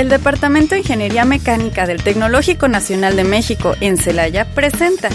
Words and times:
El 0.00 0.08
Departamento 0.08 0.74
de 0.74 0.80
Ingeniería 0.80 1.26
Mecánica 1.26 1.86
del 1.86 2.02
Tecnológico 2.02 2.68
Nacional 2.68 3.16
de 3.16 3.24
México 3.24 3.76
en 3.82 3.98
Celaya 3.98 4.46
presenta 4.46 5.10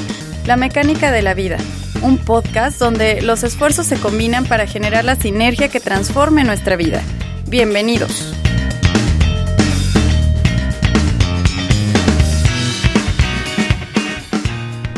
La 0.45 0.57
Mecánica 0.57 1.11
de 1.11 1.23
la 1.23 1.33
Vida, 1.33 1.57
un 2.03 2.19
podcast 2.19 2.77
donde 2.77 3.23
los 3.23 3.41
esfuerzos 3.41 3.87
se 3.87 3.99
combinan 3.99 4.45
para 4.45 4.67
generar 4.67 5.03
la 5.03 5.15
sinergia 5.15 5.69
que 5.69 5.79
transforme 5.79 6.43
nuestra 6.43 6.75
vida. 6.75 7.01
Bienvenidos. 7.47 8.35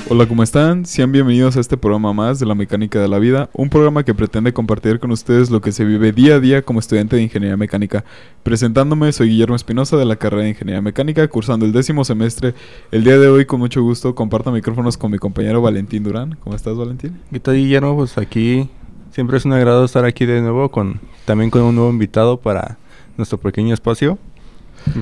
Hola, 0.10 0.26
¿cómo 0.26 0.42
están? 0.42 0.86
Sean 0.86 1.12
bienvenidos 1.12 1.58
a 1.58 1.60
este 1.60 1.76
programa 1.76 2.14
más 2.14 2.40
de 2.40 2.46
la 2.46 2.56
mecánica 2.56 2.98
de 2.98 3.10
la 3.10 3.20
vida, 3.20 3.50
un 3.52 3.70
programa 3.70 4.06
que 4.06 4.14
pretende 4.14 4.54
compartir 4.54 5.02
con 5.02 5.12
ustedes 5.12 5.50
lo 5.50 5.60
que 5.60 5.74
se 5.74 5.84
vive 5.84 6.14
día 6.14 6.36
a 6.36 6.40
día 6.40 6.62
como 6.62 6.80
estudiante 6.80 7.18
de 7.18 7.24
ingeniería 7.24 7.58
mecánica. 7.58 8.06
Presentándome, 8.42 9.12
soy 9.12 9.32
Guillermo 9.32 9.58
Espinosa 9.58 9.98
de 9.98 10.06
la 10.06 10.16
carrera 10.16 10.44
de 10.44 10.50
ingeniería 10.52 10.82
mecánica, 10.82 11.28
cursando 11.28 11.66
el 11.66 11.74
décimo 11.74 12.06
semestre. 12.06 12.54
El 12.90 13.04
día 13.04 13.20
de 13.20 13.28
hoy, 13.28 13.46
con 13.46 13.60
mucho 13.60 13.84
gusto, 13.84 14.16
comparto 14.16 14.50
micrófonos 14.50 14.96
con 14.96 15.12
mi 15.12 15.18
compañero 15.18 15.62
Valentín 15.62 16.04
Durán. 16.04 16.38
¿Cómo 16.42 16.56
estás, 16.56 16.78
Valentín? 16.78 17.20
¿Qué 17.30 17.42
tal, 17.42 17.56
Guillermo? 17.56 17.98
Pues 17.98 18.18
aquí 18.18 18.70
siempre 19.12 19.36
es 19.36 19.44
un 19.44 19.52
agrado 19.52 19.84
estar 19.84 20.06
aquí 20.06 20.26
de 20.26 20.40
nuevo, 20.40 20.72
con 20.72 21.02
también 21.26 21.50
con 21.50 21.64
un 21.64 21.76
nuevo 21.76 21.90
invitado 21.90 22.38
para 22.38 22.78
nuestro 23.18 23.40
pequeño 23.40 23.74
espacio. 23.74 24.18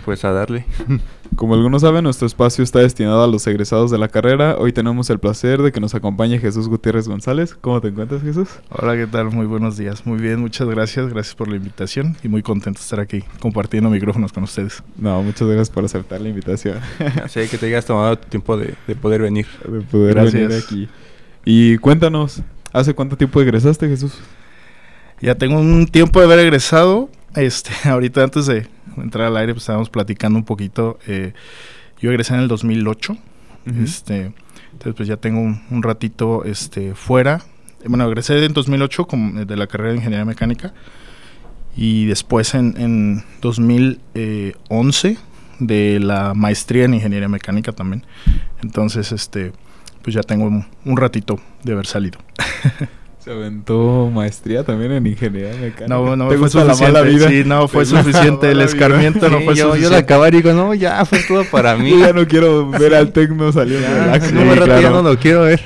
Pues 0.04 0.26
a 0.26 0.32
darle. 0.32 0.66
Como 1.36 1.54
algunos 1.54 1.82
saben, 1.82 2.04
nuestro 2.04 2.28
espacio 2.28 2.64
está 2.64 2.80
destinado 2.80 3.24
a 3.24 3.28
los 3.28 3.46
egresados 3.48 3.92
de 3.92 3.98
la 3.98 4.08
carrera. 4.08 4.56
Hoy 4.58 4.72
tenemos 4.72 5.10
el 5.10 5.20
placer 5.20 5.62
de 5.62 5.72
que 5.74 5.82
nos 5.82 5.94
acompañe 5.94 6.40
Jesús 6.40 6.70
Gutiérrez 6.70 7.08
González. 7.10 7.56
¿Cómo 7.60 7.82
te 7.82 7.90
encuentras, 7.90 8.22
Jesús? 8.22 8.48
Hola, 8.70 8.96
¿qué 8.96 9.06
tal? 9.06 9.32
Muy 9.32 9.46
buenos 9.46 9.76
días. 9.76 10.06
Muy 10.06 10.18
bien, 10.20 10.40
muchas 10.40 10.68
gracias. 10.70 11.10
Gracias 11.10 11.36
por 11.36 11.50
la 11.50 11.58
invitación 11.58 12.16
y 12.24 12.30
muy 12.30 12.42
contento 12.42 12.80
de 12.80 12.84
estar 12.84 13.00
aquí 13.02 13.24
compartiendo 13.42 13.90
micrófonos 13.90 14.32
con 14.32 14.44
ustedes. 14.44 14.82
No, 14.98 15.22
muchas 15.24 15.48
gracias 15.48 15.70
por 15.70 15.84
aceptar 15.84 16.22
la 16.22 16.30
invitación. 16.30 16.80
Sé 17.28 17.50
que 17.50 17.58
te 17.58 17.66
hayas 17.66 17.86
tomado 17.86 18.18
tiempo 18.18 18.56
de, 18.56 18.76
de, 18.88 18.96
poder 18.96 19.22
venir. 19.22 19.48
De 19.68 19.82
poder 19.82 20.14
gracias. 20.14 20.34
venir 20.34 20.64
aquí. 20.64 20.90
Y 21.44 21.78
cuéntanos, 21.80 22.44
¿hace 22.72 22.94
cuánto 22.94 23.18
tiempo 23.18 23.42
egresaste, 23.42 23.90
Jesús? 23.90 24.14
Ya 25.22 25.36
tengo 25.36 25.60
un 25.60 25.88
tiempo 25.88 26.20
de 26.20 26.26
haber 26.26 26.40
egresado. 26.40 27.10
Este, 27.36 27.72
ahorita 27.90 28.24
antes 28.24 28.46
de 28.46 28.68
entrar 28.98 29.28
al 29.28 29.38
aire, 29.38 29.54
pues 29.54 29.64
estábamos 29.64 29.90
platicando 29.90 30.38
un 30.38 30.46
poquito. 30.46 31.00
Eh, 31.08 31.34
yo 32.00 32.12
egresé 32.12 32.34
en 32.34 32.42
el 32.42 32.48
2008. 32.48 33.18
este, 33.84 34.34
entonces, 34.74 34.94
pues 34.96 35.08
ya 35.08 35.18
tengo 35.18 35.42
un, 35.42 35.84
ratito 35.84 36.44
este, 36.44 36.96
fuera. 36.96 37.42
Bueno, 37.86 38.06
egresé 38.08 38.44
en 38.44 38.54
2008 38.54 39.06
como 39.06 39.40
eh, 39.40 39.46
de 39.46 39.56
la 39.56 39.68
carrera 39.68 39.92
de 39.92 39.98
Ingeniería 39.98 40.26
Mecánica. 40.26 40.74
Y 41.78 42.06
después 42.06 42.54
en, 42.54 42.76
en 42.78 43.24
2011 43.42 45.18
de 45.60 46.00
la 46.00 46.34
maestría 46.34 46.86
en 46.86 46.94
Ingeniería 46.94 47.28
Mecánica 47.28 47.72
también. 47.72 48.04
Entonces, 48.62 49.12
este, 49.12 49.52
pues 50.02 50.14
ya 50.14 50.22
tengo 50.22 50.46
un, 50.46 50.66
un 50.86 50.98
ratito 50.98 51.40
de 51.64 51.74
haber 51.74 51.86
salido. 51.86 52.20
Se 53.26 53.32
aventó 53.32 54.12
maestría 54.14 54.64
también 54.64 54.92
en 54.92 55.08
ingeniería 55.08 55.60
mecánica. 55.60 55.88
No, 55.88 56.16
no, 56.16 56.30
fue 56.30 56.48
suficiente. 56.48 56.92
La 56.92 57.02
vida? 57.02 57.28
Sí, 57.28 57.42
no, 57.44 57.68
fue 57.68 57.84
suficiente. 57.84 58.52
El 58.52 58.62
escarmiento 58.62 59.32
no 59.32 59.42
fue 59.42 59.56
yo, 59.56 59.70
suficiente. 59.70 59.82
Yo 59.82 59.90
la 59.90 59.98
acabé 59.98 60.28
y 60.28 60.32
digo, 60.32 60.54
no, 60.54 60.76
ya 60.76 61.04
fue 61.06 61.24
todo 61.28 61.44
para 61.46 61.76
mí. 61.76 61.90
yo 61.90 61.98
ya 61.98 62.14
no 62.14 62.28
quiero 62.28 62.70
ver 62.70 62.94
al 62.94 63.12
tecno 63.14 63.52
saliendo 63.52 63.88
de 63.88 64.32
No, 64.32 64.46
me 64.46 64.56
claro. 64.58 64.80
ya 64.80 64.90
no 64.92 65.02
lo 65.02 65.18
quiero 65.18 65.42
ver. 65.42 65.60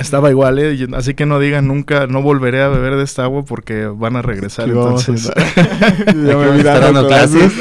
Estaba 0.00 0.28
igual, 0.30 0.58
¿eh? 0.58 0.88
Así 0.94 1.14
que 1.14 1.24
no 1.24 1.38
digan 1.38 1.68
nunca, 1.68 2.08
no 2.08 2.20
volveré 2.20 2.60
a 2.62 2.68
beber 2.68 2.96
de 2.96 3.04
esta 3.04 3.22
agua 3.22 3.44
porque 3.44 3.86
van 3.86 4.16
a 4.16 4.22
regresar. 4.22 4.68
Entonces, 4.68 5.30
ya 6.06 6.36
me 6.92 7.06
clases. 7.06 7.52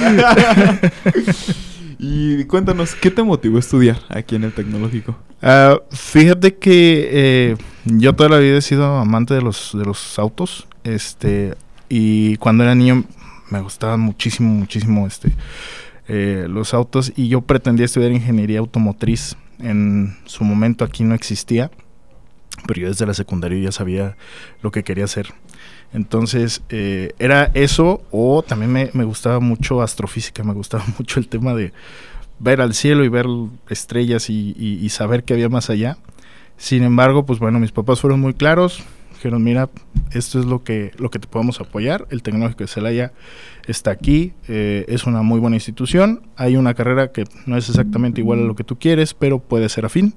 Y 2.04 2.46
cuéntanos, 2.46 2.96
¿qué 2.96 3.12
te 3.12 3.22
motivó 3.22 3.58
a 3.58 3.60
estudiar 3.60 4.00
aquí 4.10 4.36
en 4.36 4.44
el 4.44 4.52
tecnológico? 4.52 5.16
Uh, 5.44 5.78
fíjate 5.96 6.56
que 6.56 7.10
eh, 7.12 7.58
yo 7.86 8.16
toda 8.16 8.28
la 8.28 8.40
vida 8.40 8.58
he 8.58 8.62
sido 8.62 8.98
amante 8.98 9.36
de 9.36 9.44
los, 9.44 9.70
de 9.74 9.86
los 9.86 10.18
autos. 10.18 10.68
Este, 10.84 11.54
y 11.90 12.38
cuando 12.38 12.64
era 12.64 12.74
niño 12.74 13.04
me 13.52 13.62
gustaban 13.62 14.00
muchísimo, 14.00 14.52
muchísimo 14.52 15.06
este, 15.06 15.32
eh, 16.08 16.48
los 16.50 16.74
autos. 16.74 17.14
Y 17.16 17.28
yo 17.28 17.42
pretendía 17.42 17.86
estudiar 17.86 18.12
ingeniería 18.12 18.58
automotriz. 18.58 19.38
En 19.60 20.18
su 20.26 20.44
momento 20.44 20.84
aquí 20.84 21.04
no 21.04 21.14
existía. 21.14 21.70
Pero 22.66 22.82
yo 22.82 22.88
desde 22.88 23.06
la 23.06 23.14
secundaria 23.14 23.64
ya 23.64 23.72
sabía 23.72 24.18
lo 24.64 24.72
que 24.72 24.84
quería 24.84 25.06
hacer. 25.06 25.28
Entonces, 25.94 26.62
eh, 26.70 27.14
era 27.20 27.52
eso, 27.54 28.02
o 28.12 28.44
también 28.44 28.72
me, 28.72 28.90
me, 28.94 29.04
gustaba 29.04 29.40
mucho 29.40 29.82
astrofísica, 29.82 30.44
me 30.44 30.54
gustaba 30.54 30.86
mucho 30.98 31.20
el 31.20 31.28
tema 31.28 31.54
de 31.54 31.74
ver 32.42 32.60
al 32.60 32.74
cielo 32.74 33.06
y 33.06 33.10
ver 33.10 33.28
estrellas 33.70 34.30
y, 34.30 34.90
saber 34.90 35.24
que 35.24 35.34
había 35.34 35.50
más 35.50 35.70
allá. 35.70 35.98
Sin 36.58 36.84
embargo, 36.84 37.26
pues 37.26 37.40
bueno, 37.40 37.60
mis 37.60 37.72
papás 37.72 38.02
fueron 38.02 38.20
muy 38.20 38.34
claros, 38.34 38.84
dijeron, 39.14 39.44
mira, 39.44 39.70
esto 40.12 40.40
es 40.40 40.46
lo 40.46 40.64
que, 40.64 40.92
lo 40.98 41.12
que 41.12 41.20
te 41.20 41.28
podemos 41.28 41.60
apoyar, 41.60 42.08
el 42.10 42.24
Tecnológico 42.24 42.64
de 42.64 42.68
Celaya 42.68 43.14
está 43.68 43.92
aquí, 43.92 44.34
eh, 44.48 44.86
es 44.88 45.06
una 45.06 45.22
muy 45.22 45.40
buena 45.40 45.56
institución, 45.56 46.22
hay 46.36 46.58
una 46.58 46.74
carrera 46.74 47.12
que 47.12 47.26
no 47.46 47.58
es 47.58 47.70
exactamente 47.70 48.22
igual 48.22 48.40
a 48.40 48.44
lo 48.44 48.56
que 48.56 48.64
tú 48.64 48.78
quieres, 48.78 49.14
pero 49.14 49.40
puede 49.40 49.70
ser 49.70 49.86
afín. 49.86 50.14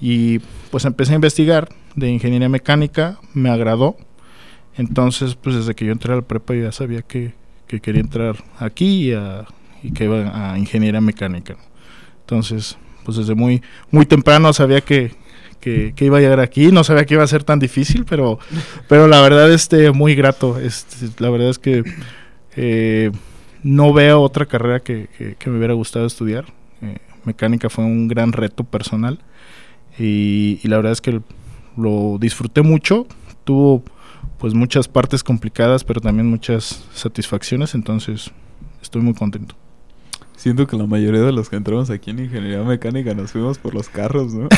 Y 0.00 0.38
pues 0.70 0.84
empecé 0.84 1.12
a 1.12 1.16
investigar 1.16 1.68
de 1.94 2.08
ingeniería 2.08 2.48
mecánica, 2.48 3.18
me 3.34 3.50
agradó, 3.50 3.96
entonces, 4.80 5.34
pues 5.34 5.56
desde 5.56 5.74
que 5.74 5.84
yo 5.84 5.92
entré 5.92 6.14
a 6.14 6.16
la 6.16 6.22
prepa 6.22 6.54
ya 6.54 6.72
sabía 6.72 7.02
que, 7.02 7.34
que 7.66 7.80
quería 7.80 8.00
entrar 8.00 8.42
aquí 8.58 9.10
y, 9.10 9.12
a, 9.12 9.44
y, 9.82 9.92
que 9.92 10.04
iba 10.04 10.52
a 10.52 10.58
ingeniería 10.58 11.02
mecánica. 11.02 11.58
Entonces, 12.20 12.78
pues 13.04 13.18
desde 13.18 13.34
muy, 13.34 13.60
muy 13.90 14.06
temprano 14.06 14.54
sabía 14.54 14.80
que, 14.80 15.12
que, 15.60 15.92
que, 15.94 16.06
iba 16.06 16.16
a 16.16 16.20
llegar 16.22 16.40
aquí. 16.40 16.72
No 16.72 16.82
sabía 16.82 17.04
que 17.04 17.12
iba 17.12 17.22
a 17.22 17.26
ser 17.26 17.44
tan 17.44 17.58
difícil, 17.58 18.06
pero, 18.08 18.38
pero 18.88 19.06
la 19.06 19.20
verdad, 19.20 19.52
este, 19.52 19.90
muy 19.90 20.14
grato. 20.14 20.58
Este, 20.58 21.10
la 21.22 21.28
verdad 21.28 21.50
es 21.50 21.58
que 21.58 21.84
eh, 22.56 23.10
no 23.62 23.92
veo 23.92 24.22
otra 24.22 24.46
carrera 24.46 24.80
que, 24.80 25.08
que, 25.18 25.34
que, 25.34 25.50
me 25.50 25.58
hubiera 25.58 25.74
gustado 25.74 26.06
estudiar. 26.06 26.46
Eh, 26.80 26.96
mecánica 27.26 27.68
fue 27.68 27.84
un 27.84 28.08
gran 28.08 28.32
reto 28.32 28.64
personal 28.64 29.18
y, 29.98 30.58
y 30.62 30.68
la 30.68 30.76
verdad 30.76 30.92
es 30.92 31.02
que 31.02 31.20
lo 31.76 32.16
disfruté 32.18 32.62
mucho. 32.62 33.06
Tuvo 33.44 33.84
pues 34.40 34.54
muchas 34.54 34.88
partes 34.88 35.22
complicadas, 35.22 35.84
pero 35.84 36.00
también 36.00 36.26
muchas 36.26 36.82
satisfacciones, 36.94 37.74
entonces 37.74 38.30
estoy 38.80 39.02
muy 39.02 39.12
contento. 39.12 39.54
Siento 40.34 40.66
que 40.66 40.74
la 40.74 40.86
mayoría 40.86 41.20
de 41.20 41.32
los 41.32 41.50
que 41.50 41.56
entramos 41.56 41.90
aquí 41.90 42.12
en 42.12 42.20
ingeniería 42.20 42.62
mecánica 42.62 43.12
nos 43.12 43.32
fuimos 43.32 43.58
por 43.58 43.74
los 43.74 43.90
carros, 43.90 44.32
¿no? 44.32 44.48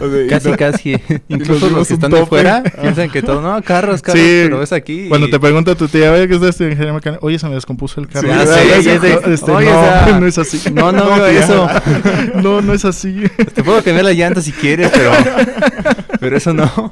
O 0.00 0.10
sea, 0.10 0.26
casi, 0.28 0.50
no, 0.50 0.56
casi. 0.56 0.96
Incluso 1.28 1.70
los 1.70 1.86
que 1.86 1.94
están 1.94 2.10
de 2.10 2.26
fuera 2.26 2.64
piensan 2.64 3.08
que 3.08 3.22
todo, 3.22 3.40
no, 3.40 3.62
carros, 3.62 4.02
carros, 4.02 4.20
sí, 4.20 4.40
pero 4.42 4.60
es 4.60 4.72
aquí. 4.72 5.08
Cuando 5.08 5.30
te 5.30 5.38
pregunta 5.38 5.76
tu 5.76 5.86
tía, 5.86 6.10
oye, 6.12 6.26
¿qué 6.26 6.34
es 6.34 6.60
en 6.60 6.72
ingeniería 6.72 6.92
mecánica? 6.92 7.24
Oye, 7.24 7.38
se 7.38 7.48
me 7.48 7.54
descompuso 7.54 8.00
el 8.00 8.08
carro. 8.08 8.28
Sí, 8.28 8.58
sí, 8.82 8.82
sí, 8.82 9.08
este, 9.30 9.52
oye, 9.52 9.70
no, 9.70 9.78
o 9.78 9.84
sea, 9.84 10.18
no 10.18 10.26
es 10.26 10.38
así. 10.38 10.70
No, 10.72 10.90
no, 10.90 11.16
no 11.16 11.26
eso. 11.26 11.68
no, 12.42 12.60
no 12.60 12.72
es 12.72 12.84
así. 12.84 13.22
Te 13.54 13.62
puedo 13.62 13.80
cambiar 13.84 14.06
la 14.06 14.12
llanta 14.14 14.40
si 14.40 14.50
quieres, 14.50 14.90
pero, 14.92 15.12
pero 16.18 16.36
eso 16.36 16.52
no. 16.52 16.90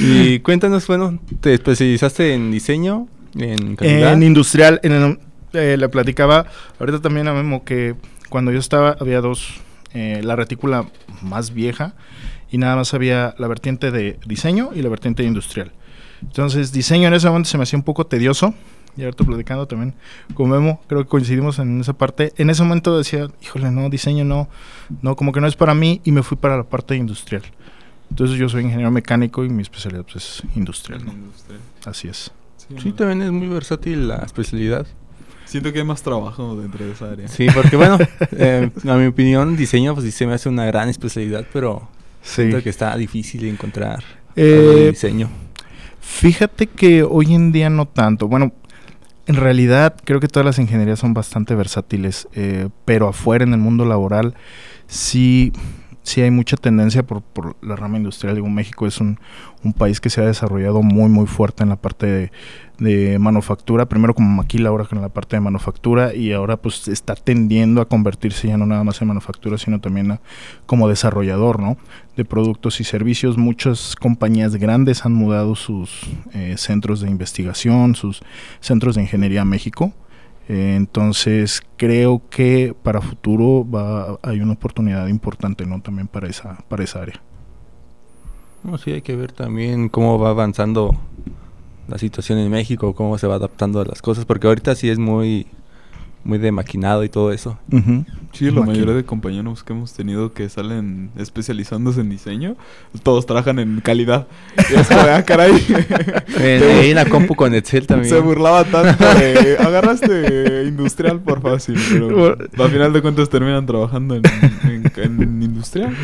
Y 0.00 0.40
cuéntanos, 0.40 0.86
bueno, 0.86 1.18
¿te 1.40 1.54
especializaste 1.54 2.34
en 2.34 2.50
diseño? 2.50 3.08
En, 3.34 3.76
calidad? 3.76 4.14
en 4.14 4.22
industrial, 4.22 4.80
en 4.82 4.92
el, 4.92 5.18
eh, 5.52 5.76
le 5.76 5.88
platicaba 5.88 6.46
ahorita 6.78 7.00
también 7.00 7.28
a 7.28 7.34
Memo 7.34 7.64
que 7.64 7.94
cuando 8.28 8.52
yo 8.52 8.58
estaba 8.58 8.96
había 9.00 9.20
dos, 9.20 9.60
eh, 9.94 10.20
la 10.22 10.36
retícula 10.36 10.86
más 11.22 11.54
vieja 11.54 11.94
y 12.50 12.58
nada 12.58 12.76
más 12.76 12.94
había 12.94 13.34
la 13.38 13.48
vertiente 13.48 13.90
de 13.90 14.18
diseño 14.26 14.70
y 14.74 14.82
la 14.82 14.88
vertiente 14.88 15.22
industrial. 15.22 15.72
Entonces, 16.22 16.72
diseño 16.72 17.08
en 17.08 17.14
ese 17.14 17.28
momento 17.28 17.48
se 17.48 17.56
me 17.56 17.64
hacía 17.64 17.78
un 17.78 17.84
poco 17.84 18.06
tedioso. 18.06 18.54
Y 18.96 19.04
ahorita 19.04 19.24
platicando 19.24 19.66
también 19.66 19.94
con 20.32 20.48
Memo, 20.48 20.80
creo 20.86 21.02
que 21.02 21.08
coincidimos 21.08 21.58
en 21.58 21.80
esa 21.82 21.92
parte. 21.92 22.32
En 22.38 22.48
ese 22.48 22.62
momento 22.62 22.96
decía, 22.96 23.28
híjole, 23.42 23.70
no, 23.70 23.90
diseño 23.90 24.24
no, 24.24 24.48
no, 25.02 25.16
como 25.16 25.32
que 25.32 25.40
no 25.42 25.46
es 25.46 25.54
para 25.54 25.74
mí 25.74 26.00
y 26.04 26.12
me 26.12 26.22
fui 26.22 26.38
para 26.38 26.56
la 26.56 26.62
parte 26.62 26.96
industrial. 26.96 27.42
Entonces 28.10 28.38
yo 28.38 28.48
soy 28.48 28.62
ingeniero 28.62 28.90
mecánico 28.90 29.44
y 29.44 29.48
mi 29.48 29.62
especialidad 29.62 30.04
pues, 30.04 30.16
es 30.16 30.42
industrial, 30.56 31.04
¿no? 31.04 31.12
industrial. 31.12 31.60
Así 31.84 32.08
es. 32.08 32.30
Sí, 32.56 32.74
sí 32.82 32.92
también 32.92 33.22
es 33.22 33.32
muy 33.32 33.48
versátil 33.48 34.08
la 34.08 34.16
especialidad. 34.18 34.86
Siento 35.44 35.72
que 35.72 35.78
hay 35.78 35.84
más 35.84 36.02
trabajo 36.02 36.56
dentro 36.56 36.84
de 36.84 36.92
esa 36.92 37.10
área. 37.10 37.28
Sí, 37.28 37.46
porque 37.54 37.76
bueno, 37.76 37.98
eh, 38.32 38.70
a 38.88 38.94
mi 38.96 39.06
opinión, 39.06 39.56
diseño 39.56 39.94
pues 39.94 40.04
sí 40.04 40.12
se 40.12 40.26
me 40.26 40.34
hace 40.34 40.48
una 40.48 40.64
gran 40.64 40.88
especialidad, 40.88 41.46
pero 41.52 41.88
sí. 42.22 42.42
siento 42.42 42.62
que 42.62 42.70
está 42.70 42.96
difícil 42.96 43.42
de 43.42 43.50
encontrar 43.50 44.02
eh, 44.34 44.88
diseño. 44.90 45.28
Fíjate 46.00 46.66
que 46.66 47.02
hoy 47.02 47.34
en 47.34 47.52
día 47.52 47.70
no 47.70 47.86
tanto. 47.86 48.28
Bueno, 48.28 48.52
en 49.26 49.36
realidad 49.36 49.96
creo 50.04 50.20
que 50.20 50.28
todas 50.28 50.46
las 50.46 50.58
ingenierías 50.58 50.98
son 50.98 51.14
bastante 51.14 51.54
versátiles, 51.54 52.28
eh, 52.32 52.68
pero 52.84 53.08
afuera 53.08 53.44
en 53.44 53.52
el 53.52 53.58
mundo 53.58 53.84
laboral 53.84 54.34
sí 54.86 55.52
sí 56.06 56.20
hay 56.20 56.30
mucha 56.30 56.56
tendencia 56.56 57.04
por, 57.04 57.20
por 57.20 57.56
la 57.62 57.74
rama 57.74 57.96
industrial. 57.96 58.36
Digo, 58.36 58.48
México 58.48 58.86
es 58.86 59.00
un, 59.00 59.18
un, 59.64 59.72
país 59.72 60.00
que 60.00 60.08
se 60.08 60.20
ha 60.20 60.24
desarrollado 60.24 60.80
muy, 60.80 61.08
muy 61.10 61.26
fuerte 61.26 61.64
en 61.64 61.68
la 61.68 61.76
parte 61.76 62.30
de, 62.78 63.18
manufactura, 63.18 63.86
primero 63.86 64.14
como 64.14 64.28
maquila, 64.28 64.68
ahora 64.68 64.86
en 64.92 65.00
la 65.00 65.08
parte 65.08 65.34
de 65.34 65.40
manufactura, 65.40 66.14
y 66.14 66.32
ahora 66.32 66.58
pues 66.58 66.86
está 66.88 67.16
tendiendo 67.16 67.80
a 67.80 67.88
convertirse 67.88 68.48
ya 68.48 68.56
no 68.56 68.66
nada 68.66 68.84
más 68.84 69.02
en 69.02 69.08
manufactura, 69.08 69.58
sino 69.58 69.80
también 69.80 70.20
como 70.66 70.88
desarrollador, 70.88 71.58
¿no? 71.58 71.76
De 72.16 72.24
productos 72.24 72.80
y 72.80 72.84
servicios. 72.84 73.36
Muchas 73.36 73.96
compañías 73.96 74.54
grandes 74.56 75.04
han 75.04 75.12
mudado 75.12 75.56
sus 75.56 76.02
eh, 76.34 76.54
centros 76.56 77.00
de 77.00 77.10
investigación, 77.10 77.96
sus 77.96 78.20
centros 78.60 78.94
de 78.94 79.02
ingeniería 79.02 79.42
a 79.42 79.46
México 79.46 79.92
entonces 80.48 81.62
creo 81.76 82.22
que 82.30 82.74
para 82.82 83.00
futuro 83.00 83.68
va, 83.68 84.18
hay 84.22 84.40
una 84.40 84.52
oportunidad 84.52 85.06
importante 85.08 85.66
no 85.66 85.80
también 85.80 86.06
para 86.06 86.28
esa 86.28 86.58
para 86.68 86.84
esa 86.84 87.02
área. 87.02 87.20
No, 88.62 88.78
sí 88.78 88.92
hay 88.92 89.02
que 89.02 89.16
ver 89.16 89.32
también 89.32 89.88
cómo 89.88 90.18
va 90.18 90.30
avanzando 90.30 90.96
la 91.88 91.98
situación 91.98 92.38
en 92.38 92.50
México 92.50 92.94
cómo 92.94 93.18
se 93.18 93.26
va 93.26 93.36
adaptando 93.36 93.80
a 93.80 93.84
las 93.84 94.02
cosas 94.02 94.24
porque 94.24 94.46
ahorita 94.46 94.74
sí 94.74 94.88
es 94.88 94.98
muy 94.98 95.46
muy 96.26 96.38
de 96.38 96.50
maquinado 96.50 97.04
y 97.04 97.08
todo 97.08 97.32
eso. 97.32 97.58
Sí, 98.32 98.50
la 98.50 98.62
mayoría 98.62 98.94
de 98.94 99.04
compañeros 99.04 99.62
que 99.62 99.72
hemos 99.72 99.92
tenido 99.92 100.32
que 100.32 100.48
salen 100.48 101.10
especializándose 101.16 102.00
en 102.00 102.10
diseño, 102.10 102.56
todos 103.02 103.24
trabajan 103.26 103.60
en 103.60 103.80
calidad. 103.80 104.26
Y 104.70 104.74
es 104.74 104.90
ah, 104.90 105.22
caray. 105.24 105.52
en, 106.38 106.94
la 106.94 107.06
compu 107.06 107.34
con 107.34 107.54
Excel 107.54 107.86
también. 107.86 108.12
Se 108.12 108.20
burlaba 108.20 108.64
tanto 108.64 109.04
de, 109.14 109.56
agarraste 109.60 110.64
industrial 110.66 111.20
por 111.20 111.40
fácil, 111.40 111.78
pero 111.90 112.36
al 112.64 112.70
final 112.70 112.92
de 112.92 113.02
cuentas 113.02 113.30
terminan 113.30 113.64
trabajando 113.64 114.16
en, 114.16 115.42
industrial. 115.42 115.96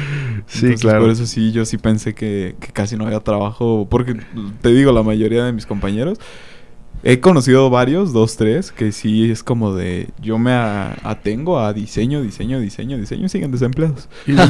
Sí, 0.47 0.75
claro. 0.75 1.01
Por 1.01 1.11
eso 1.11 1.27
sí, 1.27 1.51
yo 1.51 1.65
sí 1.65 1.79
pensé 1.79 2.15
que, 2.15 2.55
que 2.61 2.69
casi 2.69 2.97
no 2.97 3.07
había 3.07 3.21
trabajo, 3.21 3.89
porque 3.91 4.17
te 4.61 4.69
digo, 4.71 4.93
la 4.93 5.03
mayoría 5.03 5.45
de 5.45 5.53
mis 5.53 5.67
compañeros 5.67 6.19
He 7.05 7.19
conocido 7.19 7.69
varios, 7.69 8.13
dos, 8.13 8.37
tres, 8.37 8.71
que 8.71 8.93
sí 8.93 9.29
es 9.29 9.43
como 9.43 9.75
de. 9.75 10.11
Yo 10.21 10.39
me 10.39 10.53
atengo 10.53 11.59
a 11.59 11.73
diseño, 11.73 12.23
diseño, 12.23 12.61
diseño, 12.61 12.97
diseño 12.97 13.27
y 13.27 13.29
siguen 13.29 13.51
desempleados. 13.51 14.09
bueno, 14.27 14.49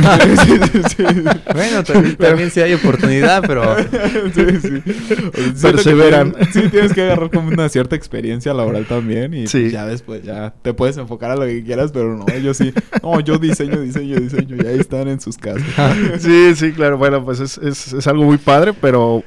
también, 2.19 2.51
sí 2.51 2.61
hay 2.61 2.75
oportunidad, 2.75 3.43
pero. 3.47 3.75
sí, 4.35 4.45
sí. 4.61 4.83
Perseveran. 5.63 6.35
sí, 6.53 6.69
tienes 6.69 6.93
que 6.93 7.01
agarrar 7.01 7.31
como 7.31 7.49
una 7.49 7.71
cierta 7.71 7.97
experiencia 7.97 8.53
laboral 8.53 8.85
también. 8.85 9.33
Y 9.33 9.47
ya 9.71 9.87
después 9.87 10.23
ya 10.23 10.53
te 10.61 10.75
puedes 10.75 10.99
enfocar 10.99 11.31
a 11.31 11.37
lo 11.37 11.47
que 11.47 11.65
quieras, 11.65 11.91
pero 11.91 12.19
no, 12.19 12.27
yo 12.37 12.53
sí. 12.53 12.75
No, 13.03 13.19
yo 13.21 13.39
diseño, 13.39 13.81
diseño, 13.81 14.21
diseño. 14.21 14.57
Y 14.63 14.67
ahí 14.67 14.79
están 14.79 15.09
en 15.09 15.21
sus 15.21 15.39
casas. 15.39 15.63
sí, 16.19 16.55
sí, 16.55 16.73
claro. 16.73 16.99
Bueno, 16.99 17.25
pues 17.25 17.41
es, 17.41 17.57
es, 17.57 17.95
es 17.95 18.07
algo 18.07 18.25
muy 18.25 18.37
padre, 18.37 18.75
pero 18.75 19.25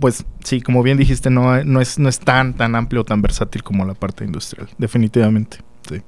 pues 0.00 0.24
sí, 0.44 0.60
como 0.60 0.82
bien 0.82 0.96
dijiste, 0.96 1.30
no, 1.30 1.62
no, 1.64 1.80
es, 1.80 1.98
no 1.98 2.08
es 2.08 2.20
tan, 2.20 2.54
tan 2.54 2.74
amplio, 2.74 3.04
tan 3.04 3.22
versátil 3.22 3.62
como 3.62 3.84
la 3.84 3.94
parte 3.94 4.24
industrial, 4.24 4.68
definitivamente. 4.78 5.58
Sí. 5.88 6.02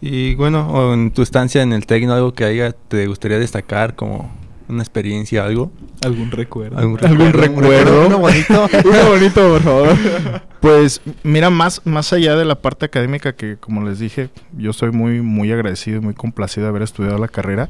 Y 0.00 0.34
bueno, 0.34 0.92
en 0.92 1.10
tu 1.10 1.22
estancia 1.22 1.62
en 1.62 1.72
el 1.72 1.86
Tecno, 1.86 2.12
algo 2.12 2.34
que 2.34 2.44
haya, 2.44 2.72
te 2.72 3.06
gustaría 3.06 3.38
destacar 3.38 3.94
como 3.94 4.30
una 4.68 4.82
experiencia, 4.82 5.44
algo. 5.44 5.70
¿Algún 6.04 6.30
recuerdo? 6.30 6.78
¿Algún 6.78 6.98
recuerdo? 6.98 8.06
Uno 8.06 8.18
bonito. 8.18 8.68
Uno 8.84 9.10
bonito, 9.10 9.48
por 9.52 9.62
favor. 9.62 9.96
Pues 10.66 11.00
mira, 11.22 11.48
más, 11.48 11.82
más 11.84 12.12
allá 12.12 12.34
de 12.34 12.44
la 12.44 12.56
parte 12.56 12.86
académica 12.86 13.36
que, 13.36 13.56
como 13.56 13.88
les 13.88 14.00
dije, 14.00 14.30
yo 14.56 14.72
soy 14.72 14.90
muy, 14.90 15.20
muy 15.20 15.52
agradecido 15.52 15.98
y 15.98 16.00
muy 16.00 16.14
complacido 16.14 16.64
de 16.64 16.70
haber 16.70 16.82
estudiado 16.82 17.18
la 17.18 17.28
carrera. 17.28 17.68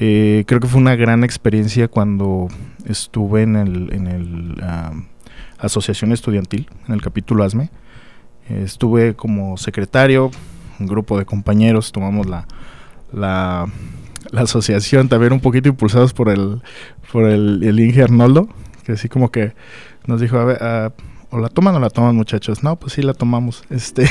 Eh, 0.00 0.44
creo 0.46 0.60
que 0.60 0.68
fue 0.68 0.80
una 0.80 0.94
gran 0.94 1.24
experiencia 1.24 1.88
cuando 1.88 2.46
estuve 2.86 3.42
en 3.42 3.56
el, 3.56 3.92
en 3.92 4.06
el 4.06 4.64
asociación 5.58 6.12
estudiantil, 6.12 6.68
en 6.86 6.94
el 6.94 7.02
capítulo 7.02 7.42
ASME. 7.42 7.68
estuve 8.48 9.16
como 9.16 9.56
secretario, 9.56 10.30
un 10.78 10.86
grupo 10.86 11.18
de 11.18 11.26
compañeros, 11.26 11.90
tomamos 11.90 12.28
la, 12.28 12.46
la, 13.12 13.66
asociación 14.36 15.08
también 15.08 15.32
un 15.32 15.40
poquito 15.40 15.68
impulsados 15.68 16.12
por 16.12 16.28
el, 16.28 16.62
por 17.10 17.24
el, 17.24 17.64
el 17.64 17.80
Inge 17.80 18.04
Arnoldo, 18.04 18.48
que 18.84 18.92
así 18.92 19.08
como 19.08 19.32
que 19.32 19.52
nos 20.06 20.20
dijo, 20.20 20.38
a 20.38 20.44
ver, 20.44 20.92
o 21.30 21.38
la 21.38 21.48
toman 21.48 21.74
o 21.74 21.80
la 21.80 21.90
toman 21.90 22.16
muchachos. 22.16 22.62
No, 22.62 22.76
pues 22.76 22.94
sí 22.94 23.02
la 23.02 23.14
tomamos. 23.14 23.62
Este 23.70 24.08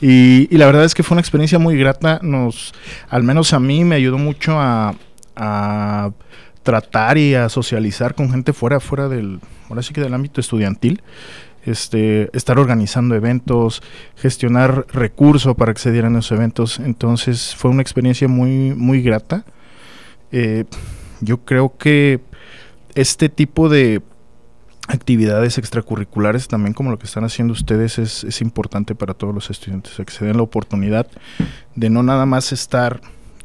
y, 0.00 0.56
la 0.56 0.66
verdad 0.66 0.84
es 0.84 0.94
que 0.94 1.02
fue 1.02 1.14
una 1.14 1.20
experiencia 1.20 1.58
muy 1.58 1.76
grata. 1.76 2.20
Nos, 2.22 2.74
al 3.08 3.22
menos 3.22 3.52
a 3.52 3.60
mí 3.60 3.84
me 3.84 3.96
ayudó 3.96 4.18
mucho 4.18 4.58
a, 4.58 4.94
a 5.36 6.10
tratar 6.62 7.18
y 7.18 7.34
a 7.34 7.48
socializar 7.48 8.14
con 8.14 8.30
gente 8.30 8.52
fuera, 8.52 8.80
fuera 8.80 9.08
del, 9.08 9.40
ahora 9.68 9.82
sí 9.82 9.92
que 9.92 10.00
del 10.00 10.14
ámbito 10.14 10.40
estudiantil. 10.40 11.02
Este, 11.64 12.28
estar 12.36 12.58
organizando 12.58 13.14
eventos, 13.14 13.82
gestionar 14.16 14.86
recursos 14.92 15.56
para 15.56 15.70
acceder 15.70 16.04
a 16.04 16.08
esos 16.08 16.32
eventos. 16.32 16.78
Entonces 16.78 17.54
fue 17.56 17.70
una 17.70 17.80
experiencia 17.80 18.28
muy, 18.28 18.74
muy 18.74 19.00
grata. 19.00 19.46
Eh, 20.30 20.64
yo 21.20 21.38
creo 21.44 21.74
que 21.78 22.20
este 22.94 23.30
tipo 23.30 23.68
de 23.70 24.02
actividades 24.88 25.58
extracurriculares, 25.58 26.48
también 26.48 26.74
como 26.74 26.90
lo 26.90 26.98
que 26.98 27.06
están 27.06 27.24
haciendo 27.24 27.52
ustedes, 27.52 27.98
es, 27.98 28.24
es 28.24 28.40
importante 28.40 28.94
para 28.94 29.14
todos 29.14 29.34
los 29.34 29.50
estudiantes, 29.50 29.94
que 29.96 30.12
se 30.12 30.24
den 30.24 30.36
la 30.36 30.42
oportunidad 30.42 31.06
de 31.74 31.90
no 31.90 32.02
nada 32.02 32.26
más 32.26 32.52
estar 32.52 33.00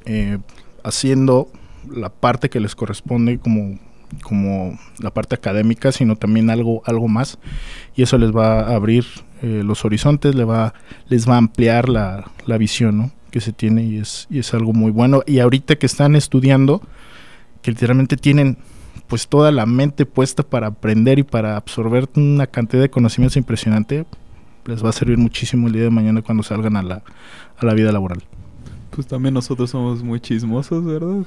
eh, 0.06 0.40
haciendo 0.84 1.50
la 1.90 2.10
parte 2.10 2.50
que 2.50 2.60
les 2.60 2.76
corresponde 2.76 3.40
como, 3.40 3.80
como 4.22 4.78
la 5.00 5.12
parte 5.12 5.36
académica, 5.36 5.92
sino 5.92 6.16
también 6.16 6.50
algo, 6.50 6.82
algo 6.86 7.08
más. 7.08 7.40
Y 7.96 8.04
eso 8.04 8.18
les 8.18 8.36
va 8.36 8.62
a 8.62 8.76
abrir 8.76 9.06
eh, 9.42 9.62
los 9.64 9.86
horizontes, 9.86 10.36
les 10.36 10.48
va, 10.48 10.74
les 11.08 11.28
va 11.28 11.36
a 11.36 11.38
ampliar 11.38 11.90
la, 11.90 12.30
la 12.46 12.58
visión 12.58 13.14
que 13.32 13.42
se 13.42 13.54
tiene 13.54 13.84
y 13.84 13.98
es, 13.98 14.28
y 14.30 14.40
es 14.40 14.54
algo 14.54 14.74
muy 14.74 14.92
bueno. 14.92 15.24
Y 15.26 15.40
ahorita 15.40 15.78
que 15.78 15.86
están 15.86 16.16
estudiando, 16.16 16.82
que 17.62 17.72
literalmente 17.72 18.18
tienen 18.18 18.58
pues 19.10 19.28
toda 19.28 19.52
la 19.52 19.66
mente 19.66 20.06
puesta 20.06 20.44
para 20.44 20.68
aprender 20.68 21.20
y 21.20 21.24
para 21.24 21.58
absorber 21.58 22.08
una 22.16 22.46
cantidad 22.46 22.82
de 22.82 22.92
conocimientos 22.92 23.38
impresionante, 23.38 24.06
les 24.66 24.86
va 24.86 24.90
a 24.90 24.94
servir 24.94 25.18
muchísimo 25.18 25.68
el 25.68 25.74
día 25.74 25.84
de 25.84 25.90
mañana 25.90 26.22
cuando 26.22 26.44
salgan 26.44 26.78
a 26.78 26.84
la, 26.84 27.02
a 27.58 27.66
la 27.66 27.74
vida 27.74 27.92
laboral. 27.92 28.22
Pues 28.92 29.08
también 29.08 29.34
nosotros 29.34 29.70
somos 29.70 30.04
muy 30.04 30.20
chismosos, 30.20 30.86
¿verdad? 30.86 31.24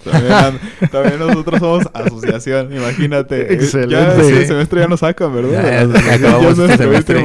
También, 0.90 1.18
nosotros 1.26 1.58
somos 1.58 1.88
asociación, 1.92 2.72
imagínate. 2.72 3.52
Excelente. 3.52 3.94
Ya 3.94 4.14
el 4.14 4.46
semestre 4.46 4.80
ya 4.80 4.88
nos 4.88 5.00
sacan, 5.00 5.34
¿verdad? 5.34 5.88
Ya, 5.92 6.00
ya 6.00 6.14
acabamos 6.14 6.58
este 6.58 6.76
semestre. 6.76 7.22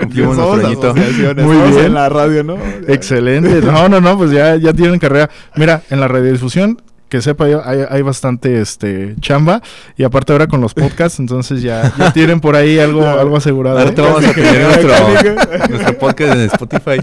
Cumplimos 0.00 0.36
somos 0.36 0.64
asociaciones. 0.64 1.44
Muy 1.44 1.56
bien. 1.56 1.86
en 1.86 1.94
la 1.94 2.08
radio, 2.08 2.42
¿no? 2.42 2.56
Excelente. 2.88 3.60
No, 3.60 3.88
no, 3.88 4.00
no, 4.00 4.16
pues 4.16 4.32
ya, 4.32 4.56
ya 4.56 4.72
tienen 4.72 4.98
carrera. 4.98 5.30
Mira, 5.56 5.82
en 5.90 6.00
la 6.00 6.08
radiodifusión 6.08 6.80
que 7.12 7.20
sepa 7.20 7.46
yo, 7.46 7.60
hay, 7.62 7.80
hay, 7.90 8.00
bastante 8.00 8.62
este 8.62 9.14
chamba. 9.20 9.60
Y 9.98 10.02
aparte 10.02 10.32
ahora 10.32 10.46
con 10.46 10.62
los 10.62 10.72
podcasts, 10.72 11.20
entonces 11.20 11.60
ya, 11.60 11.92
ya 11.98 12.10
tienen 12.10 12.40
por 12.40 12.56
ahí 12.56 12.78
algo, 12.78 13.06
algo 13.06 13.36
asegurado. 13.36 13.78
Ahora 13.80 13.92
vamos 13.94 14.24
a 14.24 14.32
tener 14.32 14.62
nuestro, 14.62 15.68
nuestro, 15.68 15.98
podcast 15.98 16.32
en 16.32 16.40
Spotify. 16.40 16.98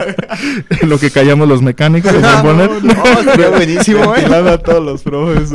Lo 0.87 0.97
que 0.97 1.11
callamos 1.11 1.47
los 1.47 1.61
mecánicos. 1.61 2.11
No, 2.11 2.53
no, 2.55 2.79
no, 2.79 3.19
estaría 3.19 3.49
buenísimo, 3.49 4.15
eh. 4.15 4.25
a 4.25 4.57
todos 4.57 4.83
los 4.83 5.03
profes. 5.03 5.51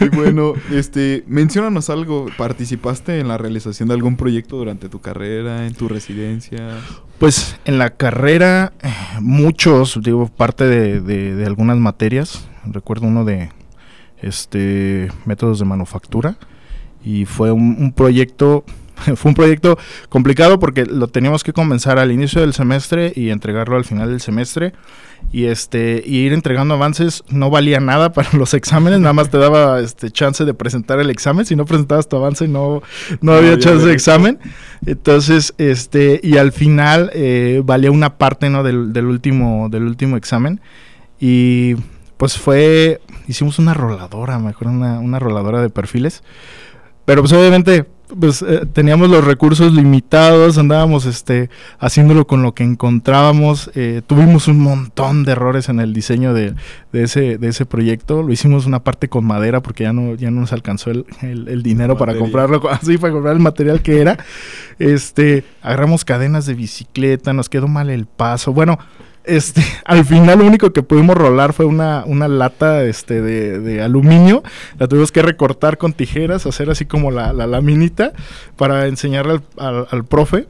y 0.00 0.08
bueno, 0.16 0.54
este, 0.72 1.24
menciónanos 1.26 1.90
algo. 1.90 2.24
¿Participaste 2.38 3.20
en 3.20 3.28
la 3.28 3.36
realización 3.36 3.88
de 3.88 3.94
algún 3.96 4.16
proyecto 4.16 4.56
durante 4.56 4.88
tu 4.88 5.02
carrera, 5.02 5.66
en 5.66 5.74
tu 5.74 5.88
residencia? 5.88 6.78
Pues 7.18 7.58
en 7.64 7.78
la 7.78 7.90
carrera, 7.90 8.74
muchos, 9.20 9.98
digo, 10.02 10.28
parte 10.28 10.64
de, 10.64 11.00
de, 11.00 11.46
algunas 11.46 11.78
materias. 11.78 12.46
Recuerdo 12.66 13.06
uno 13.06 13.24
de 13.24 13.48
este 14.20 15.10
métodos 15.24 15.58
de 15.58 15.64
manufactura. 15.64 16.36
Y 17.02 17.24
fue 17.24 17.52
un, 17.52 17.92
proyecto, 17.92 18.64
fue 19.16 19.30
un 19.30 19.34
proyecto 19.34 19.78
complicado 20.08 20.58
porque 20.58 20.86
lo 20.86 21.08
teníamos 21.08 21.44
que 21.44 21.52
comenzar 21.52 21.98
al 21.98 22.12
inicio 22.12 22.40
del 22.40 22.54
semestre 22.54 23.12
y 23.14 23.30
entregarlo 23.30 23.76
al 23.76 23.84
final 23.84 24.10
del 24.10 24.20
semestre. 24.20 24.72
Y 25.32 25.46
este 25.46 26.02
y 26.04 26.18
ir 26.18 26.32
entregando 26.32 26.74
avances 26.74 27.24
no 27.30 27.50
valía 27.50 27.80
nada 27.80 28.12
para 28.12 28.28
los 28.34 28.54
exámenes 28.54 29.00
nada 29.00 29.14
más 29.14 29.30
te 29.30 29.38
daba 29.38 29.80
este 29.80 30.10
chance 30.10 30.44
de 30.44 30.54
presentar 30.54 31.00
el 31.00 31.10
examen. 31.10 31.46
Si 31.46 31.56
no 31.56 31.64
presentabas 31.64 32.08
tu 32.08 32.16
avance 32.16 32.46
no 32.46 32.82
no, 33.20 33.32
había 33.32 33.58
chance 33.58 33.86
de 33.86 33.92
examen. 33.92 34.38
Entonces 34.84 35.54
este 35.58 36.20
y 36.22 36.36
al 36.36 36.52
final 36.52 37.10
eh, 37.14 37.62
valía 37.64 37.90
una 37.90 38.18
parte 38.18 38.50
no 38.50 38.62
del, 38.62 38.92
del, 38.92 39.06
último 39.06 39.68
del 39.70 39.84
último 39.84 40.16
examen. 40.16 40.60
Y 41.18 41.74
pues 42.18 42.36
fue 42.36 43.00
hicimos 43.26 43.58
una 43.58 43.74
roladora 43.74 44.38
mejor 44.38 44.68
una, 44.68 45.00
una 45.00 45.18
roladora 45.18 45.60
de 45.60 45.70
perfiles. 45.70 46.22
Pero 47.04 47.22
pues 47.22 47.32
obviamente 47.32 47.86
pues 48.18 48.42
eh, 48.42 48.66
teníamos 48.72 49.10
los 49.10 49.24
recursos 49.24 49.72
limitados, 49.72 50.58
andábamos 50.58 51.06
este 51.06 51.50
haciéndolo 51.78 52.26
con 52.26 52.42
lo 52.42 52.54
que 52.54 52.64
encontrábamos, 52.64 53.70
eh, 53.74 54.02
tuvimos 54.06 54.48
un 54.48 54.60
montón 54.60 55.24
de 55.24 55.32
errores 55.32 55.68
en 55.68 55.80
el 55.80 55.92
diseño 55.92 56.32
de, 56.32 56.54
ese, 56.92 57.38
de 57.38 57.48
ese 57.48 57.66
proyecto, 57.66 58.22
lo 58.22 58.32
hicimos 58.32 58.66
una 58.66 58.84
parte 58.84 59.08
con 59.08 59.24
madera 59.24 59.60
porque 59.60 59.84
ya 59.84 59.92
no, 59.92 60.14
ya 60.14 60.30
no 60.30 60.40
nos 60.40 60.52
alcanzó 60.52 60.90
el, 60.90 61.06
el, 61.22 61.62
dinero 61.62 61.96
para 61.96 62.16
comprarlo, 62.16 62.62
así 62.70 62.98
para 62.98 63.12
comprar 63.12 63.34
el 63.34 63.42
material 63.42 63.82
que 63.82 64.00
era, 64.00 64.18
este, 64.78 65.44
agarramos 65.62 66.04
cadenas 66.04 66.46
de 66.46 66.54
bicicleta, 66.54 67.32
nos 67.32 67.48
quedó 67.48 67.68
mal 67.68 67.90
el 67.90 68.06
paso, 68.06 68.52
bueno, 68.52 68.78
este, 69.26 69.62
al 69.84 70.04
final 70.04 70.38
lo 70.38 70.46
único 70.46 70.72
que 70.72 70.82
pudimos 70.82 71.16
rolar 71.16 71.52
fue 71.52 71.66
una, 71.66 72.04
una 72.06 72.28
lata 72.28 72.84
este, 72.84 73.20
de, 73.20 73.82
aluminio. 73.82 74.42
La 74.78 74.88
tuvimos 74.88 75.12
que 75.12 75.22
recortar 75.22 75.78
con 75.78 75.92
tijeras, 75.92 76.46
hacer 76.46 76.70
así 76.70 76.86
como 76.86 77.10
la, 77.10 77.32
la 77.32 77.46
laminita 77.46 78.12
para 78.56 78.86
enseñarle 78.86 79.40
al, 79.58 80.04
profe. 80.04 80.46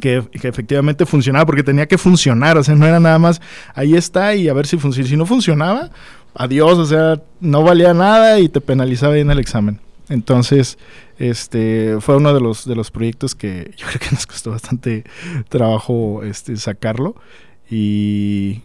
Que, 0.00 0.24
efectivamente 0.32 1.06
funcionaba, 1.06 1.46
porque 1.46 1.62
tenía 1.62 1.86
que 1.86 1.98
funcionar, 1.98 2.58
o 2.58 2.64
sea, 2.64 2.74
no 2.74 2.84
era 2.84 2.98
nada 2.98 3.18
más, 3.20 3.40
ahí 3.74 3.94
está 3.94 4.34
y 4.34 4.48
a 4.48 4.52
ver 4.52 4.66
si 4.66 4.76
funciona. 4.76 5.08
Si 5.08 5.16
no 5.16 5.24
funcionaba, 5.24 5.90
adiós, 6.34 6.78
o 6.78 6.86
sea, 6.86 7.20
no 7.40 7.62
valía 7.62 7.94
nada 7.94 8.40
y 8.40 8.48
te 8.48 8.60
penalizaba 8.60 9.16
en 9.18 9.30
el 9.30 9.38
examen. 9.38 9.78
Entonces, 10.08 10.78
este 11.18 11.96
fue 12.00 12.16
uno 12.16 12.34
de 12.34 12.40
los, 12.40 12.66
de 12.66 12.74
los 12.74 12.90
proyectos 12.90 13.34
que 13.34 13.72
yo 13.76 13.86
creo 13.86 14.00
que 14.00 14.10
nos 14.10 14.26
costó 14.26 14.50
bastante 14.50 15.04
trabajo 15.48 16.22
este, 16.24 16.56
sacarlo. 16.56 17.14
Y, 17.70 18.62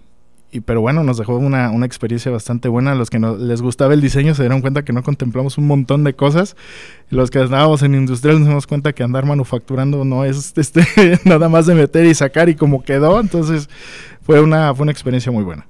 pero 0.65 0.81
bueno, 0.81 1.03
nos 1.03 1.17
dejó 1.17 1.37
una, 1.37 1.71
una, 1.71 1.85
experiencia 1.85 2.31
bastante 2.31 2.67
buena. 2.69 2.95
Los 2.95 3.09
que 3.09 3.19
no, 3.19 3.37
les 3.37 3.61
gustaba 3.61 3.93
el 3.93 4.01
diseño 4.01 4.35
se 4.35 4.43
dieron 4.43 4.61
cuenta 4.61 4.83
que 4.83 4.93
no 4.93 5.03
contemplamos 5.03 5.57
un 5.57 5.67
montón 5.67 6.03
de 6.03 6.15
cosas. 6.15 6.55
Los 7.09 7.29
que 7.29 7.41
estábamos 7.41 7.83
en 7.83 7.95
industrial 7.95 8.39
nos 8.39 8.47
dimos 8.47 8.67
cuenta 8.67 8.93
que 8.93 9.03
andar 9.03 9.25
manufacturando 9.25 10.03
no 10.05 10.25
es 10.25 10.53
este, 10.57 10.83
nada 11.25 11.49
más 11.49 11.65
de 11.65 11.75
meter 11.75 12.05
y 12.05 12.13
sacar 12.13 12.49
y 12.49 12.55
como 12.55 12.83
quedó. 12.83 13.19
Entonces 13.19 13.69
fue 14.21 14.41
una, 14.41 14.73
fue 14.73 14.83
una 14.83 14.91
experiencia 14.91 15.31
muy 15.31 15.43
buena. 15.43 15.67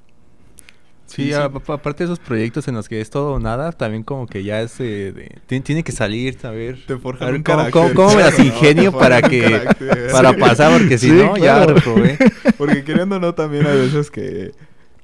Sí, 1.09 1.33
aparte 1.33 2.03
de 2.03 2.05
esos 2.05 2.19
proyectos 2.19 2.67
en 2.67 2.75
los 2.75 2.87
que 2.87 3.01
es 3.01 3.09
todo 3.09 3.33
o 3.33 3.39
nada, 3.39 3.71
también 3.71 4.03
como 4.03 4.27
que 4.27 4.43
ya 4.43 4.61
es 4.61 4.77
de, 4.77 5.39
tiene, 5.47 5.83
que 5.83 5.91
salir, 5.91 6.37
saber, 6.39 6.77
te 6.85 6.93
ver 6.93 7.43
cómo, 7.71 7.93
cómo, 7.95 8.15
me 8.15 8.21
las 8.21 8.37
ingenio 8.39 8.91
para 8.91 9.21
que 9.21 9.67
para 10.11 10.37
pasar, 10.37 10.79
porque 10.79 10.99
si 10.99 11.11
no, 11.11 11.35
ya 11.35 11.65
reprobé. 11.65 12.17
Porque 12.57 12.83
queriendo 12.83 13.19
no, 13.19 13.33
también 13.33 13.65
hay 13.65 13.77
veces 13.77 14.11
que 14.11 14.51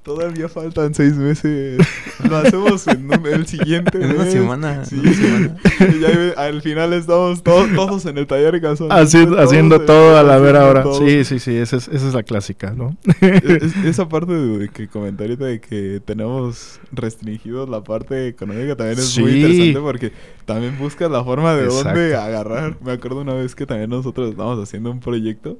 Todavía 0.06 0.48
faltan 0.48 0.94
seis 0.94 1.16
meses. 1.16 1.80
Lo 2.30 2.38
hacemos 2.38 2.86
en 2.86 3.12
el 3.26 3.48
siguiente 3.48 3.98
en 3.98 4.12
Una 4.12 4.30
semana. 4.30 4.86
Sí. 4.86 5.02
y 5.02 6.00
ya 6.00 6.32
al 6.38 6.62
final 6.62 6.94
estamos 6.94 7.42
todos, 7.42 7.74
todos 7.74 8.06
en 8.06 8.20
el 8.20 8.28
taller 8.28 8.62
casual. 8.62 8.92
haciendo 8.92 9.82
todo 9.82 10.16
a 10.16 10.22
la 10.22 10.38
vera 10.38 10.68
hora. 10.68 10.84
Sí, 11.00 11.24
sí, 11.24 11.40
sí. 11.40 11.56
Esa 11.56 11.78
es, 11.78 11.88
esa 11.88 12.08
es 12.08 12.14
la 12.14 12.22
clásica, 12.22 12.70
¿no? 12.70 12.96
esa 13.84 14.08
parte 14.08 14.34
de, 14.34 14.70
que 14.70 14.88
comenté 14.88 15.36
de 15.38 15.60
que 15.60 16.00
tenemos 16.06 16.80
restringidos 16.92 17.68
la 17.68 17.84
parte 17.84 18.28
económica 18.28 18.76
también 18.76 19.00
es 19.00 19.18
muy 19.18 19.32
interesante 19.32 19.80
porque 19.80 20.12
también 20.46 20.78
buscas 20.78 21.10
la 21.10 21.24
forma 21.24 21.56
de 21.56 21.66
dónde 21.66 22.16
agarrar. 22.16 22.78
Me 22.80 22.92
acuerdo 22.92 23.22
una 23.22 23.34
vez 23.34 23.56
que 23.56 23.66
también 23.66 23.90
nosotros 23.90 24.30
estábamos 24.30 24.62
haciendo 24.62 24.92
un 24.92 25.00
proyecto 25.00 25.58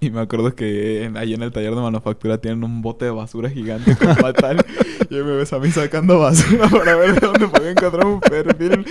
y 0.06 0.10
me 0.10 0.20
acuerdo 0.20 0.54
que 0.54 1.10
ahí 1.14 1.34
en 1.34 1.42
el 1.42 1.52
taller 1.52 1.74
de 1.74 1.80
manufactura 1.80 2.38
tienen 2.38 2.64
un 2.64 2.82
bote 2.82 3.04
de 3.04 3.10
basura 3.10 3.50
gigante 3.50 3.96
con 3.96 4.16
fatal. 4.16 4.64
y 5.10 5.14
me 5.14 5.36
ves 5.36 5.52
a 5.52 5.58
mí 5.58 5.70
sacando 5.70 6.18
basura 6.18 6.68
para 6.70 6.96
ver 6.96 7.20
de 7.20 7.26
dónde 7.26 7.48
podía 7.48 7.70
encontrar 7.70 8.06
un 8.06 8.20
perfil 8.20 8.86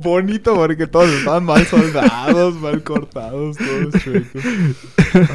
bonito 0.00 0.54
porque 0.54 0.86
todos 0.86 1.08
estaban 1.10 1.44
mal 1.44 1.64
soldados, 1.66 2.54
mal 2.54 2.82
cortados, 2.82 3.56
todos 3.56 4.02
chuecos. 4.02 4.42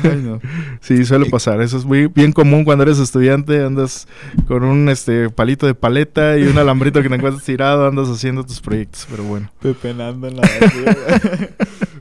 Ay, 0.04 0.22
no. 0.24 0.40
Sí, 0.82 1.06
suele 1.06 1.30
pasar. 1.30 1.62
Eso 1.62 1.78
es 1.78 1.86
muy 1.86 2.08
bien 2.08 2.32
común 2.32 2.64
cuando 2.64 2.84
eres 2.84 3.00
estudiante. 3.00 3.64
Andas 3.64 4.08
con 4.48 4.64
un 4.64 4.90
este 4.90 5.30
palito 5.30 5.68
de 5.68 5.76
paleta 5.76 6.38
y 6.38 6.44
un 6.44 6.58
alambrito 6.58 7.02
que 7.02 7.10
te 7.10 7.16
encuentras 7.16 7.46
tirado. 7.46 7.88
Andas 7.88 8.10
haciendo 8.10 8.44
tus 8.44 8.60
proyectos, 8.60 9.08
pero 9.10 9.24
bueno. 9.24 9.52
Pepenando 9.62 10.28
en 10.28 10.38
la 10.38 10.42
basura. 10.42 11.48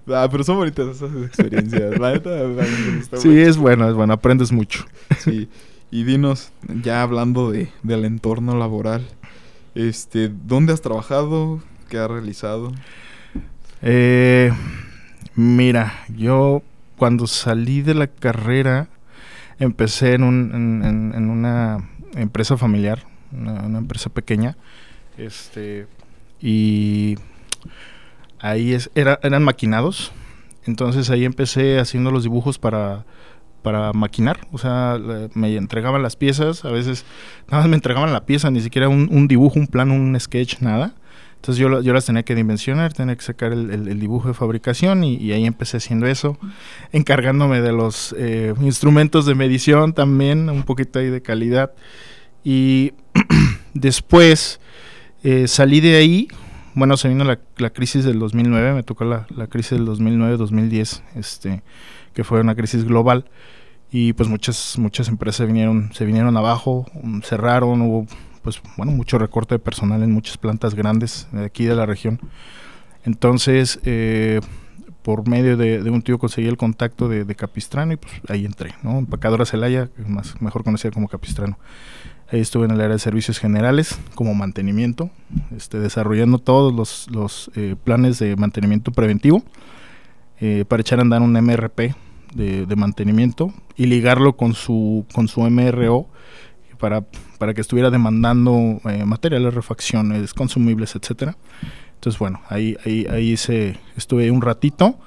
Ah, 0.08 0.28
pero 0.30 0.44
son 0.44 0.56
bonitas 0.56 0.96
esas 0.96 1.10
experiencias. 1.24 1.98
La 1.98 2.12
neta, 2.12 2.30
Sí, 3.16 3.40
es 3.40 3.56
bueno, 3.56 3.88
es 3.88 3.94
bueno. 3.94 4.12
Aprendes 4.12 4.52
mucho. 4.52 4.84
Sí. 5.18 5.48
Y 5.90 6.04
dinos, 6.04 6.50
ya 6.82 7.02
hablando 7.02 7.52
de, 7.52 7.68
del 7.82 8.04
entorno 8.04 8.56
laboral, 8.56 9.06
este, 9.74 10.28
¿dónde 10.28 10.72
has 10.72 10.80
trabajado? 10.80 11.62
¿Qué 11.88 11.98
has 11.98 12.10
realizado? 12.10 12.72
Eh, 13.80 14.50
mira, 15.36 16.04
yo 16.08 16.62
cuando 16.96 17.26
salí 17.26 17.82
de 17.82 17.94
la 17.94 18.08
carrera 18.08 18.88
empecé 19.58 20.14
en, 20.14 20.24
un, 20.24 21.12
en, 21.14 21.30
una 21.30 21.88
empresa 22.14 22.56
familiar, 22.56 23.06
una, 23.30 23.62
una, 23.62 23.78
empresa 23.78 24.10
pequeña, 24.10 24.56
este, 25.16 25.86
y 26.40 27.16
ahí 28.40 28.72
es, 28.72 28.90
era, 28.94 29.18
eran 29.22 29.42
maquinados. 29.42 30.12
Entonces 30.66 31.10
ahí 31.10 31.24
empecé 31.24 31.78
haciendo 31.78 32.10
los 32.10 32.22
dibujos 32.22 32.58
para, 32.58 33.04
para 33.64 33.92
maquinar. 33.92 34.46
O 34.52 34.58
sea, 34.58 35.00
me 35.34 35.56
entregaban 35.56 36.02
las 36.02 36.16
piezas, 36.16 36.64
a 36.64 36.70
veces 36.70 37.04
nada 37.48 37.62
más 37.62 37.70
me 37.70 37.76
entregaban 37.76 38.12
la 38.12 38.26
pieza, 38.26 38.50
ni 38.50 38.60
siquiera 38.60 38.88
un, 38.88 39.26
dibujo, 39.26 39.58
un 39.58 39.66
plano, 39.66 39.94
un 39.94 40.18
sketch, 40.20 40.60
nada. 40.60 40.94
Entonces 41.36 41.60
yo, 41.60 41.82
yo 41.82 41.92
las 41.92 42.06
tenía 42.06 42.22
que 42.22 42.34
dimensionar, 42.34 42.92
tenía 42.92 43.16
que 43.16 43.22
sacar 43.22 43.52
el, 43.52 44.00
dibujo 44.00 44.28
de 44.28 44.34
fabricación 44.34 45.02
y, 45.04 45.32
ahí 45.32 45.44
empecé 45.44 45.78
haciendo 45.78 46.06
eso, 46.06 46.38
encargándome 46.92 47.60
de 47.60 47.72
los 47.72 48.14
eh, 48.18 48.54
instrumentos 48.62 49.26
de 49.26 49.34
medición 49.34 49.92
también, 49.92 50.48
un 50.48 50.62
poquito 50.62 50.98
ahí 50.98 51.08
de 51.08 51.20
calidad. 51.20 51.72
Y 52.44 52.92
después 53.74 54.60
eh, 55.22 55.48
salí 55.48 55.80
de 55.80 55.96
ahí 55.96 56.28
bueno, 56.74 56.96
se 56.96 57.08
vino 57.08 57.24
la, 57.24 57.38
la, 57.56 57.70
crisis 57.70 58.04
del 58.04 58.18
2009, 58.18 58.74
me 58.74 58.82
tocó 58.82 59.04
la, 59.04 59.26
la 59.34 59.46
crisis 59.46 59.72
del 59.72 59.86
2009-2010, 59.86 61.02
este, 61.14 61.62
que 62.12 62.24
fue 62.24 62.40
una 62.40 62.54
crisis 62.54 62.84
global 62.84 63.26
y 63.90 64.12
pues 64.12 64.28
muchas 64.28 64.76
muchas 64.78 65.08
empresas 65.08 65.46
vinieron 65.46 65.92
se 65.92 66.04
vinieron 66.04 66.36
abajo, 66.36 66.84
um, 66.94 67.22
cerraron, 67.22 67.80
hubo 67.82 68.06
pues 68.42 68.60
bueno, 68.76 68.92
mucho 68.92 69.18
recorte 69.18 69.54
de 69.54 69.58
personal 69.60 70.02
en 70.02 70.10
muchas 70.10 70.36
plantas 70.36 70.74
grandes 70.74 71.28
de 71.32 71.44
aquí 71.46 71.64
de 71.64 71.74
la 71.74 71.86
región. 71.86 72.20
Entonces, 73.04 73.80
eh, 73.84 74.40
por 75.02 75.28
medio 75.28 75.56
de, 75.56 75.78
un 75.90 76.02
tío 76.02 76.18
conseguí 76.18 76.48
el 76.48 76.56
contacto 76.56 77.08
de, 77.08 77.24
de, 77.24 77.34
Capistrano 77.34 77.92
y 77.92 77.96
pues 77.96 78.12
ahí 78.28 78.44
entré, 78.44 78.74
¿no? 78.82 78.98
Empacadora 78.98 79.46
Celaya, 79.46 79.90
más, 80.06 80.40
mejor 80.42 80.64
conocida 80.64 80.90
como 80.90 81.08
Capistrano. 81.08 81.58
Ahí 82.34 82.40
estuve 82.40 82.64
en 82.64 82.72
el 82.72 82.80
área 82.80 82.94
de 82.94 82.98
servicios 82.98 83.38
generales 83.38 83.96
como 84.16 84.34
mantenimiento, 84.34 85.08
este, 85.56 85.78
desarrollando 85.78 86.38
todos 86.38 86.74
los, 86.74 87.06
los 87.12 87.48
eh, 87.54 87.76
planes 87.84 88.18
de 88.18 88.34
mantenimiento 88.34 88.90
preventivo 88.90 89.44
eh, 90.40 90.64
para 90.66 90.80
echar 90.80 90.98
a 90.98 91.02
andar 91.02 91.22
un 91.22 91.30
MRP 91.32 91.94
de, 92.34 92.74
mantenimiento 92.74 93.54
y 93.76 93.86
ligarlo 93.86 94.32
con 94.36 94.54
su, 94.54 95.06
con 95.12 95.28
su 95.28 95.48
MRO 95.48 96.08
para, 96.80 97.04
para 97.38 97.54
que 97.54 97.60
estuviera 97.60 97.88
demandando 97.88 98.80
eh, 98.90 99.04
materiales, 99.04 99.54
refacciones, 99.54 100.34
consumibles, 100.34 100.96
etcétera. 100.96 101.36
Entonces, 101.94 102.18
bueno, 102.18 102.40
ahí, 102.48 102.76
ahí, 102.84 103.06
ahí 103.08 103.36
se, 103.36 103.78
estuve 103.96 104.32
un 104.32 104.42
ratito 104.42 104.98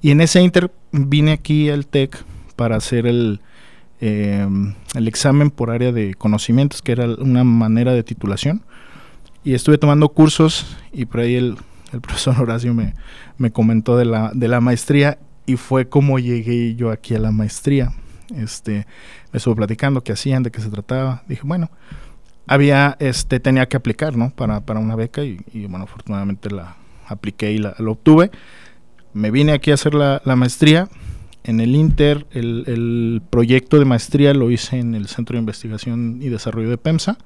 y 0.00 0.10
en 0.10 0.20
ese 0.20 0.42
inter 0.42 0.72
vine 0.90 1.30
aquí 1.30 1.70
al 1.70 1.86
TEC 1.86 2.24
para 2.56 2.74
hacer 2.74 3.06
el, 3.06 3.38
Em, 4.04 4.74
el 4.96 5.06
examen 5.06 5.52
por 5.52 5.70
área 5.70 5.92
de 5.92 6.14
conocimientos, 6.14 6.82
que 6.82 6.90
era 6.90 7.06
una 7.06 7.44
manera 7.44 7.92
de 7.92 8.02
titulación. 8.02 8.62
Y 9.44 9.54
estuve 9.54 9.78
tomando 9.78 10.08
cursos 10.08 10.76
y 10.92 11.04
por 11.04 11.20
ahí 11.20 11.36
el, 11.36 11.56
profesor 12.02 12.34
Horacio 12.40 12.74
me, 12.74 12.94
me 13.38 13.52
comentó 13.52 13.96
de 13.96 14.04
la, 14.04 14.32
de 14.34 14.48
la 14.48 14.60
maestría 14.60 15.18
y 15.46 15.54
fue 15.54 15.88
como 15.88 16.18
llegué 16.18 16.74
yo 16.74 16.90
aquí 16.90 17.14
a 17.14 17.20
la 17.20 17.30
maestría. 17.30 17.92
Este, 18.36 18.88
me 19.32 19.36
estuvo 19.36 19.54
platicando 19.54 20.02
qué 20.02 20.10
hacían, 20.10 20.42
de 20.42 20.50
qué 20.50 20.60
se 20.60 20.68
trataba. 20.68 21.22
Dije, 21.28 21.42
bueno, 21.44 21.70
había, 22.48 22.96
este, 22.98 23.38
tenía 23.38 23.68
que 23.68 23.76
aplicar, 23.76 24.16
¿no? 24.16 24.30
Para, 24.30 24.62
para 24.62 24.80
una 24.80 24.96
beca 24.96 25.22
y, 25.22 25.38
bueno, 25.68 25.84
afortunadamente 25.84 26.50
la 26.50 26.74
apliqué 27.06 27.52
y 27.52 27.58
la, 27.58 27.76
obtuve. 27.78 28.32
Me 29.12 29.30
vine 29.30 29.52
aquí 29.52 29.70
a 29.70 29.74
hacer 29.74 29.94
la, 29.94 30.20
la 30.24 30.34
maestría 30.34 30.88
en 31.44 31.60
el 31.60 31.74
Inter, 31.74 32.26
el, 32.30 33.22
proyecto 33.30 33.78
de 33.78 33.84
maestría 33.84 34.34
lo 34.34 34.50
hice 34.50 34.78
en 34.78 34.94
el 34.94 35.08
Centro 35.08 35.34
de 35.34 35.40
Investigación 35.40 36.18
y 36.20 36.28
Desarrollo 36.28 36.70
de 36.70 36.78
PEMSA. 36.78 37.18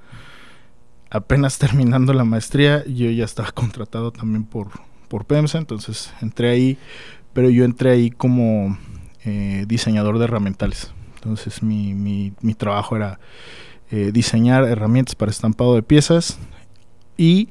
Apenas 1.10 1.58
terminando 1.58 2.12
la 2.12 2.24
maestría, 2.24 2.84
yo 2.86 3.10
ya 3.10 3.24
estaba 3.24 3.52
contratado 3.52 4.10
también 4.12 4.44
por, 4.44 4.68
por 5.08 5.24
PEMSA, 5.24 5.58
entonces 5.58 6.12
entré 6.20 6.50
ahí, 6.50 6.78
pero 7.32 7.50
yo 7.50 7.64
entré 7.64 7.90
ahí 7.90 8.10
como 8.10 8.78
eh, 9.24 9.64
diseñador 9.68 10.18
de 10.18 10.24
herramientales. 10.24 10.92
Entonces 11.16 11.62
mi, 11.62 11.94
mi, 11.94 12.32
mi 12.40 12.54
trabajo 12.54 12.96
era 12.96 13.18
eh, 13.90 14.10
diseñar 14.12 14.64
herramientas 14.64 15.14
para 15.14 15.30
estampado 15.30 15.74
de 15.74 15.82
piezas 15.82 16.38
y 17.16 17.48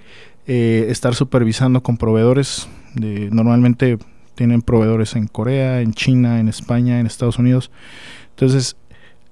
eh, 0.48 0.88
estar 0.90 1.16
supervisando 1.16 1.82
con 1.82 1.98
proveedores 1.98 2.68
de 2.94 3.30
normalmente 3.32 3.98
tienen 4.36 4.62
proveedores 4.62 5.16
en 5.16 5.28
Corea, 5.28 5.82
en 5.82 5.94
China, 5.94 6.40
en 6.40 6.48
España, 6.48 7.00
en 7.00 7.08
Estados 7.08 7.40
Unidos. 7.40 7.72
Entonces, 8.32 8.76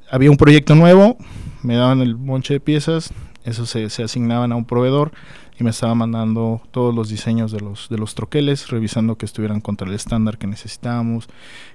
había 0.10 0.32
un 0.32 0.38
proyecto 0.38 0.76
nuevo, 0.76 1.18
me 1.62 1.76
daban 1.76 2.02
el 2.02 2.16
monche 2.16 2.56
de 2.56 2.60
piezas, 2.60 3.14
eso 3.44 3.66
se, 3.66 3.90
se 3.90 4.04
asignaban 4.04 4.52
a 4.52 4.56
un 4.56 4.66
proveedor 4.66 5.12
y 5.60 5.64
me 5.64 5.70
estaba 5.70 5.94
mandando 5.94 6.62
todos 6.72 6.96
los 6.96 7.10
diseños 7.10 7.52
de 7.52 7.60
los, 7.60 7.90
de 7.90 7.98
los 7.98 8.16
troqueles, 8.16 8.70
revisando 8.70 9.18
que 9.18 9.26
estuvieran 9.26 9.62
contra 9.62 9.88
el 9.88 9.94
estándar 9.94 10.38
que 10.38 10.48
necesitábamos, 10.48 11.28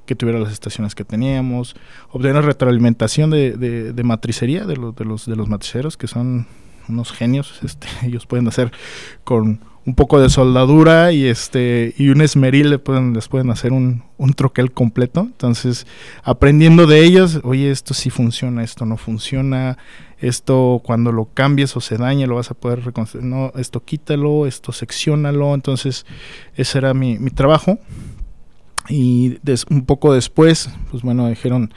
que 0.07 0.15
tuviera 0.15 0.41
las 0.41 0.53
estaciones 0.53 0.95
que 0.95 1.05
teníamos, 1.05 1.77
obtener 2.11 2.45
retroalimentación 2.45 3.31
de, 3.31 3.53
de, 3.53 3.93
de 3.93 4.03
matricería 4.03 4.65
de, 4.65 4.77
los 4.77 4.97
de, 4.97 5.05
los, 5.05 5.27
de 5.27 5.37
los 5.37 5.49
matriceros, 5.49 5.97
que 5.97 6.09
son 6.09 6.47
unos 6.89 7.13
genios, 7.13 7.61
este, 7.63 7.87
ellos 8.07 8.27
pueden 8.27 8.49
hacer 8.49 8.73
con 9.25 9.61
un 9.89 9.95
poco 9.95 10.21
de 10.21 10.29
soldadura 10.29 11.13
y 11.13 11.25
este 11.25 11.95
y 11.97 12.11
un 12.11 12.21
esmeril 12.21 12.69
le 12.69 12.79
pueden, 12.79 13.15
les 13.15 13.27
pueden 13.27 13.49
hacer 13.49 13.73
un, 13.73 14.03
un 14.19 14.35
troquel 14.35 14.71
completo. 14.71 15.23
Entonces, 15.23 15.87
aprendiendo 16.23 16.87
de 16.87 17.07
ellos, 17.07 17.41
oye, 17.43 17.71
esto 17.71 17.95
sí 17.95 18.11
funciona, 18.11 18.63
esto 18.63 18.85
no 18.85 18.99
funciona, 18.99 19.79
esto 20.19 20.83
cuando 20.85 21.11
lo 21.11 21.31
cambies 21.33 21.75
o 21.75 21.81
se 21.81 21.97
dañe 21.97 22.27
lo 22.27 22.35
vas 22.35 22.51
a 22.51 22.55
poder 22.55 22.85
reconstruir, 22.85 23.25
no, 23.25 23.51
esto 23.57 23.83
quítalo, 23.83 24.47
esto 24.47 24.73
seccionalo. 24.73 25.55
Entonces, 25.55 26.05
ese 26.55 26.77
era 26.77 26.93
mi, 26.93 27.19
mi 27.19 27.31
trabajo. 27.31 27.79
Y 28.91 29.39
des, 29.43 29.65
un 29.71 29.87
poco 29.87 30.13
después, 30.13 30.69
pues 30.91 31.03
bueno, 31.03 31.29
dijeron, 31.29 31.73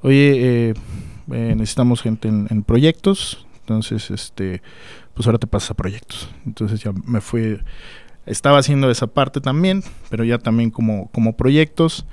oye, 0.00 0.70
eh, 0.70 0.74
eh, 1.30 1.54
necesitamos 1.54 2.00
gente 2.00 2.28
en, 2.28 2.46
en 2.48 2.62
proyectos, 2.62 3.46
entonces, 3.64 4.10
este, 4.10 4.60
pues 5.14 5.26
ahora 5.26 5.38
te 5.38 5.46
pasas 5.46 5.70
a 5.70 5.74
proyectos. 5.74 6.28
Entonces 6.44 6.80
ya 6.82 6.92
me 7.06 7.22
fui, 7.22 7.58
estaba 8.26 8.58
haciendo 8.58 8.90
esa 8.90 9.06
parte 9.06 9.40
también, 9.40 9.82
pero 10.10 10.22
ya 10.22 10.36
también 10.36 10.70
como, 10.70 11.08
como 11.12 11.34
proyectos. 11.34 12.04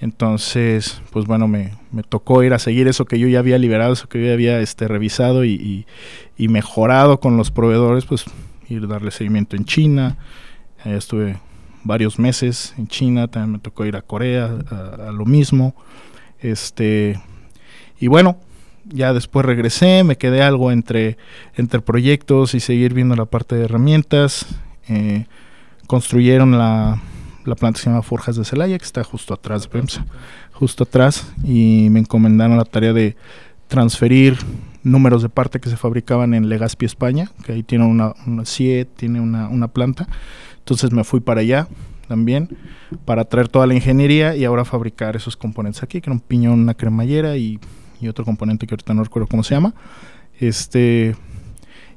Entonces, 0.00 1.00
pues 1.12 1.26
bueno, 1.26 1.46
me, 1.46 1.72
me, 1.92 2.02
tocó 2.02 2.42
ir 2.42 2.52
a 2.52 2.58
seguir 2.58 2.88
eso 2.88 3.04
que 3.04 3.20
yo 3.20 3.28
ya 3.28 3.38
había 3.38 3.58
liberado, 3.58 3.92
eso 3.92 4.08
que 4.08 4.20
yo 4.20 4.26
ya 4.26 4.32
había 4.32 4.60
este, 4.60 4.88
revisado 4.88 5.44
y, 5.44 5.86
y, 6.36 6.48
mejorado 6.48 7.20
con 7.20 7.36
los 7.36 7.52
proveedores, 7.52 8.04
pues 8.04 8.24
ir 8.68 8.82
a 8.82 8.86
darle 8.88 9.12
seguimiento 9.12 9.54
en 9.54 9.64
China. 9.66 10.16
Estuve 10.84 11.38
varios 11.84 12.18
meses 12.18 12.74
en 12.76 12.88
China, 12.88 13.28
también 13.28 13.52
me 13.52 13.58
tocó 13.60 13.86
ir 13.86 13.94
a 13.94 14.02
Corea 14.02 14.50
a, 14.68 15.08
a 15.08 15.12
lo 15.12 15.24
mismo. 15.24 15.76
Este, 16.40 17.20
y 18.00 18.08
bueno, 18.08 18.38
ya 18.88 19.12
después 19.12 19.44
regresé, 19.44 20.04
me 20.04 20.16
quedé 20.16 20.42
algo 20.42 20.70
entre, 20.72 21.16
entre 21.56 21.80
proyectos 21.80 22.54
y 22.54 22.60
seguir 22.60 22.94
viendo 22.94 23.16
la 23.16 23.26
parte 23.26 23.56
de 23.56 23.64
herramientas. 23.64 24.46
Eh, 24.88 25.26
construyeron 25.86 26.58
la, 26.58 27.00
la, 27.44 27.54
planta 27.54 27.78
que 27.78 27.84
se 27.84 27.90
llama 27.90 28.02
Forjas 28.02 28.36
de 28.36 28.44
Celaya, 28.44 28.78
que 28.78 28.84
está 28.84 29.04
justo 29.04 29.34
atrás 29.34 29.62
de 29.62 29.68
PEMSA, 29.68 30.06
justo 30.52 30.84
atrás, 30.84 31.32
y 31.44 31.88
me 31.90 32.00
encomendaron 32.00 32.56
la 32.56 32.64
tarea 32.64 32.92
de 32.92 33.16
transferir 33.68 34.36
números 34.82 35.22
de 35.22 35.28
parte 35.28 35.60
que 35.60 35.68
se 35.68 35.76
fabricaban 35.76 36.34
en 36.34 36.48
Legazpi, 36.48 36.86
España, 36.86 37.30
que 37.44 37.52
ahí 37.52 37.62
tiene 37.62 37.84
una, 37.84 38.14
una 38.26 38.44
CIE, 38.44 38.84
tiene 38.84 39.20
una, 39.20 39.48
una 39.48 39.68
planta. 39.68 40.08
Entonces 40.58 40.92
me 40.92 41.04
fui 41.04 41.20
para 41.20 41.40
allá 41.40 41.68
también 42.08 42.48
para 43.04 43.24
traer 43.26 43.48
toda 43.48 43.66
la 43.66 43.74
ingeniería 43.74 44.34
y 44.34 44.44
ahora 44.44 44.64
fabricar 44.64 45.14
esos 45.14 45.36
componentes 45.36 45.82
aquí, 45.82 46.00
que 46.00 46.08
era 46.08 46.14
un 46.14 46.20
piñón, 46.20 46.60
una 46.60 46.74
cremallera 46.74 47.36
y 47.36 47.60
y 48.00 48.08
otro 48.08 48.24
componente 48.24 48.66
que 48.66 48.74
ahorita 48.74 48.94
no 48.94 49.04
recuerdo 49.04 49.28
cómo 49.28 49.42
se 49.42 49.54
llama. 49.54 49.74
Este, 50.38 51.14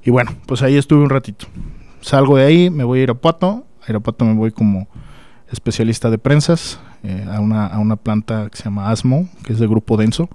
y 0.03 0.09
bueno, 0.09 0.35
pues 0.45 0.61
ahí 0.63 0.77
estuve 0.77 1.03
un 1.03 1.09
ratito. 1.09 1.47
Salgo 2.01 2.37
de 2.37 2.45
ahí, 2.45 2.69
me 2.69 2.83
voy 2.83 2.99
a 2.99 3.03
Irapuato. 3.03 3.65
A 3.85 3.89
Irapuato 3.89 4.25
me 4.25 4.33
voy 4.33 4.51
como 4.51 4.87
especialista 5.51 6.09
de 6.09 6.17
prensas 6.17 6.79
eh, 7.03 7.25
a, 7.29 7.39
una, 7.39 7.67
a, 7.67 7.79
una, 7.79 7.97
planta 7.97 8.49
que 8.49 8.57
se 8.57 8.63
llama 8.63 8.89
ASMO, 8.89 9.27
que 9.43 9.53
es 9.53 9.59
de 9.59 9.67
grupo 9.67 9.97
denso. 9.97 10.29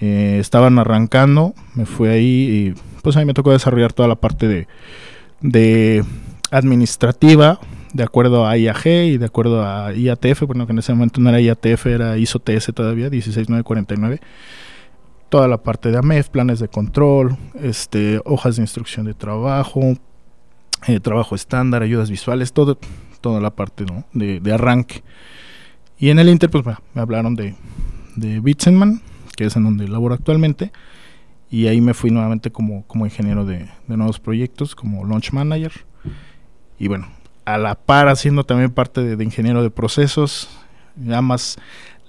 Eh, 0.00 0.36
estaban 0.40 0.78
arrancando, 0.78 1.54
me 1.74 1.86
fui 1.86 2.08
ahí 2.08 2.24
y 2.24 2.74
pues 3.02 3.16
ahí 3.16 3.24
me 3.24 3.32
tocó 3.32 3.52
desarrollar 3.52 3.92
toda 3.92 4.08
la 4.08 4.16
parte 4.16 4.46
de, 4.46 4.68
de 5.40 6.04
administrativa, 6.50 7.58
de 7.94 8.02
acuerdo 8.02 8.46
a 8.46 8.58
IAG 8.58 8.86
y 8.86 9.16
de 9.16 9.24
acuerdo 9.24 9.64
a 9.64 9.94
IATF, 9.94 10.42
bueno 10.42 10.66
que 10.66 10.72
en 10.72 10.80
ese 10.80 10.92
momento 10.92 11.20
no 11.20 11.30
era 11.30 11.40
IATF, 11.40 11.86
era 11.86 12.18
ISO 12.18 12.40
TS 12.40 12.72
todavía, 12.74 13.08
16949 13.08 14.20
toda 15.36 15.48
la 15.48 15.62
parte 15.62 15.90
de 15.90 15.98
AMEF, 15.98 16.30
planes 16.30 16.60
de 16.60 16.68
control, 16.68 17.36
este, 17.60 18.22
hojas 18.24 18.56
de 18.56 18.62
instrucción 18.62 19.04
de 19.04 19.12
trabajo, 19.12 19.82
eh, 20.86 20.98
trabajo 20.98 21.34
estándar, 21.34 21.82
ayudas 21.82 22.08
visuales, 22.08 22.54
todo, 22.54 22.78
toda 23.20 23.38
la 23.38 23.50
parte 23.50 23.84
¿no? 23.84 24.06
de, 24.14 24.40
de, 24.40 24.52
arranque. 24.54 25.02
Y 25.98 26.08
en 26.08 26.18
el 26.20 26.30
Inter, 26.30 26.48
pues 26.48 26.64
bueno, 26.64 26.80
me 26.94 27.02
hablaron 27.02 27.34
de, 27.34 27.54
de 28.14 28.40
Bitsenman, 28.40 29.02
que 29.36 29.44
es 29.44 29.56
en 29.56 29.64
donde 29.64 29.86
laboro 29.86 30.14
actualmente, 30.14 30.72
y 31.50 31.66
ahí 31.66 31.82
me 31.82 31.92
fui 31.92 32.10
nuevamente 32.10 32.50
como, 32.50 32.86
como 32.86 33.04
ingeniero 33.04 33.44
de, 33.44 33.68
de 33.88 33.96
nuevos 33.98 34.18
proyectos, 34.18 34.74
como 34.74 35.04
launch 35.04 35.32
manager. 35.32 35.72
Y 36.78 36.88
bueno, 36.88 37.08
a 37.44 37.58
la 37.58 37.74
par 37.74 38.08
haciendo 38.08 38.44
también 38.44 38.70
parte 38.70 39.02
de, 39.02 39.16
de 39.16 39.24
ingeniero 39.24 39.62
de 39.62 39.68
procesos, 39.68 40.48
ya 40.96 41.20
más 41.20 41.58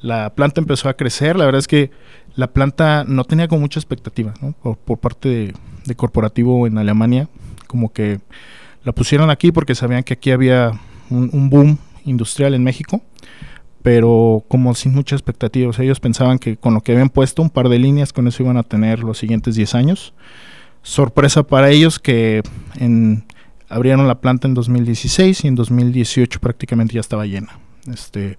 la 0.02 0.34
planta 0.34 0.62
empezó 0.62 0.88
a 0.88 0.94
crecer, 0.94 1.36
la 1.36 1.46
verdad 1.46 1.60
es 1.60 1.68
que 1.68 1.92
la 2.38 2.48
planta 2.48 3.04
no 3.06 3.26
tenía 3.26 3.48
como 3.48 3.62
mucha 3.62 3.80
expectativa. 3.80 4.34
Por, 4.62 5.00
parte 5.00 5.54
de, 5.86 5.96
corporativo 5.96 6.68
en 6.68 6.78
Alemania, 6.78 7.28
como 7.66 7.92
que 7.92 8.20
la 8.84 8.94
pusieron 8.94 9.32
aquí 9.32 9.52
porque 9.52 9.74
sabían 9.76 10.04
que 10.04 10.14
aquí 10.14 10.30
había 10.32 10.80
un, 11.10 11.50
boom 11.50 11.80
industrial 12.06 12.54
en 12.54 12.64
México, 12.64 13.02
pero 13.82 14.46
como 14.48 14.76
sin 14.76 14.94
mucha 14.94 15.16
expectativa, 15.16 15.68
o 15.68 15.74
sea, 15.74 15.84
ellos 15.84 16.00
pensaban 16.00 16.38
que 16.38 16.58
con 16.58 16.76
lo 16.76 16.82
que 16.82 16.92
habían 16.92 17.10
puesto, 17.10 17.42
un 17.42 17.50
par 17.50 17.70
de 17.70 17.80
líneas, 17.80 18.14
con 18.14 18.28
eso 18.28 18.44
iban 18.44 18.58
a 18.58 18.64
tener 18.64 19.00
los 19.00 19.18
siguientes 19.18 19.56
10 19.56 19.74
años. 19.74 20.14
Sorpresa 20.84 21.42
para 21.42 21.72
ellos 21.72 21.98
que 21.98 22.44
abrieron 23.68 24.08
la 24.08 24.22
planta 24.22 24.48
en 24.48 24.54
2016 24.54 25.44
y 25.44 25.48
en 25.48 25.56
2018 25.56 26.40
prácticamente 26.40 26.94
ya 26.94 27.02
estaba 27.02 27.26
llena. 27.26 27.60
Este, 27.92 28.38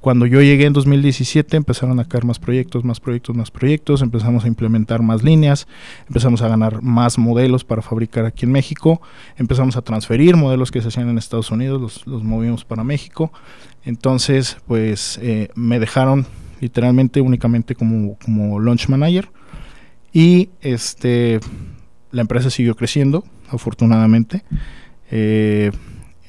cuando 0.00 0.24
yo 0.24 0.40
llegué 0.40 0.64
en 0.64 0.72
2017 0.72 1.58
empezaron 1.58 2.00
a 2.00 2.06
caer 2.06 2.24
más 2.24 2.38
proyectos, 2.38 2.84
más 2.84 3.00
proyectos, 3.00 3.36
más 3.36 3.50
proyectos, 3.50 4.00
empezamos 4.00 4.44
a 4.44 4.48
implementar 4.48 5.02
más 5.02 5.22
líneas, 5.22 5.68
empezamos 6.08 6.40
a 6.40 6.48
ganar 6.48 6.80
más 6.80 7.18
modelos 7.18 7.64
para 7.64 7.82
fabricar 7.82 8.24
aquí 8.24 8.46
en 8.46 8.52
México, 8.52 9.02
empezamos 9.36 9.76
a 9.76 9.82
transferir 9.82 10.36
modelos 10.36 10.70
que 10.70 10.80
se 10.80 10.88
hacían 10.88 11.10
en 11.10 11.18
Estados 11.18 11.50
Unidos, 11.50 12.02
los, 12.06 12.24
movimos 12.24 12.64
para 12.64 12.82
México. 12.82 13.30
Entonces, 13.84 14.56
pues 14.66 15.18
eh, 15.22 15.50
me 15.54 15.78
dejaron 15.78 16.26
literalmente 16.60 17.20
únicamente 17.20 17.74
como, 17.74 18.16
como 18.24 18.58
launch 18.58 18.88
manager 18.88 19.28
y 20.12 20.48
este 20.62 21.40
la 22.10 22.22
empresa 22.22 22.48
siguió 22.48 22.74
creciendo, 22.74 23.24
afortunadamente. 23.50 24.44
Eh, 25.10 25.70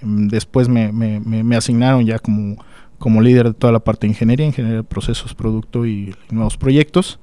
después 0.02 0.68
me 0.68 1.56
asignaron 1.56 2.06
ya 2.06 2.20
como 2.20 2.58
como 3.02 3.20
líder 3.20 3.48
de 3.48 3.54
toda 3.56 3.74
la 3.74 3.80
parte 3.80 4.06
de 4.06 4.12
ingeniería, 4.12 4.46
ingeniería 4.46 4.78
de 4.78 4.84
procesos, 4.84 5.34
producto 5.34 5.88
y, 5.88 6.16
nuevos 6.30 6.56
proyectos. 6.56 7.20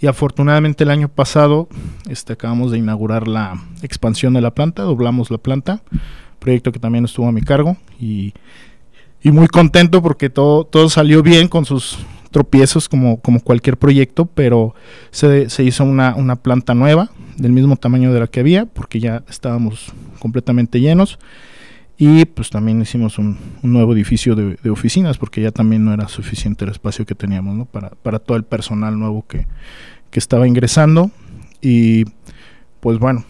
Y 0.00 0.06
afortunadamente 0.06 0.82
el 0.82 0.90
año 0.90 1.08
pasado 1.08 1.68
este, 2.08 2.32
acabamos 2.32 2.72
de 2.72 2.78
inaugurar 2.78 3.28
la 3.28 3.62
expansión 3.82 4.32
de 4.32 4.40
la 4.40 4.52
planta, 4.52 4.82
doblamos 4.82 5.30
la 5.30 5.36
planta, 5.36 5.82
proyecto 6.38 6.72
que 6.72 6.78
también 6.78 7.04
estuvo 7.04 7.28
a 7.28 7.32
mi 7.32 7.42
cargo 7.42 7.76
y, 8.00 8.32
y 9.22 9.30
muy 9.30 9.46
contento 9.46 10.02
porque 10.02 10.30
todo, 10.30 10.64
todo 10.64 10.88
salió 10.88 11.22
bien 11.22 11.48
con 11.48 11.66
sus 11.66 11.98
tropiezos 12.30 12.88
como, 12.88 13.20
como 13.20 13.40
cualquier 13.40 13.76
proyecto, 13.76 14.24
pero 14.24 14.74
se, 15.10 15.50
se 15.50 15.64
hizo 15.64 15.84
una, 15.84 16.14
una 16.16 16.36
planta 16.36 16.72
nueva 16.74 17.10
del 17.36 17.52
mismo 17.52 17.76
tamaño 17.76 18.10
de 18.12 18.20
la 18.20 18.26
que 18.26 18.40
había 18.40 18.64
porque 18.64 19.00
ya 19.00 19.22
estábamos 19.28 19.92
completamente 20.18 20.80
llenos 20.80 21.18
y 21.96 22.24
pues 22.24 22.50
también 22.50 22.80
hicimos 22.82 23.18
un, 23.18 23.38
un 23.62 23.72
nuevo 23.72 23.92
edificio 23.92 24.34
de, 24.34 24.56
de, 24.62 24.70
oficinas 24.70 25.16
porque 25.16 25.40
ya 25.40 25.52
también 25.52 25.84
no 25.84 25.94
era 25.94 26.08
suficiente 26.08 26.64
el 26.64 26.72
espacio 26.72 27.06
que 27.06 27.14
teníamos 27.14 27.56
¿no? 27.56 27.66
para, 27.66 27.90
para 27.90 28.18
todo 28.18 28.36
el 28.36 28.44
personal 28.44 28.98
nuevo 28.98 29.24
que, 29.26 29.46
que 30.10 30.18
estaba 30.18 30.48
ingresando. 30.48 31.10
Y 31.60 32.04
pues 32.80 32.98
bueno, 32.98 33.24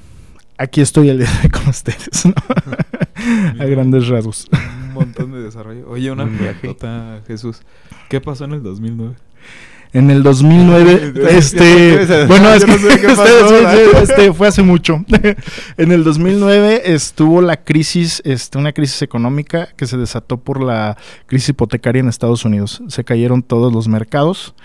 aquí 0.59 0.81
estoy 0.81 1.11
el 1.11 1.19
día 1.19 1.31
de 1.43 1.51
con 1.51 1.69
ustedes, 1.69 2.25
¿no? 2.27 2.35
a 3.61 3.65
grandes 3.67 4.09
rasgos. 4.09 4.49
Un 4.53 4.93
montón 4.95 5.33
de 5.33 5.43
desarrollo. 5.43 5.89
Oye, 5.89 6.11
una 6.11 6.27
pregunta, 6.27 7.23
Jesús. 7.27 7.63
¿Qué 8.09 8.21
pasó 8.21 8.45
en 8.45 8.53
el 8.53 8.63
2009? 8.63 9.15
En 9.95 10.11
el 10.11 10.25
2009, 10.25 11.15
este, 11.31 12.27
bueno, 12.27 12.53
es 12.53 12.65
que 12.67 12.73
este, 12.75 14.03
este, 14.03 14.33
fue 14.33 14.49
hace 14.49 14.63
mucho. 14.63 15.05
en 15.77 15.93
el 15.93 16.03
2009 16.03 16.83
estuvo 16.93 17.41
la 17.41 17.63
crisis, 17.63 18.21
este, 18.25 18.59
una 18.59 18.73
crisis 18.73 19.03
económica 19.03 19.69
que 19.77 19.87
se 19.87 19.97
desató 19.97 20.37
por 20.37 20.61
la 20.61 20.97
crisis 21.27 21.51
hipotecaria 21.51 22.01
en 22.01 22.09
Estados 22.09 22.45
Unidos. 22.45 22.83
Se 22.89 23.05
cayeron 23.05 23.45
todos 23.45 23.73
los 23.73 23.87
mercados. 23.87 24.57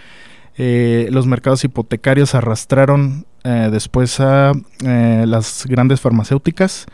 Eh, 0.57 1.07
los 1.11 1.27
mercados 1.27 1.63
hipotecarios 1.63 2.33
arrastraron 2.33 3.27
eh, 3.43 3.69
después 3.71 4.19
a 4.19 4.51
eh, 4.83 5.25
las 5.25 5.65
grandes 5.65 6.01
farmacéuticas 6.01 6.85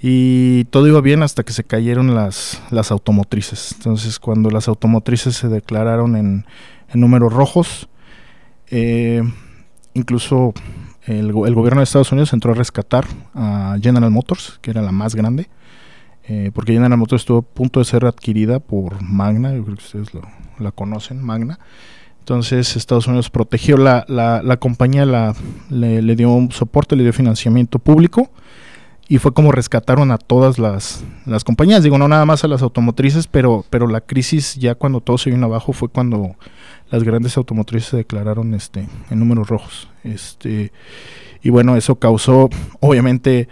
Y 0.00 0.64
todo 0.66 0.86
iba 0.86 1.02
bien 1.02 1.22
hasta 1.22 1.42
que 1.42 1.52
se 1.52 1.64
cayeron 1.64 2.14
las, 2.14 2.62
las 2.70 2.92
automotrices. 2.92 3.72
Entonces, 3.72 4.20
cuando 4.20 4.50
las 4.50 4.68
automotrices 4.68 5.34
se 5.34 5.48
declararon 5.48 6.14
en, 6.14 6.46
en 6.92 7.00
números 7.00 7.32
rojos, 7.32 7.88
eh, 8.68 9.22
incluso 9.94 10.54
el, 11.06 11.32
gobierno 11.32 11.80
de 11.80 11.84
Estados 11.84 12.12
Unidos 12.12 12.32
entró 12.32 12.52
a 12.52 12.54
rescatar 12.54 13.06
a 13.34 13.76
General 13.80 14.10
Motors, 14.10 14.58
que 14.60 14.70
era 14.70 14.82
la 14.82 14.92
más 14.92 15.14
grande, 15.14 15.48
eh, 16.24 16.50
porque 16.52 16.72
General 16.72 16.98
Motors 16.98 17.22
estuvo 17.22 17.38
a 17.38 17.42
punto 17.42 17.80
de 17.80 17.84
ser 17.84 18.04
adquirida 18.04 18.58
por 18.58 19.00
Magna, 19.02 19.54
yo 19.54 19.62
creo 19.64 19.76
que 19.76 19.84
ustedes 19.84 20.08
la 20.58 20.72
conocen, 20.72 21.22
Magna. 21.22 21.58
Entonces 22.18 22.74
Estados 22.74 23.06
Unidos 23.06 23.30
protegió 23.30 23.76
la, 23.76 24.04
la, 24.08 24.56
compañía, 24.56 25.06
le, 25.70 26.02
le, 26.02 26.16
dio 26.16 26.32
un 26.32 26.50
soporte, 26.50 26.96
le 26.96 27.04
dio 27.04 27.12
financiamiento 27.12 27.78
público 27.78 28.30
y 29.08 29.18
fue 29.18 29.32
como 29.32 29.52
rescataron 29.52 30.10
a 30.10 30.18
todas 30.18 30.58
las, 30.58 31.04
las, 31.26 31.44
compañías. 31.44 31.82
Digo, 31.82 31.98
no 31.98 32.08
nada 32.08 32.24
más 32.24 32.42
a 32.44 32.48
las 32.48 32.62
automotrices, 32.62 33.26
pero, 33.28 33.64
pero 33.70 33.86
la 33.86 34.00
crisis 34.00 34.56
ya 34.56 34.74
cuando 34.74 35.00
todo 35.00 35.18
se 35.18 35.30
vino 35.30 35.46
abajo 35.46 35.72
fue 35.72 35.88
cuando 35.88 36.34
las 36.90 37.04
grandes 37.04 37.36
automotrices 37.36 37.90
se 37.90 37.96
declararon 37.98 38.54
este, 38.54 38.88
en 39.10 39.18
números 39.18 39.48
rojos. 39.48 39.88
Este, 40.02 40.72
y 41.42 41.50
bueno, 41.50 41.76
eso 41.76 41.96
causó 41.96 42.50
obviamente 42.80 43.48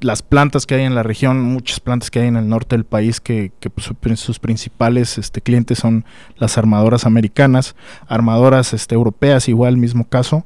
las 0.00 0.22
plantas 0.22 0.66
que 0.66 0.76
hay 0.76 0.84
en 0.84 0.94
la 0.94 1.02
región, 1.02 1.42
muchas 1.42 1.80
plantas 1.80 2.10
que 2.10 2.20
hay 2.20 2.28
en 2.28 2.36
el 2.36 2.48
norte 2.48 2.76
del 2.76 2.84
país, 2.84 3.20
que, 3.20 3.50
que 3.58 3.68
pues, 3.70 3.90
sus 4.20 4.38
principales 4.38 5.18
este, 5.18 5.40
clientes 5.40 5.78
son 5.78 6.04
las 6.36 6.56
armadoras 6.58 7.04
americanas, 7.04 7.74
armadoras 8.06 8.72
este, 8.72 8.94
europeas, 8.94 9.48
igual 9.48 9.76
mismo 9.76 10.08
caso, 10.08 10.44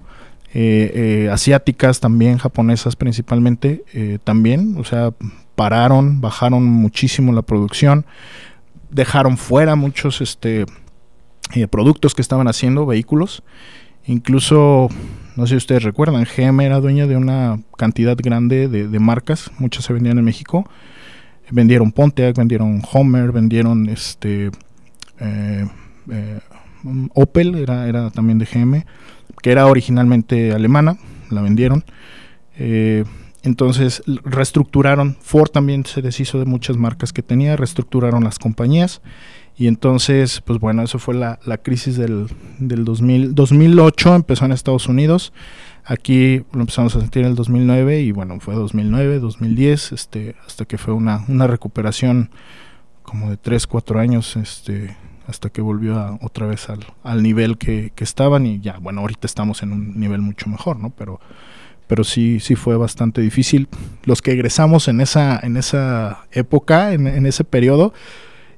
eh, 0.52 0.92
eh, 0.94 1.30
asiáticas 1.30 2.00
también, 2.00 2.38
japonesas 2.38 2.96
principalmente, 2.96 3.84
eh, 3.92 4.18
también, 4.24 4.76
o 4.78 4.84
sea, 4.84 5.12
pararon, 5.54 6.20
bajaron 6.20 6.64
muchísimo 6.64 7.32
la 7.32 7.42
producción, 7.42 8.04
dejaron 8.90 9.36
fuera 9.36 9.76
muchos 9.76 10.20
este, 10.20 10.66
productos 11.70 12.14
que 12.14 12.22
estaban 12.22 12.48
haciendo, 12.48 12.86
vehículos, 12.86 13.42
incluso 14.06 14.88
no 15.36 15.46
sé 15.46 15.52
si 15.52 15.56
ustedes 15.56 15.84
recuerdan, 15.84 16.24
GM 16.24 16.60
era 16.60 16.80
dueña 16.80 17.06
de 17.06 17.16
una 17.16 17.60
cantidad 17.76 18.16
grande 18.16 18.68
de, 18.68 18.88
de 18.88 18.98
marcas, 18.98 19.50
muchas 19.58 19.84
se 19.84 19.92
vendían 19.92 20.18
en 20.18 20.24
México. 20.24 20.68
Vendieron 21.50 21.90
Pontiac, 21.90 22.36
vendieron 22.36 22.82
Homer, 22.92 23.32
vendieron 23.32 23.88
este 23.88 24.50
eh, 25.18 25.66
eh, 26.10 26.40
Opel, 27.14 27.56
era, 27.56 27.88
era 27.88 28.10
también 28.10 28.38
de 28.38 28.46
GM, 28.46 28.84
que 29.42 29.52
era 29.52 29.66
originalmente 29.66 30.52
alemana, 30.52 30.96
la 31.30 31.42
vendieron. 31.42 31.84
Eh, 32.56 33.04
entonces 33.42 34.02
reestructuraron, 34.24 35.16
Ford 35.20 35.50
también 35.50 35.86
se 35.86 36.02
deshizo 36.02 36.38
de 36.38 36.44
muchas 36.44 36.76
marcas 36.76 37.12
que 37.12 37.22
tenía, 37.22 37.56
reestructuraron 37.56 38.22
las 38.22 38.38
compañías 38.38 39.00
y 39.60 39.66
entonces, 39.66 40.40
pues 40.42 40.58
bueno, 40.58 40.82
eso 40.82 40.98
fue 40.98 41.14
la, 41.14 41.38
la 41.44 41.58
crisis 41.58 41.96
del, 41.96 42.28
del 42.58 42.84
2000, 42.84 43.34
2008, 43.34 44.14
empezó 44.14 44.46
en 44.46 44.52
Estados 44.52 44.88
Unidos. 44.88 45.34
Aquí 45.84 46.42
lo 46.52 46.60
empezamos 46.60 46.96
a 46.96 47.00
sentir 47.00 47.24
en 47.24 47.28
el 47.28 47.34
2009 47.34 48.00
y 48.00 48.12
bueno, 48.12 48.40
fue 48.40 48.54
2009, 48.54 49.18
2010, 49.18 49.92
este, 49.92 50.36
hasta 50.46 50.64
que 50.64 50.78
fue 50.78 50.94
una, 50.94 51.24
una 51.28 51.46
recuperación 51.46 52.30
como 53.02 53.28
de 53.28 53.36
3, 53.36 53.66
4 53.66 54.00
años, 54.00 54.36
este, 54.36 54.96
hasta 55.30 55.48
que 55.48 55.62
volvió 55.62 55.98
a, 55.98 56.18
otra 56.20 56.46
vez 56.46 56.68
al, 56.68 56.80
al 57.02 57.22
nivel 57.22 57.56
que, 57.56 57.92
que, 57.94 58.04
estaban 58.04 58.46
y 58.46 58.60
ya, 58.60 58.78
bueno, 58.78 59.00
ahorita 59.00 59.26
estamos 59.26 59.62
en 59.62 59.72
un 59.72 59.98
nivel 59.98 60.20
mucho 60.20 60.48
mejor, 60.50 60.78
¿no? 60.78 60.90
Pero, 60.90 61.20
pero 61.86 62.04
sí, 62.04 62.40
sí 62.40 62.54
fue 62.56 62.76
bastante 62.76 63.20
difícil. 63.20 63.68
Los 64.04 64.20
que 64.22 64.32
egresamos 64.32 64.88
en 64.88 65.00
esa, 65.00 65.40
en 65.42 65.56
esa 65.56 66.26
época, 66.32 66.92
en, 66.92 67.26
ese 67.26 67.44
periodo, 67.44 67.94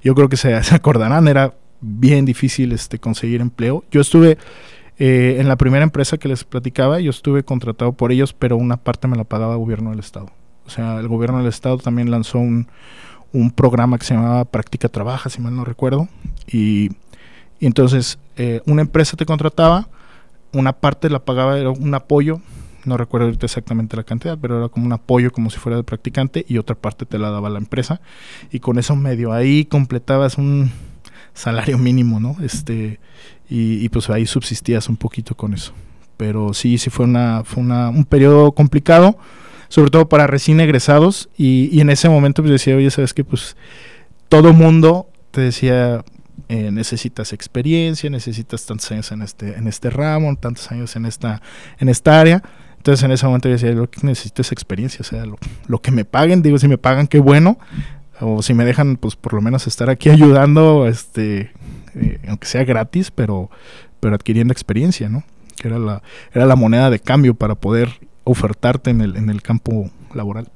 yo 0.03 0.15
creo 0.15 0.29
que 0.29 0.37
se, 0.37 0.63
se 0.65 0.75
acordarán, 0.75 1.29
era 1.29 1.55
bien 1.81 2.25
difícil 2.25 2.73
este, 2.73 2.99
conseguir 2.99 3.41
empleo. 3.41 3.85
Yo 3.91 4.01
estuve 4.01 4.39
eh, 4.99 5.37
en 5.41 5.49
la 5.49 5.57
primera 5.57 5.83
empresa 5.85 6.19
que 6.19 6.29
les 6.29 6.45
platicaba, 6.45 7.01
yo 7.01 7.11
estuve 7.11 7.43
contratado 7.45 7.93
por 7.93 8.13
ellos, 8.13 8.33
pero 8.33 8.57
una 8.57 8.77
parte 8.77 9.09
me 9.09 9.17
la 9.17 9.25
pagaba 9.25 9.55
el 9.55 9.59
gobierno 9.59 9.91
del 9.91 10.01
Estado. 10.01 10.31
O 10.67 10.71
sea, 10.71 11.01
el 11.01 11.09
gobierno 11.09 11.39
del 11.39 11.49
Estado 11.49 11.79
también 11.79 12.11
lanzó 12.11 12.39
un, 12.39 12.69
un 13.33 13.51
programa 13.51 13.99
que 13.99 14.05
se 14.05 14.15
llamaba 14.15 14.45
Práctica 14.45 14.89
Trabaja, 14.89 15.31
si 15.31 15.41
mal 15.41 15.55
no 15.55 15.65
recuerdo. 15.65 16.09
Y, 16.47 16.91
entonces 17.61 18.19
eh, 18.37 18.61
una 18.67 18.83
empresa 18.83 19.17
te 19.17 19.25
contrataba, 19.25 19.89
una 20.53 20.73
parte 20.73 21.09
la 21.09 21.21
pagaba, 21.21 21.59
era 21.59 21.71
un 21.71 21.95
apoyo 21.95 22.41
no 22.85 22.97
recuerdo 22.97 23.29
exactamente 23.29 23.97
la 23.97 24.03
cantidad, 24.03 24.39
pero 24.41 24.59
era 24.59 24.69
como 24.69 24.87
un 24.87 24.93
apoyo 24.93 25.31
como 25.31 25.51
si 25.51 25.59
fuera 25.59 25.77
de 25.77 25.85
practicante 25.85 26.45
y 26.49 26.59
otra 26.59 26.75
parte 26.75 27.07
te 27.07 27.19
la 27.19 27.31
daba 27.31 27.51
la 27.51 27.59
empresa 27.59 28.01
y 28.51 28.61
con 28.61 28.79
eso 28.79 28.97
medio 28.97 29.33
ahí 29.33 29.65
completabas 29.65 30.39
un 30.39 30.71
salario 31.35 31.79
mínimo, 31.79 32.21
¿no? 32.21 32.37
Este 32.43 32.99
y, 33.49 33.85
y 33.85 33.89
pues 33.89 34.11
ahí 34.11 34.27
subsistías 34.27 34.89
un 34.89 34.97
poquito 34.97 35.37
con 35.37 35.55
eso. 35.55 35.73
Pero 36.17 36.55
sí, 36.55 36.79
sí 36.79 36.91
fue 36.91 37.05
una 37.05 37.45
fue 37.45 37.63
una, 37.63 37.89
un 37.89 38.05
periodo 38.05 38.53
complicado, 38.53 39.17
sobre 39.73 39.91
todo 39.91 40.07
para 40.07 40.27
recién 40.27 40.61
egresados 40.61 41.31
y, 41.35 41.71
y 41.73 41.81
en 41.81 41.89
ese 41.89 42.11
momento 42.11 42.43
pues 42.43 42.53
decía, 42.53 42.77
oye, 42.77 42.91
sabes 42.91 43.15
que 43.15 43.25
pues 43.25 43.57
todo 44.29 44.53
mundo 44.53 45.09
te 45.31 45.41
decía 45.41 46.05
eh, 46.51 46.71
necesitas 46.71 47.33
experiencia, 47.33 48.11
necesitas 48.11 48.67
tantos 48.67 48.93
años 48.93 49.11
en 49.13 49.23
este, 49.23 49.57
en 49.57 49.67
este 49.67 49.89
ramo, 49.89 50.37
tantos 50.37 50.71
años 50.71 50.95
en 50.95 51.07
esta, 51.07 51.41
en 51.79 51.89
esta 51.89 52.21
área. 52.21 52.43
Entonces 52.77 53.03
en 53.03 53.13
ese 53.13 53.25
momento 53.25 53.49
yo 53.49 53.55
decía, 53.55 53.73
lo 53.73 53.89
que 53.89 54.07
necesito 54.07 54.43
es 54.43 54.53
experiencia, 54.53 54.99
o 55.01 55.05
sea, 55.05 55.25
lo, 55.25 55.39
lo, 55.67 55.81
que 55.81 55.91
me 55.91 56.05
paguen, 56.05 56.43
digo, 56.43 56.59
si 56.59 56.69
me 56.69 56.77
pagan, 56.77 57.07
qué 57.07 57.19
bueno, 57.19 57.59
o 58.21 58.43
si 58.43 58.53
me 58.53 58.67
dejan, 58.67 58.97
pues 58.97 59.17
por 59.17 59.33
lo 59.33 59.41
menos 59.41 59.67
estar 59.67 59.89
aquí 59.89 60.11
ayudando, 60.11 60.87
este, 60.87 61.51
eh, 61.95 62.21
aunque 62.29 62.47
sea 62.47 62.65
gratis, 62.65 63.11
pero, 63.11 63.51
pero 64.01 64.17
adquiriendo 64.17 64.53
experiencia, 64.53 65.09
¿no? 65.09 65.25
Que 65.57 65.69
era 65.69 65.79
la, 65.79 66.03
era 66.35 66.45
la 66.45 66.57
moneda 66.57 66.91
de 66.91 67.01
cambio 67.01 67.33
para 67.33 67.55
poder 67.55 67.89
ofertarte 68.25 68.91
en 68.91 69.01
el, 69.01 69.17
en 69.17 69.31
el 69.31 69.43
campo 69.43 69.91
laboral. 70.15 70.49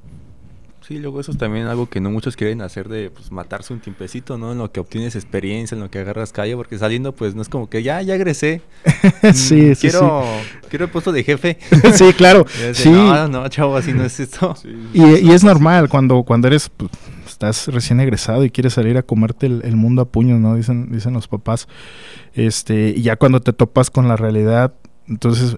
Sí, 0.86 1.00
luego 1.00 1.18
eso 1.18 1.32
es 1.32 1.38
también 1.38 1.66
algo 1.66 1.88
que 1.88 1.98
no 1.98 2.12
muchos 2.12 2.36
quieren 2.36 2.60
hacer 2.60 2.88
de 2.88 3.10
pues, 3.10 3.32
matarse 3.32 3.72
un 3.72 3.80
tiempecito, 3.80 4.38
¿no? 4.38 4.52
En 4.52 4.58
lo 4.58 4.70
que 4.70 4.78
obtienes 4.78 5.16
experiencia, 5.16 5.74
en 5.74 5.80
lo 5.80 5.90
que 5.90 5.98
agarras 5.98 6.30
calle, 6.30 6.54
porque 6.54 6.78
saliendo 6.78 7.10
pues 7.10 7.34
no 7.34 7.42
es 7.42 7.48
como 7.48 7.68
que 7.68 7.82
ya, 7.82 8.02
ya 8.02 8.14
egresé. 8.14 8.62
sí, 9.34 9.74
sí, 9.74 9.88
quiero, 9.88 10.22
sí. 10.22 10.68
Quiero 10.68 10.84
el 10.84 10.90
puesto 10.92 11.10
de 11.10 11.24
jefe. 11.24 11.58
sí, 11.92 12.12
claro. 12.12 12.46
sí. 12.72 12.88
No, 12.88 13.26
no, 13.26 13.48
chavo, 13.48 13.76
así 13.76 13.92
no 13.94 14.04
es 14.04 14.20
esto. 14.20 14.54
Sí, 14.54 14.68
y, 14.94 15.28
y, 15.28 15.32
es 15.32 15.42
normal 15.42 15.88
cuando, 15.88 16.22
cuando 16.22 16.46
eres, 16.46 16.68
pues, 16.68 16.92
estás 17.26 17.66
recién 17.66 17.98
egresado 17.98 18.44
y 18.44 18.50
quieres 18.50 18.74
salir 18.74 18.96
a 18.96 19.02
comerte 19.02 19.46
el, 19.46 19.62
el, 19.64 19.74
mundo 19.74 20.02
a 20.02 20.04
puños, 20.04 20.38
¿no? 20.38 20.54
Dicen, 20.54 20.92
dicen 20.92 21.14
los 21.14 21.26
papás. 21.26 21.66
Este, 22.32 22.90
y 22.96 23.02
ya 23.02 23.16
cuando 23.16 23.40
te 23.40 23.52
topas 23.52 23.90
con 23.90 24.06
la 24.06 24.14
realidad, 24.14 24.72
entonces 25.08 25.56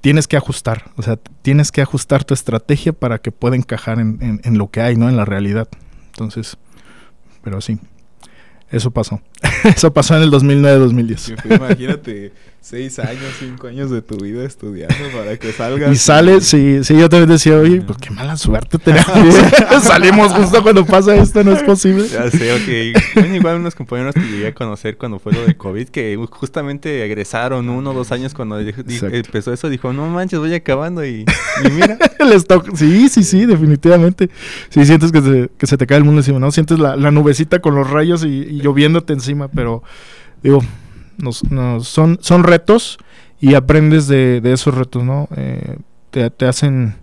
tienes 0.00 0.26
que 0.26 0.36
ajustar, 0.36 0.90
o 0.96 1.02
sea, 1.02 1.18
tienes 1.42 1.72
que 1.72 1.82
ajustar 1.82 2.24
tu 2.24 2.34
estrategia 2.34 2.92
para 2.92 3.18
que 3.18 3.32
pueda 3.32 3.56
encajar 3.56 3.98
en, 3.98 4.18
en, 4.20 4.40
en, 4.44 4.58
lo 4.58 4.70
que 4.70 4.80
hay, 4.80 4.96
¿no? 4.96 5.08
En 5.08 5.16
la 5.16 5.24
realidad. 5.24 5.68
Entonces, 6.06 6.56
pero 7.42 7.60
sí, 7.60 7.78
eso 8.70 8.90
pasó. 8.90 9.20
eso 9.64 9.92
pasó 9.92 10.16
en 10.16 10.22
el 10.22 10.30
2009-2010. 10.30 11.16
Sí, 11.16 11.34
pues 11.42 11.58
imagínate, 11.58 12.32
seis 12.60 12.98
años, 12.98 13.24
cinco 13.38 13.68
años 13.68 13.90
de 13.90 14.02
tu 14.02 14.16
vida 14.16 14.44
estudiando 14.44 14.94
para 15.16 15.36
que 15.38 15.50
salgas. 15.52 15.92
Y 15.92 15.96
sales, 15.96 16.46
sí, 16.46 16.84
sí, 16.84 16.96
yo 16.98 17.08
también 17.08 17.30
decía, 17.30 17.56
oye, 17.56 17.80
pues 17.80 17.98
qué 17.98 18.10
mala 18.10 18.36
suerte 18.36 18.78
tenemos. 18.78 19.06
Salimos 19.82 20.32
justo 20.32 20.62
cuando 20.62 20.84
pasa 20.84 21.16
esto, 21.16 21.42
no 21.42 21.52
es 21.52 21.62
posible. 21.62 22.06
Ya 22.08 22.30
sé, 22.30 22.52
ok. 22.52 23.02
Bueno, 23.14 23.34
igual 23.34 23.56
unos 23.56 23.74
compañeros 23.74 24.14
que 24.14 24.20
llegué 24.20 24.48
a 24.48 24.54
conocer 24.54 24.98
cuando 24.98 25.18
fue 25.18 25.32
lo 25.32 25.44
de 25.44 25.56
COVID, 25.56 25.88
que 25.88 26.18
justamente 26.30 27.04
egresaron 27.04 27.68
uno 27.70 27.90
o 27.90 27.94
dos 27.94 28.12
años 28.12 28.34
cuando 28.34 28.58
empezó 28.60 29.52
eso, 29.52 29.68
dijo, 29.68 29.92
no 29.92 30.08
manches, 30.08 30.38
voy 30.38 30.54
acabando 30.54 31.04
y, 31.04 31.24
y 31.64 31.70
mira. 31.70 31.98
Les 32.20 32.46
sí, 32.74 33.08
sí, 33.08 33.24
sí, 33.24 33.46
definitivamente. 33.46 34.30
Sí, 34.68 34.84
sientes 34.84 35.10
que 35.10 35.22
se, 35.22 35.50
que 35.56 35.66
se 35.66 35.76
te 35.78 35.86
cae 35.86 35.98
el 35.98 36.04
mundo 36.04 36.20
encima, 36.20 36.38
¿no? 36.38 36.50
Sientes 36.50 36.78
la, 36.78 36.94
la 36.96 37.10
nubecita 37.10 37.60
con 37.60 37.74
los 37.74 37.88
rayos 37.88 38.22
y, 38.24 38.28
y 38.28 38.60
lloviéndote 38.60 39.14
encima, 39.14 39.48
pero 39.48 39.82
digo, 40.42 40.62
nos, 41.22 41.42
son, 41.86 42.18
son 42.20 42.44
retos 42.44 42.98
y 43.40 43.54
aprendes 43.54 44.06
de, 44.06 44.40
de 44.40 44.52
esos 44.52 44.74
retos, 44.74 45.02
¿no? 45.04 45.28
Eh, 45.36 45.78
te, 46.10 46.30
te, 46.30 46.46
hacen, 46.46 46.96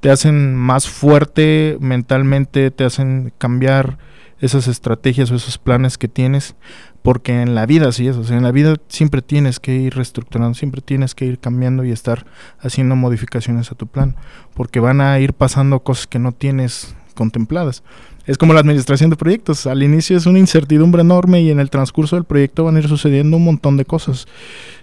te 0.00 0.10
hacen 0.10 0.54
más 0.54 0.88
fuerte 0.88 1.76
mentalmente, 1.80 2.70
te 2.70 2.84
hacen 2.84 3.32
cambiar 3.38 3.98
esas 4.40 4.68
estrategias 4.68 5.30
o 5.30 5.34
esos 5.34 5.58
planes 5.58 5.98
que 5.98 6.08
tienes, 6.08 6.54
porque 7.02 7.42
en 7.42 7.54
la 7.54 7.66
vida 7.66 7.88
así 7.88 8.06
es, 8.06 8.16
o 8.16 8.24
sea, 8.24 8.36
en 8.36 8.44
la 8.44 8.52
vida 8.52 8.74
siempre 8.88 9.22
tienes 9.22 9.60
que 9.60 9.74
ir 9.74 9.94
reestructurando, 9.94 10.54
siempre 10.54 10.80
tienes 10.80 11.14
que 11.14 11.24
ir 11.24 11.38
cambiando 11.38 11.84
y 11.84 11.90
estar 11.90 12.26
haciendo 12.60 12.96
modificaciones 12.96 13.72
a 13.72 13.74
tu 13.74 13.86
plan, 13.86 14.16
porque 14.54 14.80
van 14.80 15.00
a 15.00 15.18
ir 15.18 15.32
pasando 15.32 15.80
cosas 15.80 16.06
que 16.06 16.18
no 16.18 16.32
tienes 16.32 16.94
contempladas 17.14 17.82
es 18.28 18.38
como 18.38 18.52
la 18.52 18.60
administración 18.60 19.10
de 19.10 19.16
proyectos. 19.16 19.66
Al 19.66 19.82
inicio 19.82 20.16
es 20.16 20.26
una 20.26 20.38
incertidumbre 20.38 21.00
enorme 21.00 21.40
y 21.40 21.50
en 21.50 21.58
el 21.58 21.70
transcurso 21.70 22.14
del 22.14 22.24
proyecto 22.24 22.62
van 22.62 22.76
a 22.76 22.78
ir 22.78 22.88
sucediendo 22.88 23.38
un 23.38 23.44
montón 23.44 23.76
de 23.76 23.86
cosas. 23.86 24.26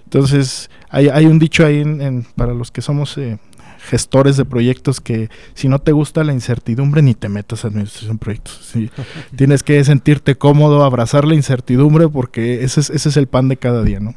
Entonces, 0.04 0.70
hay, 0.90 1.10
hay 1.10 1.28
un 1.28 1.40
dicho 1.40 1.66
ahí 1.66 1.80
en, 1.80 2.02
en, 2.02 2.28
para 2.36 2.54
los 2.54 2.72
que 2.72 2.82
somos 2.82 3.18
eh, 3.20 3.38
gestores 3.86 4.36
de 4.36 4.46
proyectos 4.46 5.00
que 5.00 5.30
si 5.54 5.68
no 5.68 5.80
te 5.80 5.92
gusta 5.92 6.24
la 6.24 6.34
incertidumbre 6.34 7.04
ni 7.04 7.14
te 7.14 7.30
metas 7.30 7.64
a 7.64 7.68
administración 7.68 8.14
de 8.14 8.20
proyectos. 8.20 8.74
Tienes 9.36 9.62
que 9.64 9.84
sentirte 9.84 10.36
cómodo, 10.36 10.84
abrazar 10.84 11.26
la 11.26 11.36
incertidumbre 11.36 12.10
porque 12.10 12.64
ese 12.64 12.80
es, 12.80 12.90
ese 12.90 13.10
es 13.10 13.18
el 13.18 13.28
pan 13.28 13.48
de 13.48 13.58
cada 13.58 13.84
día, 13.84 14.00
¿no? 14.00 14.16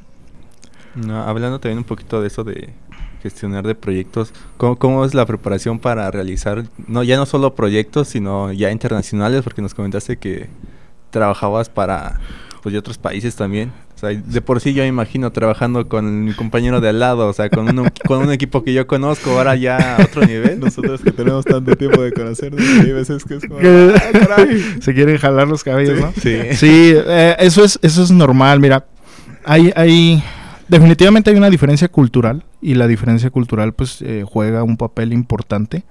no 0.94 1.22
hablando 1.22 1.60
también 1.60 1.78
un 1.78 1.84
poquito 1.84 2.20
de 2.20 2.28
eso 2.28 2.44
de 2.44 2.70
gestionar 3.22 3.66
de 3.66 3.74
proyectos, 3.74 4.32
¿cómo, 4.56 4.76
¿cómo, 4.76 5.04
es 5.04 5.14
la 5.14 5.26
preparación 5.26 5.78
para 5.78 6.10
realizar, 6.10 6.64
no 6.86 7.02
ya 7.02 7.16
no 7.16 7.26
solo 7.26 7.54
proyectos, 7.54 8.08
sino 8.08 8.52
ya 8.52 8.70
internacionales? 8.70 9.42
Porque 9.42 9.62
nos 9.62 9.74
comentaste 9.74 10.16
que 10.16 10.48
trabajabas 11.10 11.68
para 11.68 12.20
pues, 12.62 12.72
de 12.72 12.78
otros 12.78 12.98
países 12.98 13.34
también. 13.34 13.72
O 13.94 13.98
sea, 13.98 14.10
de 14.10 14.40
por 14.42 14.60
sí 14.60 14.74
yo 14.74 14.82
me 14.82 14.88
imagino 14.88 15.32
trabajando 15.32 15.88
con 15.88 16.24
mi 16.26 16.32
compañero 16.32 16.80
de 16.80 16.90
al 16.90 17.00
lado, 17.00 17.26
o 17.26 17.32
sea, 17.32 17.48
con 17.48 17.66
un, 17.66 17.90
con 18.06 18.18
un 18.22 18.30
equipo 18.30 18.62
que 18.62 18.72
yo 18.72 18.86
conozco, 18.86 19.30
ahora 19.30 19.56
ya 19.56 19.96
a 19.96 20.04
otro 20.04 20.24
nivel. 20.24 20.60
Nosotros 20.60 21.00
que 21.00 21.10
tenemos 21.10 21.44
tanto 21.44 21.74
tiempo 21.74 22.02
de 22.02 22.12
conocernos, 22.12 22.60
hay 22.60 22.92
veces 22.92 23.24
que 23.24 23.36
es 23.36 23.44
como... 23.48 23.58
Ah, 23.58 24.46
Se 24.80 24.94
quieren 24.94 25.16
jalar 25.16 25.48
los 25.48 25.64
cabellos, 25.64 25.98
¿no? 25.98 26.12
Sí. 26.12 26.36
Sí, 26.52 26.92
eh, 26.94 27.36
eso, 27.40 27.64
es, 27.64 27.78
eso 27.82 28.02
es 28.04 28.10
normal, 28.12 28.60
mira. 28.60 28.84
Hay, 29.44 29.72
hay, 29.74 30.22
definitivamente 30.68 31.30
hay 31.30 31.36
una 31.36 31.50
diferencia 31.50 31.88
cultural 31.88 32.44
y 32.60 32.74
la 32.74 32.86
diferencia 32.86 33.30
cultural 33.30 33.72
pues 33.74 34.02
eh, 34.02 34.24
juega 34.26 34.62
un 34.62 34.76
papel 34.76 35.12
importante. 35.12 35.84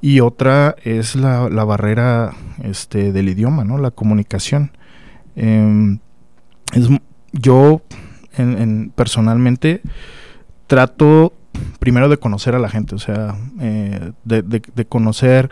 Y 0.00 0.20
otra 0.20 0.76
es 0.84 1.16
la, 1.16 1.48
la 1.48 1.64
barrera 1.64 2.32
este, 2.62 3.12
del 3.12 3.28
idioma, 3.28 3.64
¿no? 3.64 3.78
La 3.78 3.90
comunicación. 3.90 4.72
Eh, 5.34 5.98
es, 6.72 6.88
yo 7.32 7.82
en, 8.36 8.92
personalmente 8.94 9.80
trato 10.66 11.32
primero 11.78 12.08
de 12.08 12.18
conocer 12.18 12.54
a 12.54 12.58
la 12.58 12.68
gente, 12.68 12.94
o 12.94 12.98
sea, 12.98 13.36
eh, 13.60 14.12
de, 14.24 14.42
de, 14.42 14.84
conocer 14.86 15.50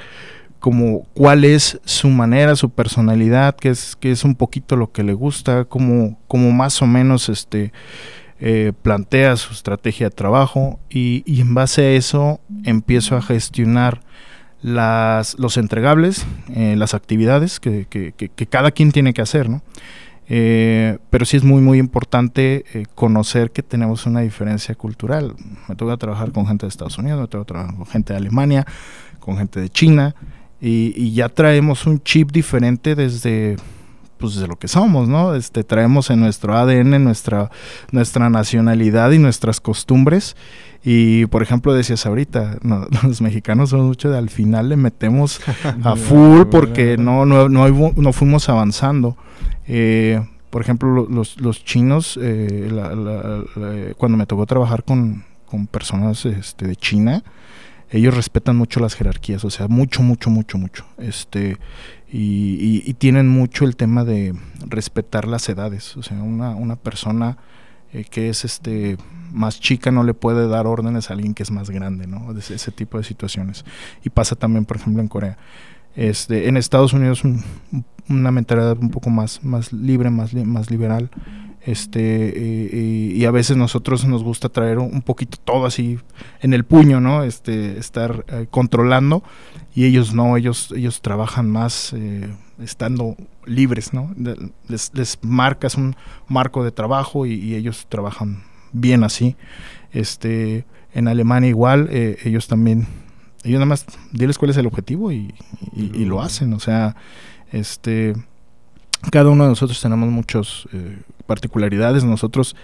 como 0.59 1.05
cuál 1.14 1.45
es 1.45 1.81
su 1.85 2.09
manera, 2.09 2.57
su 2.57 2.71
personalidad, 2.71 3.57
qué 3.57 3.71
es, 3.71 3.97
es 4.03 4.25
un 4.25 4.35
poquito 4.35 4.77
lo 4.77 4.93
que 4.93 5.03
le 5.03 5.14
gusta, 5.14 5.64
como, 5.64 6.19
como 6.27 6.53
más 6.53 6.83
o 6.83 6.87
menos 6.87 7.29
este 7.29 7.73
eh, 8.47 8.75
plantea 8.83 9.37
su 9.37 9.55
estrategia 9.55 10.11
de 10.11 10.15
trabajo 10.15 10.79
y, 10.91 11.25
en 11.41 11.55
base 11.55 11.81
a 11.81 11.91
eso 11.93 12.41
empiezo 12.65 13.17
a 13.17 13.23
gestionar 13.23 14.03
las, 14.61 15.39
los 15.39 15.57
entregables, 15.57 16.27
eh, 16.55 16.75
las 16.77 16.93
actividades 16.93 17.59
que, 17.59 17.87
cada 18.51 18.71
quien 18.71 18.93
tiene 18.93 19.15
que 19.15 19.23
hacer, 19.23 19.49
¿no? 19.49 19.63
Eh, 20.29 20.99
pero 21.09 21.25
sí 21.25 21.39
es 21.39 21.43
muy, 21.43 21.63
muy 21.63 21.79
importante 21.79 22.67
conocer 22.95 23.51
que 23.51 23.63
tenemos 23.63 24.05
una 24.05 24.21
diferencia 24.21 24.75
cultural. 24.75 25.35
Me 25.67 25.75
toca 25.75 25.97
trabajar 25.97 26.31
con 26.31 26.47
gente 26.47 26.67
de 26.67 26.69
Estados 26.69 26.99
Unidos, 26.99 27.23
me 27.23 27.29
toca 27.29 27.47
trabajar 27.47 27.75
con 27.75 27.87
gente 27.87 28.13
de 28.13 28.19
Alemania, 28.19 28.67
con 29.21 29.39
gente 29.39 29.59
de 29.59 29.71
China, 29.71 30.15
y, 30.61 31.13
ya 31.15 31.31
traemos 31.31 31.87
un 31.87 32.03
chip 32.03 32.31
diferente 32.31 32.95
desde, 32.95 33.57
pues, 34.25 34.37
desde 34.37 34.49
lo 34.49 34.57
que 34.57 34.69
somos, 34.69 35.07
¿no? 35.07 35.35
Este, 35.35 35.65
traemos 35.65 36.09
en 36.09 36.21
nuestro 36.21 36.57
ADN 36.57 37.05
nuestra, 37.05 37.51
nuestra 37.93 38.31
nacionalidad 38.31 39.11
y 39.11 39.19
nuestras 39.19 39.61
costumbres. 39.61 40.35
Y 40.83 41.27
por 41.27 41.43
ejemplo, 41.43 41.75
decías 41.75 42.07
ahorita, 42.07 42.57
los 43.03 43.21
mexicanos 43.21 43.71
son 43.71 43.87
mucho 43.87 44.11
de 44.11 44.17
al 44.17 44.31
final 44.31 44.71
le 44.71 44.77
metemos 44.77 45.41
a 45.83 45.97
full 45.97 46.45
porque 46.51 46.97
no, 46.97 47.27
no, 47.27 47.51
no, 47.51 47.69
no 47.69 48.13
fuimos 48.15 48.49
avanzando. 48.49 49.19
Eh, 49.69 50.27
por 50.49 50.63
ejemplo, 50.63 51.07
los, 51.11 51.39
los 51.39 51.63
chinos, 51.63 52.19
eh, 52.23 53.95
cuando 53.99 54.17
me 54.17 54.25
tocó 54.25 54.47
trabajar 54.47 54.85
con, 54.85 55.25
con 55.45 55.67
personas 55.67 56.25
este, 56.25 56.67
de 56.67 56.77
China, 56.77 57.23
ellos 57.91 58.15
respetan 58.15 58.57
mucho 58.57 58.81
las 58.81 58.95
jerarquías, 58.95 59.45
o 59.45 59.51
sea, 59.51 59.69
mucho, 59.69 60.03
mucho, 60.03 60.31
mucho, 60.31 60.57
mucho. 60.57 60.87
Este, 60.97 61.59
y, 62.16 62.83
y, 62.87 62.94
tienen 62.94 63.29
mucho 63.29 63.64
el 63.64 63.74
tema 63.74 64.05
de 64.05 64.35
respetar 64.68 65.27
las 65.27 65.48
edades. 65.48 65.96
O 65.96 66.03
sea, 66.05 66.22
una, 66.22 66.50
una 66.55 66.77
persona 66.77 67.38
eh, 67.92 68.05
que 68.05 68.29
es 68.29 68.44
este 68.44 68.96
más 69.33 69.59
chica 69.59 69.90
no 69.90 70.05
le 70.05 70.14
puede 70.14 70.46
dar 70.46 70.68
órdenes 70.68 71.11
a 71.11 71.14
alguien 71.14 71.35
que 71.35 71.42
es 71.42 71.50
más 71.50 71.70
grande, 71.70 72.07
¿no? 72.07 72.31
Ese, 72.38 72.55
ese 72.55 72.70
tipo 72.70 72.98
de 72.98 73.05
situaciones. 73.05 73.64
Y 74.05 74.11
pasa 74.11 74.37
también, 74.37 74.64
por 74.64 74.77
ejemplo, 74.77 75.03
en 75.03 75.09
Corea. 75.09 75.38
Este, 75.96 76.48
en 76.48 76.57
Estados 76.57 76.92
Unidos 76.92 77.22
una 78.09 78.31
mentalidad 78.31 78.79
un 78.79 78.90
poco 78.90 79.11
más, 79.11 79.42
más 79.42 79.72
libre, 79.72 80.11
más, 80.11 80.35
más 80.35 80.70
liberal. 80.70 81.11
Este, 81.62 83.12
y, 83.16 83.24
a 83.24 83.31
veces 83.31 83.57
nosotros 83.57 84.05
nos 84.05 84.22
gusta 84.22 84.50
traer 84.50 84.79
un 84.79 85.00
poquito 85.00 85.38
todo 85.42 85.64
así 85.64 85.98
en 86.42 86.53
el 86.53 86.64
puño, 86.64 87.00
¿no? 87.00 87.24
Este, 87.24 87.79
estar 87.79 88.24
eh, 88.29 88.46
controlando 88.50 89.24
y 89.75 89.85
ellos 89.85 90.15
no, 90.15 90.37
ellos, 90.37 90.73
ellos 90.77 91.01
trabajan 91.03 91.51
más 91.51 91.93
eh, 91.95 92.33
estando 92.63 93.17
libres, 93.45 93.93
¿no? 93.93 94.15
Les, 94.69 94.93
les, 94.95 95.19
marcas 95.23 95.75
un 95.75 95.97
marco 96.29 96.63
de 96.63 96.71
trabajo 96.71 97.27
y, 97.27 97.55
ellos 97.55 97.87
trabajan 97.89 98.45
bien 98.73 99.03
así. 99.03 99.37
Este, 99.93 100.65
en 100.93 101.09
Alemania 101.09 101.49
igual, 101.49 101.89
eh, 101.91 102.19
ellos 102.25 102.47
también 102.47 102.87
ellos 103.45 103.59
nada 103.59 103.67
más 103.67 103.85
diles 104.11 104.39
cuál 104.39 104.51
es 104.51 104.57
el 104.57 104.67
objetivo 104.67 105.13
y, 105.13 105.35
lo 105.75 106.23
hacen. 106.23 106.53
O 106.55 106.61
sea, 106.61 106.97
este 107.53 108.15
cada 109.11 109.29
uno 109.29 109.45
de 109.45 109.51
nosotros 109.51 109.81
tenemos 109.81 110.09
muchas 110.09 110.67
eh, 110.73 110.99
particularidades. 111.27 112.05
Nosotros 112.05 112.57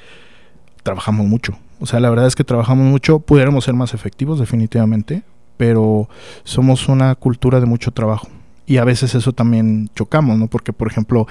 trabajamos 0.83 1.27
mucho. 1.27 1.59
O 1.81 1.87
sea, 1.87 2.01
la 2.01 2.09
verdad 2.09 2.27
es 2.27 2.35
que 2.35 2.44
trabajamos 2.44 2.87
mucho. 2.87 3.20
Pudiéramos 3.20 3.64
ser 3.64 3.75
más 3.75 3.92
efectivos, 3.92 4.38
definitivamente, 4.38 5.23
pero 5.61 6.09
somos 6.42 6.88
una 6.88 7.14
cultura 7.14 7.61
de 7.61 7.66
mucho 7.66 7.90
trabajo. 7.90 8.29
Y 8.64 8.79
a 8.79 8.85
veces 8.85 9.14
eso 9.14 9.35
también 9.35 9.90
chocamos, 9.94 10.38
¿no? 10.38 10.46
Porque, 10.46 10.73
por 10.73 10.88
ejemplo, 10.88 11.27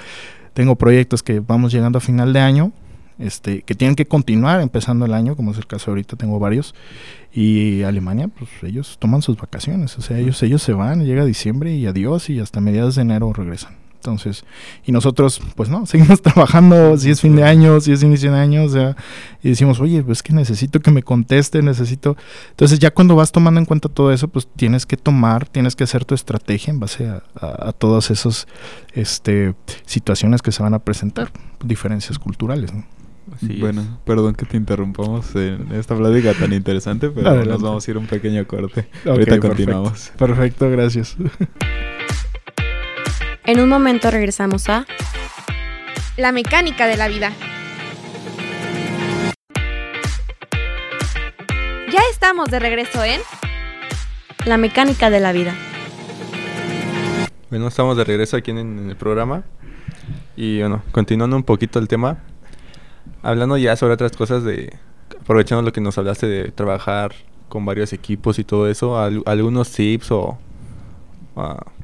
tengo 0.54 0.76
proyectos 0.76 1.24
que 1.24 1.40
vamos 1.40 1.72
llegando 1.72 1.98
a 1.98 2.00
final 2.00 2.32
de 2.32 2.38
año 2.38 2.72
este, 3.18 3.62
que 3.62 3.74
tienen 3.74 3.96
que 3.96 4.06
continuar 4.06 4.60
empezando 4.60 5.04
el 5.04 5.14
año, 5.14 5.34
como 5.34 5.50
es 5.50 5.58
el 5.58 5.66
caso 5.66 5.90
ahorita, 5.90 6.14
tengo 6.14 6.38
varios. 6.38 6.76
Y 7.32 7.82
Alemania, 7.82 8.28
pues 8.28 8.50
ellos 8.62 8.98
toman 9.00 9.20
sus 9.20 9.36
vacaciones, 9.36 9.98
o 9.98 10.00
sea, 10.00 10.16
ellos, 10.18 10.40
ellos 10.44 10.62
se 10.62 10.74
van, 10.74 11.04
llega 11.04 11.24
diciembre 11.24 11.74
y 11.74 11.86
adiós 11.86 12.30
y 12.30 12.38
hasta 12.38 12.60
mediados 12.60 12.94
de 12.94 13.02
enero 13.02 13.32
regresan. 13.32 13.79
Entonces, 14.00 14.44
y 14.86 14.92
nosotros, 14.92 15.42
pues 15.56 15.68
no, 15.68 15.84
seguimos 15.86 16.22
trabajando, 16.22 16.96
si 16.96 17.10
es 17.10 17.20
fin 17.20 17.36
de 17.36 17.44
año, 17.44 17.80
si 17.80 17.92
es 17.92 18.02
inicio 18.02 18.32
de 18.32 18.38
año, 18.38 18.64
o 18.64 18.68
sea, 18.68 18.96
y 19.42 19.50
decimos, 19.50 19.78
oye, 19.78 20.02
pues 20.02 20.22
que 20.22 20.32
necesito 20.32 20.80
que 20.80 20.90
me 20.90 21.02
conteste, 21.02 21.60
necesito. 21.60 22.16
Entonces, 22.50 22.78
ya 22.78 22.90
cuando 22.90 23.14
vas 23.14 23.30
tomando 23.30 23.60
en 23.60 23.66
cuenta 23.66 23.90
todo 23.90 24.10
eso, 24.10 24.28
pues 24.28 24.48
tienes 24.56 24.86
que 24.86 24.96
tomar, 24.96 25.46
tienes 25.48 25.76
que 25.76 25.84
hacer 25.84 26.06
tu 26.06 26.14
estrategia 26.14 26.70
en 26.70 26.80
base 26.80 27.08
a, 27.08 27.22
a 27.40 27.72
todas 27.72 28.10
esas 28.10 28.46
este, 28.94 29.54
situaciones 29.84 30.40
que 30.40 30.52
se 30.52 30.62
van 30.62 30.72
a 30.72 30.78
presentar, 30.78 31.30
diferencias 31.62 32.18
culturales, 32.18 32.72
¿no? 32.72 32.84
bueno, 33.60 34.00
perdón 34.04 34.34
que 34.34 34.44
te 34.44 34.56
interrumpamos 34.56 35.34
en 35.36 35.68
esta 35.72 35.96
plática 35.96 36.34
tan 36.34 36.52
interesante, 36.52 37.10
pero 37.10 37.44
nos 37.44 37.62
vamos 37.62 37.86
a 37.86 37.90
ir 37.90 37.96
un 37.96 38.06
pequeño 38.06 38.46
corte. 38.46 38.88
Ahorita 39.04 39.38
continuamos. 39.38 40.12
Perfecto, 40.16 40.68
gracias. 40.70 41.16
En 43.44 43.58
un 43.58 43.68
momento 43.68 44.10
regresamos 44.10 44.68
a 44.68 44.86
La 46.16 46.30
mecánica 46.30 46.86
de 46.86 46.96
la 46.96 47.08
vida. 47.08 47.32
Ya 51.92 52.00
estamos 52.10 52.50
de 52.50 52.58
regreso 52.58 53.02
en 53.02 53.20
La 54.44 54.58
mecánica 54.58 55.10
de 55.10 55.20
la 55.20 55.32
vida. 55.32 55.54
Bueno, 57.48 57.68
estamos 57.68 57.96
de 57.96 58.04
regreso 58.04 58.36
aquí 58.36 58.50
en 58.50 58.90
el 58.90 58.96
programa. 58.96 59.42
Y 60.36 60.60
bueno, 60.60 60.82
continuando 60.92 61.36
un 61.36 61.42
poquito 61.42 61.78
el 61.78 61.88
tema, 61.88 62.18
Hablando 63.22 63.58
ya 63.58 63.76
sobre 63.76 63.94
otras 63.94 64.12
cosas 64.12 64.44
de... 64.44 64.74
Aprovechando 65.20 65.62
lo 65.62 65.72
que 65.72 65.80
nos 65.80 65.98
hablaste 65.98 66.26
de 66.26 66.50
trabajar 66.52 67.12
con 67.48 67.64
varios 67.64 67.92
equipos 67.92 68.38
y 68.38 68.44
todo 68.44 68.68
eso, 68.68 68.98
algunos 68.98 69.70
tips 69.72 70.10
o 70.12 70.38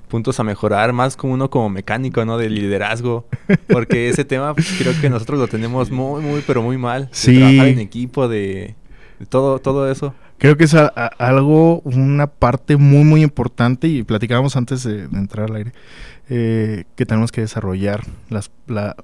puntos 0.09 0.38
a 0.40 0.45
mejorar, 0.45 0.92
más 0.92 1.16
como 1.16 1.35
uno 1.35 1.51
como 1.51 1.69
mecánico, 1.69 2.25
¿no? 2.25 2.38
De 2.38 2.51
liderazgo. 2.51 3.27
Porque 3.69 4.09
ese 4.09 4.25
tema 4.25 4.55
pues, 4.55 4.75
creo 4.79 4.92
que 5.01 5.11
nosotros 5.11 5.38
lo 5.38 5.49
tenemos 5.49 5.90
muy, 5.90 6.23
muy, 6.23 6.42
pero 6.47 6.62
muy 6.62 6.79
mal. 6.79 7.09
Sí. 7.12 7.35
De 7.35 7.38
trabajar 7.38 7.69
en 7.69 7.79
equipo, 7.79 8.29
de, 8.29 8.75
todo, 9.29 9.59
todo 9.59 9.90
eso. 9.90 10.14
Creo 10.38 10.57
que 10.57 10.64
es 10.64 10.75
algo, 10.75 11.81
una 11.81 12.27
parte 12.27 12.77
muy, 12.77 13.05
muy 13.05 13.23
importante 13.23 13.88
y 13.88 14.03
platicábamos 14.03 14.57
antes 14.57 14.85
de, 14.85 15.05
entrar 15.05 15.51
al 15.51 15.57
aire, 15.57 15.73
eh, 16.29 16.85
que 16.95 17.07
tenemos 17.07 17.33
que 17.33 17.40
desarrollar 17.40 18.05
las, 18.29 18.51
la, 18.66 18.97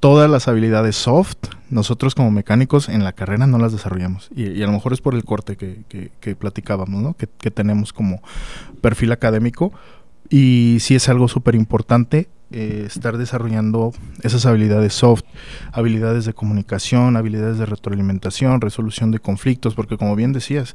todas 0.00 0.30
las 0.30 0.48
habilidades 0.48 0.96
soft, 0.96 1.36
nosotros 1.70 2.14
como 2.14 2.30
mecánicos 2.30 2.88
en 2.88 3.04
la 3.04 3.12
carrera 3.12 3.46
no 3.46 3.58
las 3.58 3.72
desarrollamos. 3.72 4.30
Y, 4.34 4.62
a 4.62 4.66
lo 4.66 4.72
mejor 4.72 4.92
es 4.92 5.00
por 5.00 5.14
el 5.14 5.24
corte 5.24 5.56
que, 5.56 5.82
que, 6.20 6.36
platicábamos, 6.36 7.02
¿no? 7.02 7.14
Que, 7.14 7.50
tenemos 7.50 7.92
como 7.92 8.22
perfil 8.80 9.12
académico. 9.12 9.72
Y 10.30 10.78
sí 10.80 10.94
es 10.94 11.08
algo 11.08 11.28
súper 11.28 11.54
importante 11.54 12.28
eh, 12.50 12.84
estar 12.86 13.18
desarrollando 13.18 13.92
esas 14.22 14.46
habilidades 14.46 14.94
soft, 14.94 15.22
habilidades 15.70 16.24
de 16.24 16.32
comunicación, 16.32 17.18
habilidades 17.18 17.58
de 17.58 17.66
retroalimentación, 17.66 18.62
resolución 18.62 19.10
de 19.10 19.18
conflictos, 19.18 19.74
porque 19.74 19.98
como 19.98 20.16
bien 20.16 20.32
decías, 20.32 20.74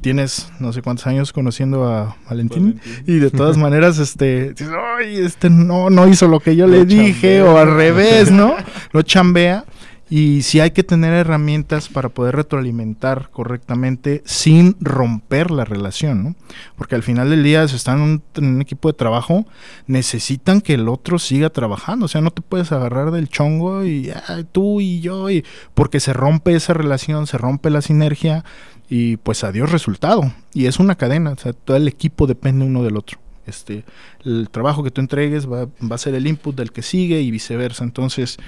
tienes 0.00 0.50
no 0.58 0.72
sé 0.72 0.82
cuántos 0.82 1.06
años 1.06 1.32
conociendo 1.32 1.86
a 1.86 2.16
Valentín, 2.28 2.80
y 3.06 3.20
de 3.20 3.30
todas 3.30 3.56
maneras, 3.56 4.00
este, 4.00 4.52
Ay, 4.98 5.18
este 5.18 5.48
no, 5.48 5.90
no 5.90 6.08
hizo 6.08 6.26
lo 6.26 6.40
que 6.40 6.56
yo 6.56 6.66
le 6.66 6.84
dije, 6.84 7.40
o 7.42 7.56
al 7.56 7.72
revés, 7.72 8.32
¿no? 8.32 8.56
Lo 8.92 9.02
chambea. 9.02 9.64
Y 10.14 10.42
si 10.42 10.60
hay 10.60 10.72
que 10.72 10.84
tener 10.84 11.14
herramientas 11.14 11.88
para 11.88 12.10
poder 12.10 12.36
retroalimentar 12.36 13.30
correctamente 13.30 14.20
sin 14.26 14.76
romper 14.78 15.50
la 15.50 15.64
relación, 15.64 16.22
¿no? 16.22 16.34
Porque 16.76 16.94
al 16.94 17.02
final 17.02 17.30
del 17.30 17.42
día, 17.42 17.66
si 17.66 17.76
están 17.76 18.20
en 18.36 18.44
un, 18.44 18.60
equipo 18.60 18.90
de 18.90 18.92
trabajo, 18.92 19.46
necesitan 19.86 20.60
que 20.60 20.74
el 20.74 20.90
otro 20.90 21.18
siga 21.18 21.48
trabajando. 21.48 22.04
O 22.04 22.08
sea, 22.08 22.20
no 22.20 22.30
te 22.30 22.42
puedes 22.42 22.72
agarrar 22.72 23.10
del 23.10 23.30
chongo 23.30 23.86
y 23.86 24.12
tú 24.52 24.82
y 24.82 25.00
yo, 25.00 25.30
y, 25.30 25.46
porque 25.72 25.98
se 25.98 26.12
rompe 26.12 26.54
esa 26.54 26.74
relación, 26.74 27.26
se 27.26 27.38
rompe 27.38 27.70
la 27.70 27.80
sinergia 27.80 28.44
y 28.90 29.16
pues 29.16 29.44
adiós 29.44 29.72
resultado. 29.72 30.30
Y 30.52 30.66
es 30.66 30.78
una 30.78 30.96
cadena, 30.96 31.30
o 31.30 31.38
sea, 31.38 31.54
todo 31.54 31.78
el 31.78 31.88
equipo 31.88 32.26
depende 32.26 32.66
uno 32.66 32.82
del 32.82 32.98
otro. 32.98 33.18
Este, 33.46 33.84
el 34.24 34.48
trabajo 34.50 34.84
que 34.84 34.90
tú 34.90 35.00
entregues 35.00 35.50
va, 35.50 35.68
a 35.90 35.98
ser 35.98 36.14
el 36.14 36.26
input 36.26 36.54
del 36.54 36.72
que 36.72 36.82
sigue 36.82 37.20
y 37.20 37.30
viceversa. 37.30 37.84
Entonces, 37.84 38.38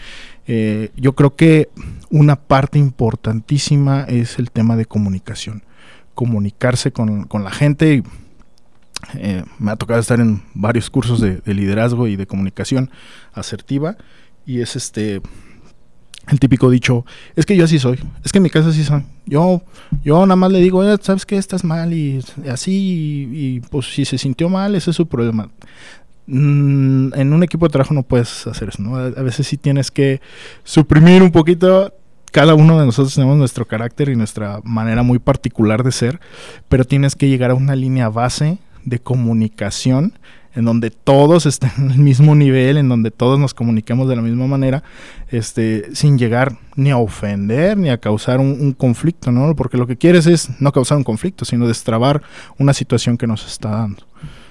eh, 0.47 0.91
yo 0.97 1.15
creo 1.15 1.35
que 1.35 1.69
una 2.11 2.37
parte 2.37 2.79
importantísima 2.79 4.05
es 4.05 4.39
el 4.39 4.51
tema 4.51 4.77
de 4.77 4.87
comunicación. 4.87 5.63
Comunicarse 6.15 6.93
con, 6.93 7.27
la 7.33 7.51
gente. 7.51 8.03
Eh, 9.15 9.45
me 9.59 9.73
ha 9.73 9.77
tocado 9.77 10.01
estar 10.01 10.21
en 10.21 10.43
varios 10.55 10.89
cursos 10.91 11.21
de 11.21 11.55
liderazgo 11.55 12.07
y 12.07 12.17
de 12.17 12.27
comunicación 12.27 12.91
asertiva 13.33 13.97
y 14.47 14.61
es 14.61 14.77
este 14.77 15.21
el 16.29 16.41
típico 16.41 16.71
dicho, 16.71 17.05
es 17.37 17.47
que 17.47 17.57
yo 17.57 17.65
así 17.65 17.79
soy, 17.79 17.99
es 18.25 18.33
que 18.33 18.39
en 18.39 18.43
mi 18.45 18.51
casa 18.51 18.71
así 18.71 18.85
son. 18.85 19.07
Yo, 19.27 19.63
yo 20.05 20.25
nada 20.27 20.37
más 20.37 20.53
le 20.53 20.61
digo, 20.61 20.83
sabes 20.99 21.27
que 21.27 21.37
estás 21.37 21.65
mal 21.65 21.93
y, 21.93 22.25
así, 22.51 23.29
y, 23.33 23.61
pues 23.61 23.87
si 23.93 24.05
se 24.05 24.19
sintió 24.19 24.49
mal, 24.49 24.75
ese 24.75 24.91
es 24.91 24.97
su 24.97 25.07
problema. 25.07 25.51
Mm, 26.27 27.13
en 27.15 27.33
un 27.33 27.43
equipo 27.43 27.67
de 27.67 27.73
trabajo 27.73 27.93
no 27.93 28.03
puedes 28.03 28.47
hacer 28.47 28.71
eso, 28.71 28.83
¿no? 28.83 28.97
A, 28.97 29.11
veces 29.11 29.47
sí 29.47 29.59
tienes 29.59 29.91
que 29.91 30.21
suprimir 30.63 31.23
un 31.23 31.31
poquito. 31.31 31.93
Cada 32.33 32.55
uno 32.55 32.81
de 32.81 32.87
nosotros 32.87 33.15
tenemos 33.15 33.37
nuestro 33.37 33.67
carácter 33.67 34.09
y 34.09 34.17
nuestra 34.17 34.61
manera 34.65 35.03
muy 35.03 35.19
particular 35.19 35.85
de 35.85 35.93
ser, 35.93 36.21
pero 36.69 36.85
tienes 36.85 37.15
que 37.15 37.29
llegar 37.29 37.51
a 37.51 37.55
una 37.55 37.77
línea 37.77 38.09
base 38.09 38.59
de 38.85 38.99
comunicación 38.99 40.15
en 40.55 40.65
donde 40.65 40.91
todos 40.91 41.47
estén 41.47 41.71
en 41.79 41.91
el 41.91 41.99
mismo 41.99 42.35
nivel, 42.35 42.77
en 42.77 42.89
donde 42.89 43.11
todos 43.11 43.39
nos 43.39 43.55
comuniquemos 43.55 44.09
de 44.09 44.17
la 44.17 44.23
misma 44.23 44.47
manera, 44.47 44.83
este, 45.29 45.95
sin 45.95 46.19
llegar 46.19 46.57
ni 46.77 46.91
a 46.91 46.97
ofender 46.97 47.77
ni 47.77 47.91
a 47.91 47.99
causar 47.99 48.41
un, 48.41 48.73
conflicto, 48.73 49.33
¿no? 49.33 49.55
Porque 49.57 49.77
lo 49.77 49.87
que 49.87 49.97
quieres 49.97 50.27
es 50.27 50.61
no 50.61 50.73
causar 50.73 50.99
un 50.99 51.05
conflicto, 51.05 51.45
sino 51.45 51.67
destrabar 51.67 52.23
una 52.59 52.73
situación 52.73 53.19
que 53.19 53.27
nos 53.27 53.47
está 53.47 53.71
dando. 53.71 54.05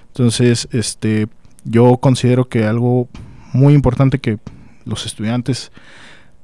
Entonces, 0.07 0.67
este, 0.71 1.27
yo 1.63 1.97
considero 1.97 2.47
que 2.47 2.65
algo 2.65 3.07
muy 3.53 3.73
importante 3.73 4.19
que 4.19 4.39
los 4.85 5.05
estudiantes 5.05 5.71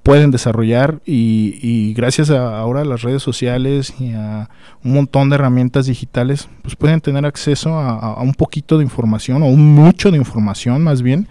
pueden 0.04 0.32
desarrollar 0.32 1.02
y, 1.06 1.94
gracias 1.94 2.30
a 2.30 2.60
ahora 2.60 2.82
a 2.82 2.86
las 2.86 3.02
redes 3.02 3.22
sociales 3.22 3.94
y 4.00 4.14
a 4.14 4.50
un 4.84 4.94
montón 4.94 5.30
de 5.30 5.36
herramientas 5.36 5.86
digitales, 5.86 6.48
pues 6.62 6.76
pueden 6.76 7.02
tener 7.02 7.26
acceso 7.26 7.78
a, 7.78 8.22
un 8.22 8.34
poquito 8.34 8.78
de 8.78 8.84
información 8.84 9.44
o 9.44 9.48
un 9.48 9.74
mucho 9.76 10.12
de 10.12 10.18
información 10.18 10.84
más 10.84 11.02
bien 11.02 11.28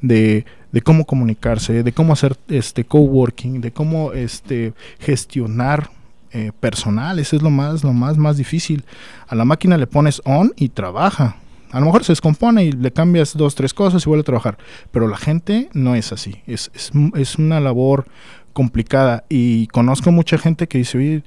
de, 0.00 0.44
cómo 0.84 1.04
comunicarse, 1.04 1.82
de 1.82 1.92
cómo 1.92 2.12
hacer 2.12 2.36
este 2.48 2.84
coworking, 2.84 3.60
de 3.60 3.72
cómo 3.72 4.12
este 4.12 4.72
gestionar 4.98 5.90
eh, 6.32 6.52
personal, 6.60 7.18
eso 7.18 7.36
es 7.36 7.42
lo 7.42 7.50
más, 7.50 7.82
lo 7.82 7.92
más, 7.92 8.16
más 8.16 8.36
difícil. 8.36 8.84
A 9.26 9.34
la 9.34 9.44
máquina 9.44 9.76
le 9.76 9.86
pones 9.86 10.22
on 10.24 10.52
y 10.56 10.68
trabaja. 10.68 11.36
A 11.72 11.78
lo 11.78 11.86
mejor 11.86 12.04
se 12.04 12.12
descompone 12.12 12.64
y 12.64 12.72
le 12.72 12.92
cambias 12.92 13.36
dos, 13.36 13.54
tres 13.54 13.74
cosas 13.74 14.04
y 14.04 14.08
vuelve 14.08 14.22
a 14.22 14.24
trabajar. 14.24 14.58
Pero 14.90 15.06
la 15.06 15.16
gente 15.16 15.68
no 15.72 15.94
es 15.94 16.12
así. 16.12 16.42
Es, 16.46 16.70
es, 16.74 17.36
una 17.36 17.60
labor 17.60 18.06
complicada. 18.52 19.24
Y 19.28 19.68
conozco 19.68 20.10
mucha 20.10 20.36
gente 20.36 20.66
que 20.66 20.78
dice, 20.78 21.22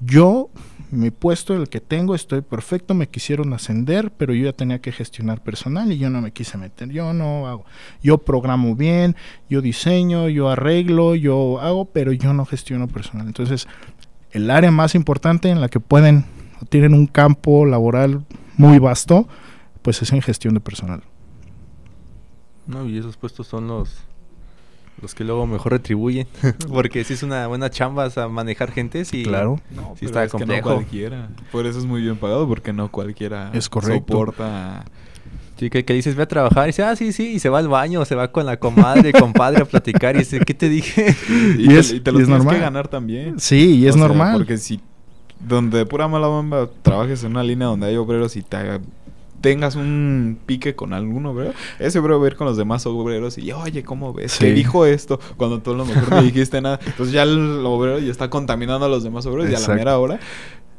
yo, 0.00 0.48
mi 0.90 1.10
puesto, 1.10 1.54
el 1.54 1.68
que 1.68 1.80
tengo, 1.80 2.14
estoy 2.14 2.40
perfecto, 2.40 2.94
me 2.94 3.08
quisieron 3.08 3.52
ascender, 3.52 4.10
pero 4.12 4.32
yo 4.32 4.46
ya 4.46 4.52
tenía 4.52 4.80
que 4.80 4.92
gestionar 4.92 5.42
personal 5.42 5.92
y 5.92 5.98
yo 5.98 6.08
no 6.08 6.22
me 6.22 6.32
quise 6.32 6.56
meter. 6.56 6.88
Yo 6.88 7.12
no 7.12 7.46
hago. 7.46 7.66
Yo 8.02 8.18
programo 8.18 8.74
bien, 8.74 9.14
yo 9.50 9.60
diseño, 9.60 10.28
yo 10.30 10.48
arreglo, 10.48 11.14
yo 11.14 11.60
hago, 11.60 11.84
pero 11.84 12.12
yo 12.12 12.32
no 12.32 12.46
gestiono 12.46 12.88
personal. 12.88 13.26
Entonces, 13.26 13.68
el 14.30 14.50
área 14.50 14.70
más 14.70 14.94
importante 14.94 15.50
en 15.50 15.60
la 15.60 15.68
que 15.68 15.80
pueden, 15.80 16.24
tienen 16.70 16.94
un 16.94 17.06
campo 17.06 17.66
laboral 17.66 18.24
muy 18.56 18.78
vasto, 18.78 19.28
pues 19.82 20.00
es 20.02 20.12
en 20.12 20.22
gestión 20.22 20.54
de 20.54 20.60
personal. 20.60 21.02
No, 22.66 22.86
y 22.88 22.98
esos 22.98 23.16
puestos 23.16 23.46
son 23.46 23.68
los 23.68 24.04
los 25.00 25.14
que 25.14 25.24
luego 25.24 25.46
mejor 25.46 25.72
retribuyen, 25.72 26.28
porque 26.68 27.02
si 27.04 27.14
es 27.14 27.22
una 27.22 27.46
buena 27.46 27.70
chamba 27.70 28.08
a 28.14 28.28
manejar 28.28 28.70
gente, 28.70 29.04
sí, 29.04 29.24
claro. 29.24 29.60
No, 29.74 29.94
sí 29.98 30.04
está 30.04 30.28
complejo. 30.28 30.70
no 30.70 30.76
cualquiera. 30.76 31.28
Por 31.50 31.66
eso 31.66 31.78
es 31.78 31.84
muy 31.84 32.02
bien 32.02 32.16
pagado, 32.16 32.46
porque 32.46 32.72
no 32.72 32.90
cualquiera 32.90 33.50
es 33.52 33.68
correcto. 33.68 34.12
soporta. 34.12 34.84
Sí, 35.58 35.70
que, 35.70 35.82
dices, 35.92 36.16
ve 36.16 36.24
a 36.24 36.26
trabajar, 36.26 36.64
y 36.64 36.66
dice, 36.68 36.82
ah, 36.82 36.96
sí, 36.96 37.12
sí, 37.12 37.34
y 37.34 37.38
se 37.38 37.48
va 37.48 37.58
al 37.60 37.68
baño, 37.68 38.04
se 38.04 38.16
va 38.16 38.32
con 38.32 38.46
la 38.46 38.56
comadre, 38.56 39.12
compadre 39.18 39.62
a 39.62 39.64
platicar, 39.64 40.16
y 40.16 40.20
dice, 40.20 40.40
¿qué 40.40 40.54
te 40.54 40.68
dije? 40.68 41.14
y, 41.58 41.72
es, 41.74 42.02
te, 42.02 42.10
lo 42.10 42.18
tienes 42.18 42.44
que 42.44 42.58
ganar 42.58 42.88
también. 42.88 43.38
Sí, 43.38 43.76
y 43.76 43.86
es 43.86 43.96
normal. 43.96 44.38
porque 44.38 44.58
si 44.58 44.80
donde 45.38 45.86
pura 45.86 46.08
mala 46.08 46.26
bomba 46.28 46.68
trabajes 46.82 47.24
en 47.24 47.32
una 47.32 47.42
línea 47.42 47.66
donde 47.66 47.86
hay 47.86 47.96
obreros 47.96 48.36
y 48.36 48.42
te 48.42 48.56
tengas 49.42 49.76
un 49.76 50.38
pique 50.46 50.74
con 50.74 50.94
alguno, 50.94 51.34
bro, 51.34 51.52
ese 51.78 52.00
bro 52.00 52.18
va 52.18 52.26
a 52.26 52.30
ir 52.30 52.36
con 52.36 52.46
los 52.46 52.56
demás 52.56 52.86
obreros 52.86 53.36
y, 53.36 53.52
oye, 53.52 53.82
¿cómo 53.82 54.14
ves? 54.14 54.38
¿Qué 54.38 54.52
dijo 54.52 54.86
esto? 54.86 55.20
Cuando 55.36 55.60
tú 55.60 55.72
a 55.72 55.76
lo 55.76 55.84
mejor 55.84 56.08
no 56.10 56.22
dijiste 56.22 56.62
nada. 56.62 56.80
Entonces 56.86 57.12
ya 57.12 57.24
el 57.24 57.66
obrero 57.66 57.98
ya 57.98 58.10
está 58.10 58.30
contaminando 58.30 58.86
a 58.86 58.88
los 58.88 59.04
demás 59.04 59.26
obreros 59.26 59.50
y 59.50 59.54
a 59.54 59.68
la 59.68 59.74
mera 59.74 59.98
hora 59.98 60.18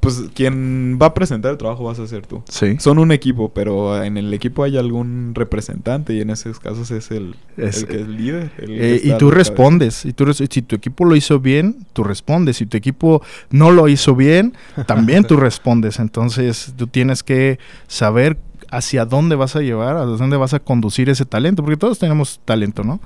pues 0.03 0.21
quien 0.33 0.99
va 1.01 1.07
a 1.07 1.13
presentar 1.13 1.51
el 1.51 1.57
trabajo 1.57 1.85
vas 1.85 1.97
a 1.97 2.05
ser 2.07 2.27
tú. 2.27 2.43
Sí. 2.49 2.75
Son 2.77 2.99
un 2.99 3.13
equipo, 3.13 3.53
pero 3.53 4.03
en 4.03 4.17
el 4.17 4.33
equipo 4.33 4.63
hay 4.65 4.77
algún 4.77 5.33
representante 5.33 6.13
y 6.13 6.19
en 6.19 6.29
esos 6.29 6.59
casos 6.59 6.91
es 6.91 7.09
el, 7.09 7.35
que 7.55 7.65
es 7.65 7.87
líder. 7.87 8.51
Eh, 8.57 8.99
y 9.01 9.17
tú 9.17 9.31
respondes. 9.31 10.03
Y 10.03 10.11
tú, 10.11 10.31
si 10.33 10.47
tu 10.47 10.75
equipo 10.75 11.05
lo 11.05 11.15
hizo 11.15 11.39
bien, 11.39 11.85
tú 11.93 12.03
respondes. 12.03 12.57
Si 12.57 12.65
tu 12.65 12.75
equipo 12.75 13.21
no 13.49 13.71
lo 13.71 13.87
hizo 13.87 14.13
bien, 14.13 14.53
también 14.87 15.23
tú 15.23 15.37
respondes. 15.37 15.99
Entonces 15.99 16.73
tú 16.75 16.87
tienes 16.87 17.23
que 17.23 17.57
saber 17.87 18.37
hacia 18.73 19.05
dónde 19.05 19.35
vas 19.35 19.55
a 19.55 19.61
llevar, 19.61 19.95
a 19.97 20.05
dónde 20.05 20.37
vas 20.37 20.53
a 20.53 20.59
conducir 20.59 21.09
ese 21.09 21.25
talento, 21.25 21.63
porque 21.63 21.77
todos 21.77 21.99
tenemos 21.99 22.39
talento, 22.43 22.83
¿no? 22.83 22.99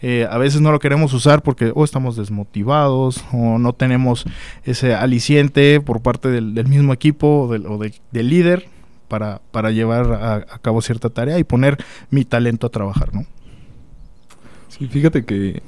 Eh, 0.00 0.26
a 0.28 0.36
veces 0.36 0.60
no 0.60 0.72
lo 0.72 0.80
queremos 0.80 1.14
usar 1.14 1.42
porque 1.42 1.70
o 1.76 1.84
estamos 1.84 2.16
desmotivados 2.16 3.22
o 3.32 3.58
no 3.58 3.72
tenemos 3.72 4.24
ese 4.64 4.94
aliciente 4.94 5.80
por 5.80 6.02
parte 6.02 6.28
del, 6.28 6.66
mismo 6.66 6.92
equipo 6.92 7.48
o, 7.48 7.78
del, 7.78 8.28
líder 8.28 8.66
para, 9.06 9.40
para 9.52 9.70
llevar 9.70 10.12
a, 10.12 10.34
a, 10.34 10.58
cabo 10.58 10.82
cierta 10.82 11.08
tarea 11.08 11.38
y 11.38 11.44
poner 11.44 11.78
mi 12.10 12.24
talento 12.24 12.66
a 12.66 12.70
trabajar, 12.70 13.14
¿no? 13.14 13.24
Sí, 14.68 14.88
fíjate 14.88 15.24
que 15.24 15.62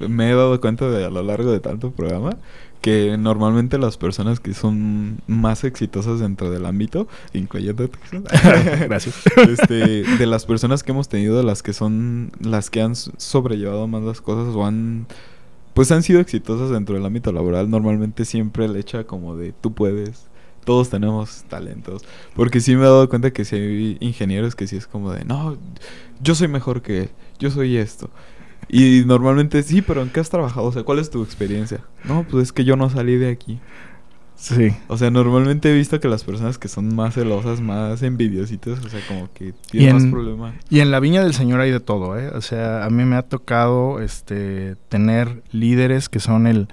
me 0.00 0.30
he 0.30 0.34
dado 0.34 0.60
cuenta 0.60 0.88
de 0.88 1.04
a 1.04 1.10
lo 1.10 1.22
largo 1.22 1.52
de 1.52 1.60
tanto 1.60 1.92
programa 1.92 2.36
que 2.80 3.16
normalmente 3.18 3.78
las 3.78 3.96
personas 3.96 4.40
que 4.40 4.54
son 4.54 5.18
más 5.26 5.64
exitosas 5.64 6.20
dentro 6.20 6.50
del 6.50 6.66
ámbito, 6.66 7.08
incluyendo 7.32 7.88
gracias, 8.88 9.22
este, 9.36 10.04
de 10.04 10.26
las 10.26 10.46
personas 10.46 10.82
que 10.82 10.92
hemos 10.92 11.08
tenido, 11.08 11.42
las 11.42 11.62
que 11.62 11.72
son 11.72 12.30
las 12.40 12.70
que 12.70 12.82
han 12.82 12.94
sobrellevado 12.94 13.86
más 13.88 14.02
las 14.02 14.20
cosas 14.20 14.54
o 14.54 14.64
han 14.64 15.06
pues 15.76 15.92
han 15.92 16.02
sido 16.02 16.20
exitosas 16.20 16.70
dentro 16.70 16.94
del 16.94 17.04
ámbito 17.04 17.32
laboral, 17.32 17.68
normalmente 17.68 18.24
siempre 18.24 18.66
le 18.66 18.80
echa 18.80 19.04
como 19.04 19.36
de 19.36 19.52
tú 19.52 19.74
puedes, 19.74 20.24
todos 20.64 20.88
tenemos 20.88 21.44
talentos. 21.50 22.02
Porque 22.34 22.60
sí 22.60 22.74
me 22.74 22.80
he 22.80 22.84
dado 22.86 23.10
cuenta 23.10 23.30
que 23.30 23.44
si 23.44 23.56
hay 23.56 23.96
ingenieros 24.00 24.54
que 24.54 24.66
sí 24.66 24.76
es 24.76 24.86
como 24.86 25.12
de, 25.12 25.26
no, 25.26 25.58
yo 26.22 26.34
soy 26.34 26.48
mejor 26.48 26.80
que 26.80 27.00
él, 27.00 27.10
yo 27.38 27.50
soy 27.50 27.76
esto. 27.76 28.08
Y 28.68 29.04
normalmente 29.06 29.62
sí, 29.62 29.82
pero 29.82 30.02
¿en 30.02 30.10
qué 30.10 30.20
has 30.20 30.30
trabajado? 30.30 30.66
O 30.66 30.72
sea, 30.72 30.82
¿cuál 30.82 30.98
es 30.98 31.10
tu 31.10 31.22
experiencia? 31.22 31.80
No, 32.04 32.26
pues 32.28 32.44
es 32.44 32.52
que 32.52 32.64
yo 32.64 32.76
no 32.76 32.90
salí 32.90 33.16
de 33.16 33.30
aquí. 33.30 33.60
Sí. 34.36 34.68
O 34.88 34.98
sea, 34.98 35.10
normalmente 35.10 35.70
he 35.70 35.74
visto 35.74 35.98
que 35.98 36.08
las 36.08 36.22
personas 36.22 36.58
que 36.58 36.68
son 36.68 36.94
más 36.94 37.14
celosas, 37.14 37.60
más 37.60 38.02
envidiositas, 38.02 38.84
o 38.84 38.88
sea, 38.88 39.00
como 39.08 39.32
que 39.32 39.54
tienen 39.70 39.94
más 39.94 40.04
problemas. 40.06 40.54
Y 40.68 40.80
en 40.80 40.90
la 40.90 41.00
viña 41.00 41.22
del 41.22 41.32
Señor 41.32 41.60
hay 41.60 41.70
de 41.70 41.80
todo, 41.80 42.18
¿eh? 42.18 42.28
O 42.28 42.42
sea, 42.42 42.84
a 42.84 42.90
mí 42.90 43.04
me 43.04 43.16
ha 43.16 43.22
tocado 43.22 44.00
este 44.00 44.76
tener 44.88 45.42
líderes 45.52 46.08
que 46.08 46.20
son 46.20 46.46
el, 46.46 46.68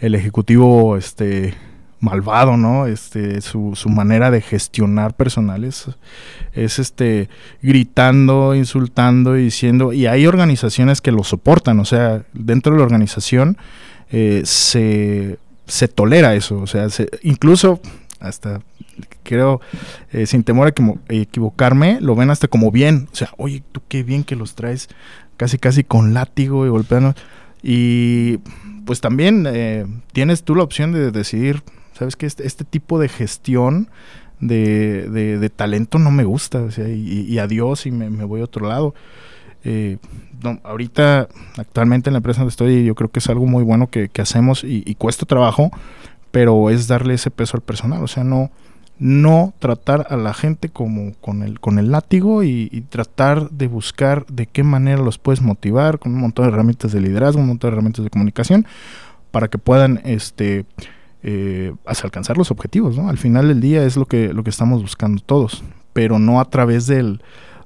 el 0.00 0.14
ejecutivo 0.16 0.96
este 0.96 1.54
malvado, 2.04 2.56
¿no? 2.56 2.86
Este, 2.86 3.40
su, 3.40 3.72
su 3.74 3.88
manera 3.88 4.30
de 4.30 4.40
gestionar 4.40 5.14
personales 5.14 5.86
es 6.52 6.78
este 6.78 7.28
gritando, 7.62 8.54
insultando 8.54 9.36
y 9.36 9.44
diciendo, 9.44 9.92
y 9.92 10.06
hay 10.06 10.26
organizaciones 10.26 11.00
que 11.00 11.12
lo 11.12 11.24
soportan, 11.24 11.80
o 11.80 11.84
sea, 11.84 12.22
dentro 12.32 12.72
de 12.72 12.78
la 12.78 12.84
organización 12.84 13.56
eh, 14.10 14.42
se, 14.44 15.38
se 15.66 15.88
tolera 15.88 16.34
eso, 16.34 16.58
o 16.58 16.66
sea, 16.66 16.86
incluso 17.22 17.80
hasta 18.20 18.60
creo, 19.22 19.60
eh, 20.12 20.26
sin 20.26 20.44
temor 20.44 20.68
a 20.68 21.14
equivocarme, 21.14 21.98
lo 22.00 22.14
ven 22.14 22.30
hasta 22.30 22.48
como 22.48 22.70
bien. 22.70 23.08
O 23.12 23.16
sea, 23.16 23.30
oye, 23.36 23.62
tú 23.72 23.82
qué 23.88 24.02
bien 24.02 24.24
que 24.24 24.36
los 24.36 24.54
traes 24.54 24.88
casi 25.36 25.58
casi 25.58 25.84
con 25.84 26.14
látigo 26.14 26.66
y 26.66 26.68
golpeando. 26.68 27.14
Y 27.62 28.38
pues 28.84 29.00
también 29.00 29.46
eh, 29.48 29.86
tienes 30.12 30.44
tú 30.44 30.54
la 30.54 30.62
opción 30.62 30.92
de 30.92 31.10
decidir, 31.10 31.62
¿sabes 31.94 32.16
qué? 32.16 32.26
Este, 32.26 32.46
este 32.46 32.64
tipo 32.64 32.98
de 32.98 33.08
gestión 33.08 33.88
de, 34.40 35.08
de, 35.08 35.50
talento 35.50 35.98
no 35.98 36.10
me 36.10 36.24
gusta. 36.24 36.62
O 36.62 36.70
sea, 36.70 36.88
y, 36.88 37.38
adiós 37.38 37.86
y 37.86 37.90
me, 37.90 38.24
voy 38.24 38.40
a 38.40 38.44
otro 38.44 38.68
lado. 38.68 38.94
Eh, 39.64 39.96
ahorita, 40.62 41.28
actualmente 41.56 42.10
en 42.10 42.14
la 42.14 42.18
empresa 42.18 42.40
donde 42.40 42.50
estoy, 42.50 42.84
yo 42.84 42.94
creo 42.94 43.10
que 43.10 43.20
es 43.20 43.28
algo 43.28 43.46
muy 43.46 43.62
bueno 43.62 43.88
que, 43.88 44.10
hacemos 44.18 44.64
y, 44.64 44.82
y 44.84 44.94
cuesta 44.96 45.24
trabajo, 45.24 45.70
pero 46.30 46.68
es 46.70 46.86
darle 46.86 47.14
ese 47.14 47.30
peso 47.30 47.56
al 47.56 47.62
personal. 47.62 48.02
O 48.02 48.08
sea, 48.08 48.24
no 48.24 48.50
no 48.98 49.52
tratar 49.58 50.06
a 50.10 50.16
la 50.16 50.34
gente 50.34 50.68
como 50.68 51.14
con 51.20 51.42
el, 51.42 51.58
con 51.60 51.78
el 51.78 51.90
látigo 51.90 52.42
y, 52.44 52.68
tratar 52.88 53.50
de 53.50 53.66
buscar 53.66 54.24
de 54.26 54.46
qué 54.46 54.62
manera 54.62 55.02
los 55.02 55.18
puedes 55.18 55.40
motivar 55.40 55.98
con 55.98 56.14
un 56.14 56.20
montón 56.20 56.46
de 56.46 56.52
herramientas 56.52 56.92
de 56.92 57.00
liderazgo, 57.00 57.40
un 57.40 57.48
montón 57.48 57.70
de 57.70 57.74
herramientas 57.74 58.04
de 58.04 58.10
comunicación 58.10 58.66
para 59.30 59.48
que 59.48 59.58
puedan 59.58 60.00
este 60.04 60.64
eh, 61.26 61.72
alcanzar 61.86 62.36
los 62.36 62.50
objetivos, 62.50 62.98
¿no? 62.98 63.08
Al 63.08 63.16
final 63.16 63.48
del 63.48 63.60
día 63.62 63.82
es 63.84 63.96
lo 63.96 64.04
que, 64.04 64.34
lo 64.34 64.44
que 64.44 64.50
estamos 64.50 64.82
buscando 64.82 65.22
todos, 65.22 65.64
pero 65.94 66.18
no 66.18 66.38
a 66.38 66.44
través 66.50 66.86
del, 66.86 67.22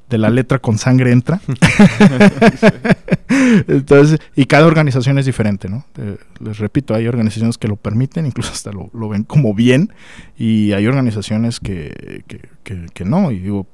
de 0.08 0.16
la 0.16 0.30
letra 0.30 0.60
con 0.60 0.78
sangre 0.78 1.10
entra. 1.10 1.40
Entonces, 3.66 4.20
y 4.36 4.46
cada 4.46 4.64
organización 4.66 5.18
es 5.18 5.26
diferente, 5.26 5.68
¿no? 5.68 5.84
Eh, 5.98 6.18
les 6.38 6.58
repito, 6.58 6.94
hay 6.94 7.08
organizaciones 7.08 7.58
que 7.58 7.66
lo 7.66 7.74
permiten, 7.74 8.26
incluso 8.26 8.52
hasta 8.52 8.70
lo, 8.70 9.08
ven 9.08 9.24
como 9.24 9.52
bien, 9.54 9.92
y 10.36 10.70
hay 10.70 10.86
organizaciones 10.86 11.58
que, 11.58 12.22
que, 12.62 13.04
no. 13.04 13.32
Y 13.32 13.40
digo, 13.40 13.66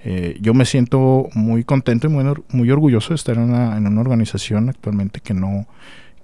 eh, 0.00 0.36
yo 0.40 0.52
me 0.52 0.64
siento 0.64 1.28
muy 1.34 1.62
contento 1.62 2.08
y 2.08 2.10
muy, 2.10 2.24
muy 2.50 2.70
orgulloso 2.72 3.10
de 3.10 3.14
estar 3.14 3.36
en 3.36 3.44
una, 3.44 3.76
en 3.76 3.86
una 3.86 4.00
organización 4.00 4.68
actualmente 4.68 5.20
que 5.20 5.32
no, 5.32 5.68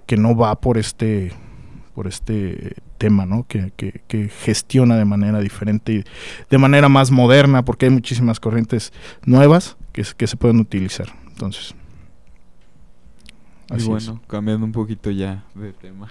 que 0.05 0.17
no 0.17 0.35
va 0.35 0.59
por 0.59 0.77
este 0.77 1.31
por 1.95 2.07
este 2.07 2.75
tema, 2.97 3.25
¿no? 3.25 3.45
Que, 3.47 3.71
gestiona 4.43 4.97
de 4.97 5.05
manera 5.05 5.39
diferente 5.39 5.93
y 5.93 6.03
de 6.49 6.57
manera 6.57 6.89
más 6.89 7.09
moderna, 7.09 7.63
porque 7.63 7.85
hay 7.85 7.91
muchísimas 7.91 8.39
corrientes 8.39 8.91
nuevas 9.25 9.77
que, 9.93 10.03
que 10.17 10.27
se 10.27 10.35
pueden 10.35 10.59
utilizar. 10.59 11.07
Entonces. 11.29 11.73
y 13.75 13.83
bueno, 13.85 14.21
cambiando 14.27 14.65
un 14.65 14.73
poquito 14.73 15.09
ya 15.09 15.45
de 15.55 15.71
tema. 15.71 16.07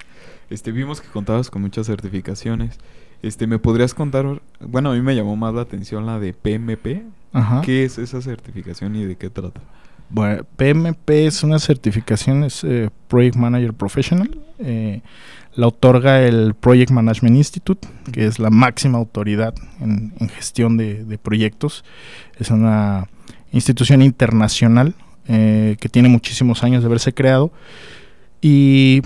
Este, 0.48 0.72
vimos 0.72 1.00
que 1.00 1.08
contabas 1.08 1.50
con 1.50 1.62
muchas 1.62 1.86
certificaciones. 1.86 2.78
Este, 3.22 3.46
¿me 3.46 3.58
podrías 3.58 3.94
contar? 3.94 4.42
Bueno, 4.60 4.90
a 4.90 4.94
mí 4.94 5.02
me 5.02 5.14
llamó 5.14 5.36
más 5.36 5.54
la 5.54 5.62
atención 5.62 6.06
la 6.06 6.18
de 6.18 6.32
PMP. 6.32 7.04
Ajá. 7.32 7.60
¿Qué 7.62 7.84
es 7.84 7.98
esa 7.98 8.22
certificación 8.22 8.96
y 8.96 9.04
de 9.04 9.16
qué 9.16 9.30
trata? 9.30 9.60
Bueno, 10.10 10.44
PMP 10.56 11.10
es 11.10 11.42
una 11.42 11.58
certificación, 11.58 12.44
es 12.44 12.62
eh, 12.64 12.90
Project 13.08 13.36
Manager 13.36 13.72
Professional. 13.72 14.38
Eh, 14.58 15.00
la 15.56 15.68
otorga 15.68 16.22
el 16.22 16.54
Project 16.54 16.90
Management 16.90 17.36
Institute, 17.36 17.86
que 18.12 18.26
es 18.26 18.38
la 18.38 18.50
máxima 18.50 18.98
autoridad 18.98 19.54
en, 19.80 20.12
gestión 20.34 20.76
de, 20.76 21.18
proyectos. 21.22 21.84
Es 22.38 22.50
una 22.50 23.08
institución 23.52 24.02
internacional 24.02 24.94
eh, 25.28 25.76
que 25.80 25.88
tiene 25.88 26.08
muchísimos 26.08 26.64
años 26.64 26.82
de 26.82 26.86
haberse 26.86 27.14
creado. 27.14 27.52
Y 28.40 29.02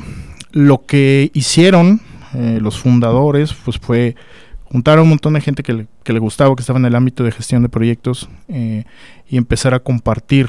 lo 0.52 0.86
que 0.86 1.30
hicieron 1.34 2.00
eh, 2.34 2.58
los 2.60 2.78
fundadores 2.78 3.54
pues 3.64 3.78
fue 3.78 4.16
juntar 4.64 4.98
a 4.98 5.02
un 5.02 5.08
montón 5.10 5.34
de 5.34 5.40
gente 5.40 5.62
que 5.62 5.86
le, 6.12 6.18
gustaba, 6.18 6.54
que 6.56 6.62
estaba 6.62 6.78
en 6.78 6.86
el 6.86 6.94
ámbito 6.94 7.24
de 7.24 7.32
gestión 7.32 7.62
de 7.62 7.68
proyectos 7.68 8.28
eh, 8.48 8.84
y 9.28 9.36
empezar 9.36 9.74
a 9.74 9.80
compartir 9.80 10.48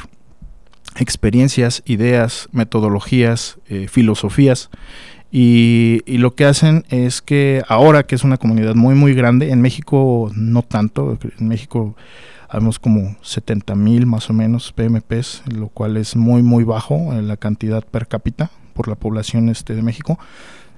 experiencias, 0.97 1.83
ideas, 1.85 2.49
metodologías, 2.51 3.59
filosofías 3.87 4.69
y, 5.31 6.01
lo 6.17 6.33
que 6.35 6.45
hacen 6.45 6.85
es 6.89 7.21
que 7.21 7.63
ahora 7.67 8.03
que 8.03 8.15
es 8.15 8.23
una 8.23 8.37
comunidad 8.37 8.75
muy 8.75 8.95
muy 8.95 9.13
grande, 9.13 9.51
en 9.51 9.61
México 9.61 10.31
no 10.35 10.63
tanto, 10.63 11.17
en 11.37 11.47
México 11.47 11.95
habemos 12.49 12.79
como 12.79 13.15
70 13.21 13.75
mil 13.75 14.05
más 14.05 14.29
o 14.29 14.33
menos 14.33 14.71
PMPs, 14.71 15.43
lo 15.53 15.67
cual 15.69 15.97
es 15.97 16.15
muy 16.15 16.41
muy 16.41 16.63
bajo 16.63 17.13
en 17.13 17.27
la 17.27 17.37
cantidad 17.37 17.83
per 17.83 18.07
cápita 18.07 18.49
por 18.73 18.87
la 18.87 18.95
población 18.95 19.49
este 19.49 19.75
de 19.75 19.81
México. 19.83 20.13
O 20.13 20.19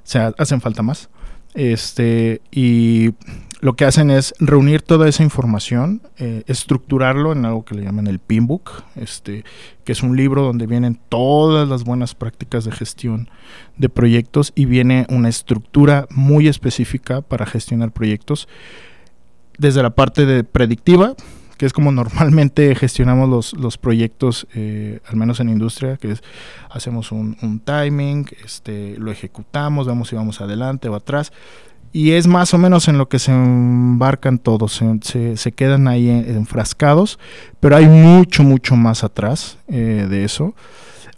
sea, 0.03 0.33
hacen 0.37 0.59
falta 0.59 0.81
más. 0.81 1.09
Este, 1.53 2.41
y 2.51 3.11
lo 3.61 3.75
que 3.75 3.85
hacen 3.85 4.09
es 4.09 4.33
reunir 4.39 4.81
toda 4.81 5.07
esa 5.07 5.21
información, 5.21 6.01
eh, 6.17 6.43
estructurarlo 6.47 7.31
en 7.31 7.45
algo 7.45 7.63
que 7.63 7.75
le 7.75 7.83
llaman 7.83 8.07
el 8.07 8.17
Pinbook, 8.17 8.71
este, 8.95 9.45
que 9.83 9.91
es 9.91 10.01
un 10.01 10.17
libro 10.17 10.41
donde 10.41 10.65
vienen 10.65 10.99
todas 11.09 11.69
las 11.69 11.83
buenas 11.83 12.15
prácticas 12.15 12.65
de 12.65 12.71
gestión 12.71 13.29
de 13.77 13.87
proyectos 13.87 14.51
y 14.55 14.65
viene 14.65 15.05
una 15.09 15.29
estructura 15.29 16.07
muy 16.09 16.47
específica 16.47 17.21
para 17.21 17.45
gestionar 17.45 17.91
proyectos, 17.91 18.47
desde 19.59 19.83
la 19.83 19.91
parte 19.91 20.25
de 20.25 20.43
predictiva, 20.43 21.13
que 21.57 21.67
es 21.67 21.73
como 21.73 21.91
normalmente 21.91 22.73
gestionamos 22.73 23.53
los, 23.53 23.77
proyectos, 23.77 24.47
eh, 24.55 25.01
al 25.05 25.17
menos 25.17 25.39
en 25.39 25.49
industria, 25.49 25.97
que 25.97 26.13
es 26.13 26.23
hacemos 26.71 27.11
un, 27.11 27.37
un 27.43 27.59
timing, 27.59 28.25
este, 28.43 28.97
lo 28.97 29.11
ejecutamos, 29.11 29.85
vemos 29.85 30.09
si 30.09 30.15
vamos 30.15 30.41
adelante 30.41 30.89
o 30.89 30.95
atrás 30.95 31.31
y 31.93 32.11
es 32.11 32.27
más 32.27 32.53
o 32.53 32.57
menos 32.57 32.87
en 32.87 32.97
lo 32.97 33.09
que 33.09 33.19
se 33.19 33.31
embarcan 33.31 34.37
todos, 34.37 34.81
se, 35.01 35.37
se, 35.37 35.51
quedan 35.51 35.87
ahí 35.87 36.09
enfrascados, 36.09 37.19
pero 37.59 37.75
hay 37.75 37.87
mucho, 37.87 38.43
mucho 38.43 38.75
más 38.75 39.03
atrás 39.03 39.57
eh, 39.67 40.07
de 40.09 40.23
eso. 40.23 40.53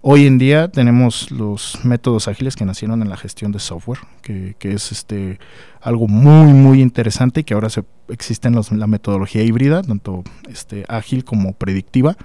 Hoy 0.02 0.28
en 0.28 0.38
día 0.38 0.68
tenemos 0.68 1.32
los 1.32 1.80
métodos 1.86 2.28
ágiles 2.28 2.58
que 2.58 2.66
nacieron 2.66 3.02
en 3.02 3.10
la 3.10 3.16
gestión 3.16 3.54
de 3.54 3.60
software, 3.60 4.00
que, 4.22 4.56
que 4.60 4.74
es 4.74 4.92
este 4.92 5.40
algo 5.80 6.08
muy, 6.08 6.54
muy 6.54 6.82
interesante 6.82 7.42
y 7.42 7.44
que 7.44 7.54
ahora 7.54 7.70
se, 7.70 7.84
existe 8.10 8.48
en 8.48 8.80
la 8.80 8.88
metodología 8.88 9.44
híbrida, 9.44 9.82
tanto 9.82 10.24
este, 10.50 10.86
ágil 10.88 11.24
como 11.24 11.54
predictiva. 11.54 12.18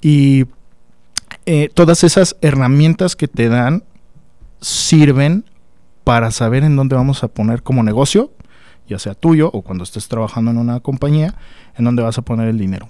Y 0.00 0.46
eh, 1.46 1.70
todas 1.72 2.04
esas 2.04 2.36
herramientas 2.40 3.16
que 3.16 3.28
te 3.28 3.48
dan 3.48 3.82
sirven 4.60 5.44
para 6.08 6.30
saber 6.30 6.64
en 6.64 6.74
dónde 6.74 6.96
vamos 6.96 7.22
a 7.22 7.28
poner 7.28 7.62
como 7.62 7.82
negocio, 7.82 8.32
ya 8.88 8.98
sea 8.98 9.12
tuyo 9.12 9.50
o 9.52 9.60
cuando 9.60 9.84
estés 9.84 10.08
trabajando 10.08 10.50
en 10.50 10.56
una 10.56 10.80
compañía, 10.80 11.34
en 11.76 11.84
dónde 11.84 12.02
vas 12.02 12.16
a 12.16 12.22
poner 12.22 12.48
el 12.48 12.56
dinero. 12.56 12.88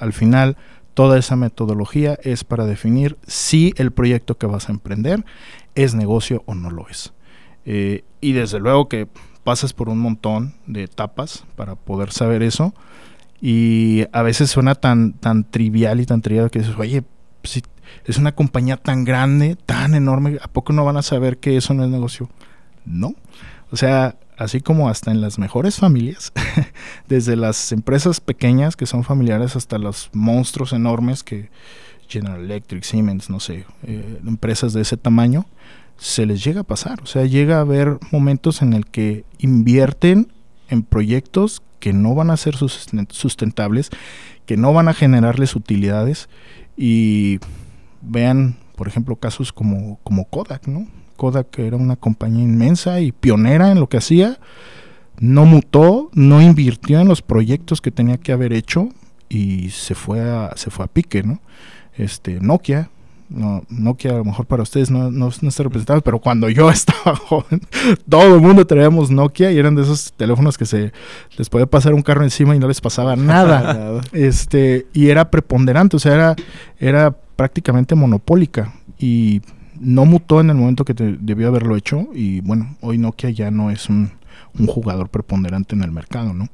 Al 0.00 0.12
final, 0.12 0.56
toda 0.94 1.16
esa 1.16 1.36
metodología 1.36 2.18
es 2.24 2.42
para 2.42 2.66
definir 2.66 3.16
si 3.24 3.72
el 3.76 3.92
proyecto 3.92 4.36
que 4.36 4.48
vas 4.48 4.68
a 4.68 4.72
emprender 4.72 5.24
es 5.76 5.94
negocio 5.94 6.42
o 6.46 6.56
no 6.56 6.72
lo 6.72 6.88
es. 6.88 7.12
Eh, 7.66 8.02
y 8.20 8.32
desde 8.32 8.58
luego 8.58 8.88
que 8.88 9.06
pasas 9.44 9.72
por 9.72 9.88
un 9.88 10.00
montón 10.00 10.54
de 10.66 10.82
etapas 10.82 11.44
para 11.54 11.76
poder 11.76 12.10
saber 12.10 12.42
eso. 12.42 12.74
Y 13.40 14.06
a 14.10 14.22
veces 14.22 14.50
suena 14.50 14.74
tan, 14.74 15.12
tan 15.12 15.48
trivial 15.48 16.00
y 16.00 16.06
tan 16.06 16.20
trivial 16.20 16.50
que 16.50 16.58
dices, 16.58 16.74
oye, 16.76 17.04
si 17.44 17.62
es 18.04 18.18
una 18.18 18.32
compañía 18.32 18.76
tan 18.76 19.04
grande, 19.04 19.56
tan 19.66 19.94
enorme, 19.94 20.38
¿a 20.42 20.48
poco 20.48 20.72
no 20.72 20.84
van 20.84 20.96
a 20.96 21.02
saber 21.02 21.38
que 21.38 21.56
eso 21.56 21.74
no 21.74 21.84
es 21.84 21.90
negocio? 21.90 22.28
No. 22.84 23.14
O 23.70 23.76
sea, 23.76 24.16
así 24.36 24.60
como 24.60 24.88
hasta 24.88 25.10
en 25.10 25.20
las 25.20 25.38
mejores 25.38 25.76
familias, 25.76 26.32
desde 27.08 27.36
las 27.36 27.72
empresas 27.72 28.20
pequeñas 28.20 28.76
que 28.76 28.86
son 28.86 29.04
familiares 29.04 29.56
hasta 29.56 29.78
los 29.78 30.10
monstruos 30.12 30.72
enormes 30.72 31.22
que 31.22 31.50
General 32.08 32.40
Electric, 32.40 32.84
Siemens, 32.84 33.30
no 33.30 33.40
sé, 33.40 33.64
eh, 33.84 34.20
empresas 34.26 34.72
de 34.72 34.82
ese 34.82 34.96
tamaño, 34.96 35.46
se 35.96 36.26
les 36.26 36.44
llega 36.44 36.62
a 36.62 36.64
pasar. 36.64 37.00
O 37.02 37.06
sea, 37.06 37.24
llega 37.24 37.58
a 37.58 37.60
haber 37.60 37.98
momentos 38.10 38.62
en 38.62 38.72
el 38.72 38.86
que 38.86 39.24
invierten 39.38 40.32
en 40.68 40.82
proyectos 40.82 41.62
que 41.80 41.92
no 41.92 42.14
van 42.14 42.30
a 42.30 42.36
ser 42.36 42.56
sustentables, 42.56 43.90
que 44.46 44.56
no 44.56 44.72
van 44.72 44.88
a 44.88 44.94
generarles 44.94 45.54
utilidades 45.54 46.28
y 46.76 47.40
vean, 48.06 48.56
por 48.76 48.88
ejemplo, 48.88 49.16
casos 49.16 49.52
como, 49.52 49.98
como 50.02 50.24
Kodak, 50.26 50.66
¿no? 50.66 50.86
Kodak 51.16 51.58
era 51.58 51.76
una 51.76 51.96
compañía 51.96 52.42
inmensa 52.42 53.00
y 53.00 53.12
pionera 53.12 53.70
en 53.70 53.80
lo 53.80 53.88
que 53.88 53.98
hacía, 53.98 54.38
no 55.18 55.44
mutó, 55.44 56.10
no 56.12 56.42
invirtió 56.42 57.00
en 57.00 57.08
los 57.08 57.22
proyectos 57.22 57.80
que 57.80 57.90
tenía 57.90 58.18
que 58.18 58.32
haber 58.32 58.52
hecho 58.52 58.88
y 59.28 59.70
se 59.70 59.94
fue 59.94 60.20
a, 60.20 60.52
se 60.56 60.70
fue 60.70 60.84
a 60.84 60.88
pique, 60.88 61.22
¿no? 61.22 61.40
Este, 61.96 62.40
Nokia, 62.40 62.90
no, 63.28 63.64
Nokia 63.68 64.12
a 64.12 64.18
lo 64.18 64.24
mejor 64.24 64.46
para 64.46 64.62
ustedes 64.62 64.90
no, 64.90 65.10
no, 65.10 65.30
no 65.40 65.48
está 65.48 65.62
representado, 65.62 66.00
pero 66.02 66.18
cuando 66.18 66.48
yo 66.48 66.70
estaba 66.70 67.16
joven, 67.16 67.60
todo 68.08 68.34
el 68.34 68.40
mundo 68.40 68.66
traíamos 68.66 69.10
Nokia 69.10 69.52
y 69.52 69.58
eran 69.58 69.74
de 69.74 69.82
esos 69.82 70.12
teléfonos 70.12 70.58
que 70.58 70.66
se 70.66 70.92
les 71.36 71.48
podía 71.48 71.66
pasar 71.66 71.94
un 71.94 72.02
carro 72.02 72.22
encima 72.22 72.54
y 72.54 72.58
no 72.58 72.68
les 72.68 72.80
pasaba 72.80 73.16
nada. 73.16 74.00
este, 74.12 74.86
y 74.92 75.08
era 75.08 75.30
preponderante, 75.30 75.96
o 75.96 75.98
sea, 76.00 76.14
era, 76.14 76.36
era 76.78 77.16
prácticamente 77.36 77.94
monopólica 77.94 78.72
y 78.98 79.42
no 79.80 80.04
mutó 80.04 80.40
en 80.40 80.50
el 80.50 80.56
momento 80.56 80.84
que 80.84 80.94
debió 80.94 81.48
haberlo 81.48 81.76
hecho 81.76 82.08
y 82.14 82.40
bueno, 82.40 82.76
hoy 82.80 82.98
Nokia 82.98 83.30
ya 83.30 83.50
no 83.50 83.70
es 83.70 83.88
un, 83.88 84.12
jugador 84.66 85.08
preponderante 85.08 85.74
en 85.74 85.82
el 85.82 85.90
mercado, 85.90 86.32
¿no? 86.32 86.48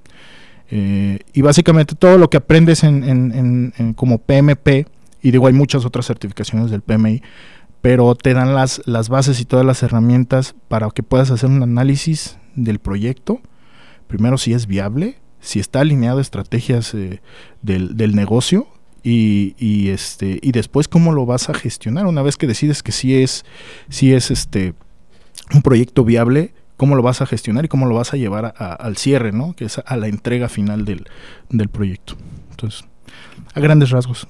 Eh, 0.70 1.18
y 1.34 1.42
básicamente 1.42 1.94
todo 1.94 2.16
lo 2.16 2.30
que 2.30 2.38
aprendes 2.38 2.82
en, 2.82 3.04
en, 3.04 3.74
en, 3.76 3.92
como 3.94 4.18
PMP, 4.18 4.86
y 5.20 5.30
digo, 5.32 5.46
hay 5.48 5.52
muchas 5.52 5.84
otras 5.84 6.06
certificaciones 6.06 6.70
del 6.70 6.80
PMI, 6.80 7.22
pero 7.82 8.14
te 8.14 8.34
dan 8.34 8.54
las, 8.54 8.82
las 8.86 9.08
bases 9.08 9.40
y 9.40 9.44
todas 9.44 9.66
las 9.66 9.82
herramientas 9.82 10.54
para 10.68 10.88
que 10.90 11.02
puedas 11.02 11.30
hacer 11.30 11.50
un 11.50 11.62
análisis 11.62 12.38
del 12.54 12.78
proyecto. 12.78 13.40
Primero, 14.06 14.38
si 14.38 14.52
es 14.52 14.66
viable, 14.66 15.18
si 15.40 15.60
está 15.60 15.80
alineado 15.80 16.18
a 16.18 16.22
estrategias 16.22 16.94
eh, 16.94 17.20
del, 17.62 17.96
del, 17.96 18.14
negocio 18.14 18.68
y, 19.02 19.54
y, 19.58 19.88
este, 19.88 20.38
y 20.42 20.52
después 20.52 20.88
cómo 20.88 21.12
lo 21.12 21.26
vas 21.26 21.48
a 21.48 21.54
gestionar 21.54 22.06
una 22.06 22.22
vez 22.22 22.36
que 22.36 22.46
decides 22.46 22.82
que 22.82 22.92
sí 22.92 23.22
es, 23.22 23.44
sí 23.88 24.12
es 24.12 24.30
este, 24.30 24.74
un 25.54 25.62
proyecto 25.62 26.04
viable 26.04 26.54
cómo 26.80 26.96
lo 26.96 27.02
vas 27.02 27.20
a 27.20 27.26
gestionar 27.26 27.66
y 27.66 27.68
cómo 27.68 27.84
lo 27.84 27.94
vas 27.94 28.14
a 28.14 28.16
llevar 28.16 28.54
al 28.56 28.96
cierre, 28.96 29.32
¿no? 29.32 29.52
Que 29.52 29.66
es 29.66 29.82
a 29.84 29.96
la 29.98 30.08
entrega 30.08 30.48
final 30.48 30.86
del, 30.86 31.04
del 31.50 31.68
proyecto. 31.68 32.14
Entonces, 32.52 32.86
a 33.52 33.60
grandes 33.60 33.90
rasgos. 33.90 34.26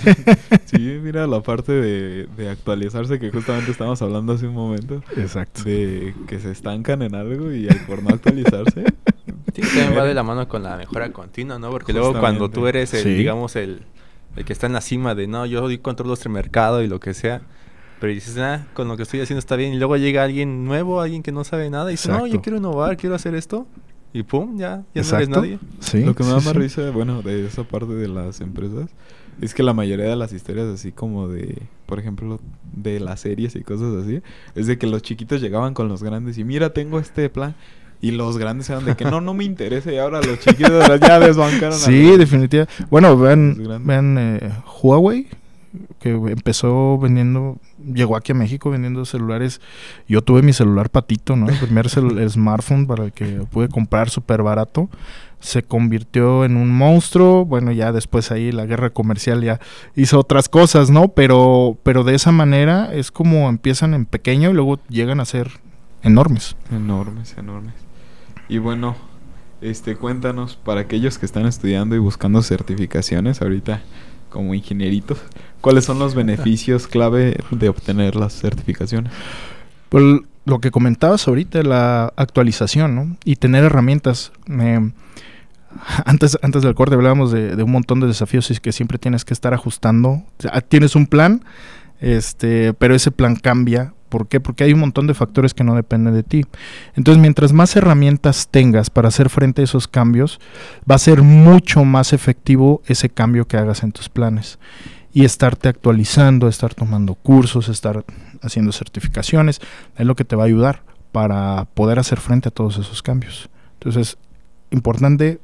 sí, 0.66 1.00
mira 1.02 1.26
la 1.26 1.40
parte 1.42 1.72
de, 1.72 2.26
de, 2.36 2.50
actualizarse 2.50 3.18
que 3.18 3.30
justamente 3.30 3.70
estábamos 3.70 4.02
hablando 4.02 4.34
hace 4.34 4.46
un 4.46 4.54
momento. 4.54 5.02
Exacto. 5.16 5.62
De 5.62 6.14
que 6.26 6.38
se 6.40 6.50
estancan 6.50 7.00
en 7.00 7.14
algo 7.14 7.52
y 7.54 7.66
por 7.86 8.02
no 8.02 8.10
actualizarse. 8.10 8.84
Sí, 9.62 9.76
también 9.76 9.98
va 9.98 10.04
de 10.04 10.14
la 10.14 10.22
mano 10.22 10.48
con 10.48 10.62
la 10.62 10.76
mejora 10.76 11.12
continua, 11.12 11.58
¿no? 11.58 11.70
Porque 11.70 11.92
luego 11.92 12.18
cuando 12.18 12.48
tú 12.48 12.66
eres, 12.66 12.94
el, 12.94 13.16
digamos, 13.16 13.56
el, 13.56 13.82
el 14.36 14.44
que 14.44 14.52
está 14.52 14.66
en 14.66 14.72
la 14.72 14.80
cima 14.80 15.14
de, 15.14 15.26
no, 15.26 15.46
yo 15.46 15.66
controlo 15.82 16.14
este 16.14 16.28
mercado 16.28 16.82
y 16.82 16.86
lo 16.86 17.00
que 17.00 17.14
sea, 17.14 17.42
pero 18.00 18.12
dices, 18.12 18.38
ah, 18.38 18.66
con 18.74 18.88
lo 18.88 18.96
que 18.96 19.02
estoy 19.02 19.20
haciendo 19.20 19.40
está 19.40 19.56
bien. 19.56 19.74
Y 19.74 19.78
luego 19.78 19.96
llega 19.96 20.22
alguien 20.22 20.64
nuevo, 20.64 21.00
alguien 21.00 21.22
que 21.22 21.32
no 21.32 21.44
sabe 21.44 21.68
nada, 21.70 21.90
y 21.90 21.94
dice, 21.94 22.10
no, 22.10 22.26
yo 22.26 22.40
quiero 22.40 22.58
innovar, 22.58 22.96
quiero 22.96 23.14
hacer 23.14 23.34
esto. 23.34 23.66
Y 24.12 24.22
pum, 24.22 24.56
ya, 24.56 24.84
ya 24.94 25.02
no 25.02 25.16
eres 25.16 25.28
nadie. 25.28 25.58
Sí, 25.80 26.02
lo 26.02 26.14
que 26.14 26.22
me 26.22 26.30
da 26.30 26.36
más 26.36 26.56
risa, 26.56 26.90
bueno, 26.90 27.20
de 27.20 27.46
esa 27.46 27.64
parte 27.64 27.92
de 27.94 28.08
las 28.08 28.40
empresas, 28.40 28.88
es 29.40 29.54
que 29.54 29.62
la 29.62 29.74
mayoría 29.74 30.06
de 30.06 30.16
las 30.16 30.32
historias, 30.32 30.66
así 30.66 30.92
como 30.92 31.28
de, 31.28 31.62
por 31.86 31.98
ejemplo, 31.98 32.40
de 32.72 33.00
las 33.00 33.20
series 33.20 33.54
y 33.54 33.62
cosas 33.62 34.02
así, 34.02 34.22
es 34.54 34.66
de 34.66 34.78
que 34.78 34.86
los 34.86 35.02
chiquitos 35.02 35.40
llegaban 35.40 35.74
con 35.74 35.88
los 35.88 36.02
grandes 36.02 36.38
y 36.38 36.44
mira, 36.44 36.72
tengo 36.72 36.98
este 36.98 37.28
plan. 37.28 37.54
Y 38.00 38.12
los 38.12 38.38
grandes 38.38 38.70
eran 38.70 38.84
de 38.84 38.96
que 38.96 39.04
no, 39.04 39.20
no 39.20 39.34
me 39.34 39.44
interesa. 39.44 39.92
Y 39.92 39.98
ahora 39.98 40.20
los 40.20 40.38
chiquitos 40.38 41.00
ya 41.00 41.18
desbancaron. 41.18 41.78
Sí, 41.78 42.16
definitivamente. 42.16 42.72
Bueno, 42.90 43.16
vean, 43.16 43.84
vean 43.84 44.16
eh, 44.18 44.52
Huawei 44.82 45.28
que 45.98 46.10
empezó 46.10 46.98
vendiendo, 46.98 47.58
llegó 47.92 48.16
aquí 48.16 48.32
a 48.32 48.34
México 48.34 48.70
vendiendo 48.70 49.04
celulares. 49.04 49.60
Yo 50.06 50.22
tuve 50.22 50.42
mi 50.42 50.52
celular 50.52 50.90
patito, 50.90 51.36
¿no? 51.36 51.48
El 51.48 51.58
primer 51.58 51.88
smartphone 52.30 52.86
para 52.86 53.04
el 53.04 53.12
que 53.12 53.42
pude 53.50 53.68
comprar 53.68 54.10
súper 54.10 54.42
barato. 54.42 54.88
Se 55.40 55.62
convirtió 55.62 56.44
en 56.44 56.56
un 56.56 56.70
monstruo. 56.70 57.44
Bueno, 57.44 57.72
ya 57.72 57.92
después 57.92 58.30
ahí 58.30 58.50
la 58.52 58.66
guerra 58.66 58.90
comercial 58.90 59.42
ya 59.42 59.60
hizo 59.94 60.18
otras 60.18 60.48
cosas, 60.48 60.90
¿no? 60.90 61.08
Pero, 61.08 61.78
pero 61.82 62.04
de 62.04 62.14
esa 62.14 62.32
manera 62.32 62.92
es 62.92 63.10
como 63.10 63.48
empiezan 63.48 63.94
en 63.94 64.04
pequeño 64.04 64.50
y 64.50 64.54
luego 64.54 64.80
llegan 64.88 65.20
a 65.20 65.24
ser 65.24 65.50
enormes. 66.02 66.56
Enormes, 66.72 67.36
enormes. 67.38 67.87
Y 68.48 68.58
bueno, 68.58 68.96
este, 69.60 69.96
cuéntanos, 69.96 70.56
para 70.56 70.82
aquellos 70.82 71.18
que 71.18 71.26
están 71.26 71.46
estudiando 71.46 71.94
y 71.94 71.98
buscando 71.98 72.42
certificaciones 72.42 73.42
ahorita 73.42 73.82
como 74.30 74.54
ingenieritos, 74.54 75.18
¿Cuáles 75.60 75.84
son 75.84 75.98
los 75.98 76.14
beneficios 76.14 76.86
clave 76.86 77.36
de 77.50 77.68
obtener 77.68 78.14
las 78.14 78.32
certificaciones? 78.32 79.12
Pues 79.88 80.04
lo 80.44 80.60
que 80.60 80.70
comentabas 80.70 81.26
ahorita, 81.26 81.62
la 81.62 82.12
actualización, 82.16 82.94
¿no? 82.94 83.16
Y 83.24 83.36
tener 83.36 83.64
herramientas. 83.64 84.32
antes, 86.04 86.38
antes 86.42 86.62
del 86.62 86.74
corte 86.74 86.94
hablábamos 86.94 87.32
de, 87.32 87.60
un 87.62 87.72
montón 87.72 88.00
de 88.00 88.06
desafíos 88.06 88.50
y 88.50 88.56
que 88.58 88.72
siempre 88.72 88.98
tienes 88.98 89.24
que 89.24 89.34
estar 89.34 89.52
ajustando. 89.52 90.22
tienes 90.68 90.94
un 90.94 91.06
plan, 91.06 91.44
este, 92.00 92.72
pero 92.74 92.94
ese 92.94 93.10
plan 93.10 93.34
cambia. 93.34 93.94
¿Por 94.08 94.28
qué? 94.28 94.40
Porque 94.40 94.64
hay 94.64 94.72
un 94.72 94.80
montón 94.80 95.06
de 95.06 95.14
factores 95.14 95.54
que 95.54 95.64
no 95.64 95.74
dependen 95.74 96.14
de 96.14 96.22
ti. 96.22 96.44
Entonces, 96.94 97.20
mientras 97.20 97.52
más 97.52 97.74
herramientas 97.76 98.48
tengas 98.50 98.90
para 98.90 99.08
hacer 99.08 99.28
frente 99.28 99.60
a 99.60 99.64
esos 99.64 99.88
cambios, 99.88 100.40
va 100.90 100.94
a 100.94 100.98
ser 100.98 101.22
mucho 101.22 101.84
más 101.84 102.12
efectivo 102.12 102.82
ese 102.86 103.08
cambio 103.08 103.46
que 103.46 103.56
hagas 103.56 103.82
en 103.82 103.92
tus 103.92 104.08
planes 104.08 104.58
y 105.12 105.24
estarte 105.24 105.68
actualizando, 105.68 106.48
estar 106.48 106.74
tomando 106.74 107.14
cursos, 107.14 107.68
estar 107.68 108.04
haciendo 108.42 108.72
certificaciones, 108.72 109.60
es 109.96 110.06
lo 110.06 110.14
que 110.14 110.24
te 110.24 110.36
va 110.36 110.44
a 110.44 110.46
ayudar 110.46 110.82
para 111.12 111.66
poder 111.74 111.98
hacer 111.98 112.20
frente 112.20 112.48
a 112.48 112.52
todos 112.52 112.78
esos 112.78 113.02
cambios. 113.02 113.48
Entonces, 113.74 114.18
importante, 114.70 115.40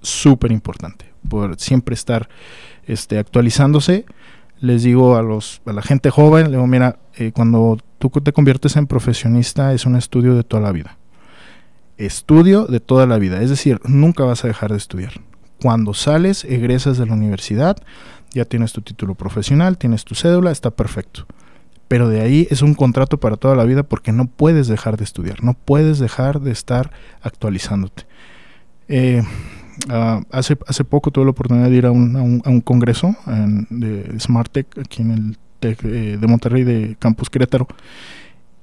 súper 0.00 0.52
importante, 0.52 1.12
por 1.28 1.58
siempre 1.58 1.94
estar 1.94 2.28
este, 2.86 3.18
actualizándose. 3.18 4.04
Les 4.60 4.84
digo 4.84 5.16
a, 5.16 5.22
los, 5.22 5.60
a 5.66 5.72
la 5.72 5.82
gente 5.82 6.10
joven, 6.10 6.46
le 6.46 6.52
digo, 6.52 6.66
mira, 6.66 6.98
eh, 7.16 7.32
cuando 7.32 7.78
tú 8.10 8.20
te 8.20 8.32
conviertes 8.32 8.76
en 8.76 8.86
profesionista 8.86 9.72
es 9.72 9.86
un 9.86 9.96
estudio 9.96 10.34
de 10.34 10.42
toda 10.42 10.62
la 10.62 10.72
vida. 10.72 10.98
Estudio 11.98 12.66
de 12.66 12.80
toda 12.80 13.06
la 13.06 13.18
vida, 13.18 13.42
es 13.42 13.50
decir, 13.50 13.80
nunca 13.84 14.24
vas 14.24 14.44
a 14.44 14.48
dejar 14.48 14.72
de 14.72 14.78
estudiar. 14.78 15.12
Cuando 15.60 15.94
sales, 15.94 16.44
egresas 16.44 16.98
de 16.98 17.06
la 17.06 17.12
universidad, 17.12 17.76
ya 18.32 18.44
tienes 18.44 18.72
tu 18.72 18.80
título 18.80 19.14
profesional, 19.14 19.78
tienes 19.78 20.04
tu 20.04 20.14
cédula, 20.14 20.50
está 20.50 20.70
perfecto. 20.70 21.26
Pero 21.86 22.08
de 22.08 22.22
ahí 22.22 22.48
es 22.50 22.62
un 22.62 22.74
contrato 22.74 23.20
para 23.20 23.36
toda 23.36 23.54
la 23.54 23.64
vida 23.64 23.82
porque 23.82 24.12
no 24.12 24.26
puedes 24.26 24.66
dejar 24.66 24.96
de 24.96 25.04
estudiar, 25.04 25.44
no 25.44 25.54
puedes 25.54 25.98
dejar 25.98 26.40
de 26.40 26.50
estar 26.50 26.90
actualizándote. 27.20 28.06
Eh, 28.88 29.22
ah, 29.90 30.22
hace, 30.32 30.56
hace 30.66 30.84
poco 30.84 31.10
tuve 31.10 31.26
la 31.26 31.30
oportunidad 31.30 31.68
de 31.68 31.76
ir 31.76 31.86
a 31.86 31.92
un, 31.92 32.16
a 32.44 32.50
un, 32.50 32.60
congreso 32.62 33.14
de 33.70 34.18
SmartTech 34.18 34.78
aquí 34.78 35.02
en 35.02 35.10
el 35.12 35.38
de 35.68 36.26
Monterrey 36.26 36.64
de 36.64 36.96
Campus 36.98 37.30
Querétaro. 37.30 37.66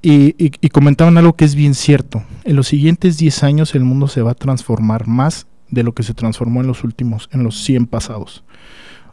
Y, 0.02 0.50
comentaban 0.70 1.18
algo 1.18 1.34
que 1.34 1.45
es 1.45 1.56
bien 1.56 1.76
cierto. 1.76 2.24
En 2.45 2.56
los 2.56 2.68
siguientes 2.68 3.18
10 3.18 3.43
años 3.43 3.76
el 3.76 3.84
mundo 3.84 4.08
se 4.08 4.22
va 4.22 4.32
a 4.32 4.36
transformar 4.36 5.08
más 5.08 5.47
de 5.70 5.84
lo 5.84 5.93
que 5.93 6.04
se 6.04 6.14
transformó 6.14 6.62
en 6.62 6.68
los 6.68 6.84
últimos, 6.84 7.30
en 7.32 7.43
los 7.43 7.62
100 7.64 7.88
pasados. 7.88 8.43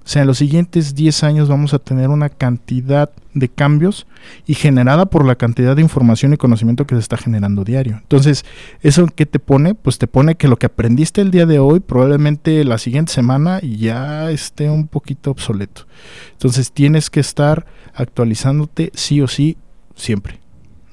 O 0.05 0.09
sea, 0.09 0.23
en 0.23 0.29
los 0.29 0.39
siguientes 0.39 0.95
10 0.95 1.25
años 1.25 1.49
vamos 1.49 1.75
a 1.75 1.81
tener 1.81 2.11
una 2.11 2.29
cantidad 2.29 3.11
de 3.35 3.49
cambios 3.49 4.07
y 4.47 4.55
generada 4.55 5.07
por 5.07 5.25
la 5.25 5.35
cantidad 5.35 5.75
de 5.75 5.83
información 5.83 6.33
y 6.33 6.37
conocimiento 6.37 6.87
que 6.87 6.95
se 6.95 7.01
está 7.01 7.17
generando 7.17 7.65
diario. 7.65 7.99
Entonces, 8.03 8.45
¿eso 8.83 9.09
qué 9.13 9.27
te 9.27 9.41
pone? 9.41 9.75
Pues 9.75 9.99
te 9.99 10.07
pone 10.07 10.37
que 10.37 10.47
lo 10.47 10.59
que 10.59 10.67
aprendiste 10.67 11.21
el 11.21 11.33
día 11.33 11.45
de 11.45 11.59
hoy 11.59 11.81
probablemente 11.81 12.63
la 12.63 12.79
siguiente 12.79 13.13
semana 13.13 13.59
ya 13.61 14.31
esté 14.31 14.71
un 14.71 14.87
poquito 14.87 15.33
obsoleto. 15.33 15.89
Entonces, 16.35 16.71
tienes 16.71 17.11
que 17.11 17.19
estar 17.19 17.67
actualizándote 17.97 18.91
sí 18.95 19.21
o 19.21 19.29
sí 19.29 19.57
siempre. 19.95 20.41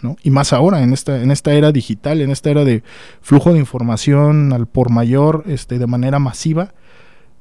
¿no? 0.02 0.18
Y 0.24 0.32
más 0.32 0.54
ahora, 0.54 0.82
en 0.82 0.94
esta, 0.94 1.22
en 1.22 1.32
esta 1.32 1.54
era 1.54 1.72
digital, 1.72 2.22
en 2.22 2.32
esta 2.32 2.50
era 2.50 2.66
de 2.66 2.84
flujo 3.22 3.54
de 3.54 3.60
información 3.60 4.52
al 4.52 4.68
por 4.68 4.90
mayor, 4.90 5.44
este, 5.48 5.80
de 5.80 5.88
manera 5.88 6.20
masiva, 6.20 6.74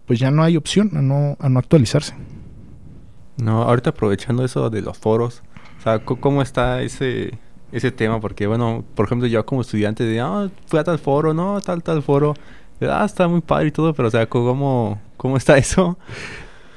pues 0.07 0.19
ya 0.19 0.31
no 0.31 0.43
hay 0.43 0.57
opción 0.57 0.91
a 0.97 1.03
no, 1.03 1.37
a 1.41 1.49
no 1.49 1.59
actualizarse. 1.59 2.15
No, 3.37 3.63
ahorita 3.63 3.91
aprovechando 3.91 4.45
eso 4.45 4.71
de 4.71 4.83
los 4.83 4.99
foros, 4.99 5.43
o 5.79 5.83
sea, 5.83 5.99
¿cómo 6.05 6.43
está 6.43 6.83
ese, 6.83 7.39
ese 7.73 7.91
tema? 7.91 8.21
Porque, 8.21 8.47
bueno, 8.47 8.85
por 8.95 9.07
ejemplo, 9.07 9.27
yo 9.27 9.45
como 9.45 9.63
estudiante 9.63 10.05
de, 10.05 10.21
ah, 10.21 10.49
fui 10.67 10.79
a 10.79 10.85
tal 10.85 10.99
foro, 10.99 11.35
no, 11.35 11.61
tal, 11.61 11.83
tal 11.83 12.03
foro, 12.03 12.35
ah, 12.83 13.05
está 13.05 13.27
muy 13.27 13.41
padre 13.41 13.69
y 13.69 13.73
todo, 13.73 13.93
pero, 13.95 14.09
o 14.09 14.11
sea, 14.11 14.29
¿cómo, 14.29 15.01
cómo 15.17 15.37
está 15.37 15.59
eso? 15.59 15.99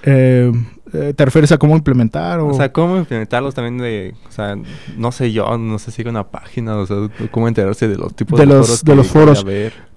Eh, 0.02 0.52
eh, 0.94 1.14
¿Te 1.16 1.26
refieres 1.26 1.52
a 1.52 1.58
cómo 1.58 1.76
implementar? 1.76 2.40
O... 2.40 2.48
o... 2.48 2.54
sea, 2.54 2.72
cómo 2.72 2.98
implementarlos 2.98 3.56
también 3.56 3.78
de... 3.78 4.16
O 4.28 4.32
sea, 4.32 4.56
no 4.98 5.12
sé 5.12 5.32
yo, 5.32 5.58
no 5.58 5.80
sé 5.80 5.92
si 5.92 6.04
hay 6.04 6.08
una 6.08 6.28
página, 6.28 6.76
o 6.78 6.86
sea, 6.86 6.98
cómo 7.32 7.48
enterarse 7.48 7.88
de 7.88 7.98
los 7.98 8.16
tipos 8.16 8.40
de, 8.40 8.46
los, 8.46 8.68
foros. 8.68 8.84
De 8.84 8.96
los 8.96 9.08
foros. 9.08 9.46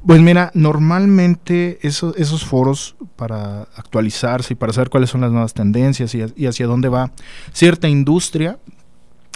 Pues 0.07 0.20
mira, 0.20 0.51
normalmente 0.55 1.78
esos, 1.82 2.16
esos 2.16 2.45
foros 2.45 2.97
para 3.16 3.62
actualizarse 3.76 4.55
y 4.55 4.57
para 4.57 4.72
saber 4.72 4.89
cuáles 4.89 5.11
son 5.11 5.20
las 5.20 5.30
nuevas 5.30 5.55
tendencias 5.55 6.14
y, 6.14 6.24
y 6.36 6.47
hacia 6.47 6.66
dónde 6.66 6.89
va 6.89 7.12
cierta 7.53 7.89
industria 7.89 8.59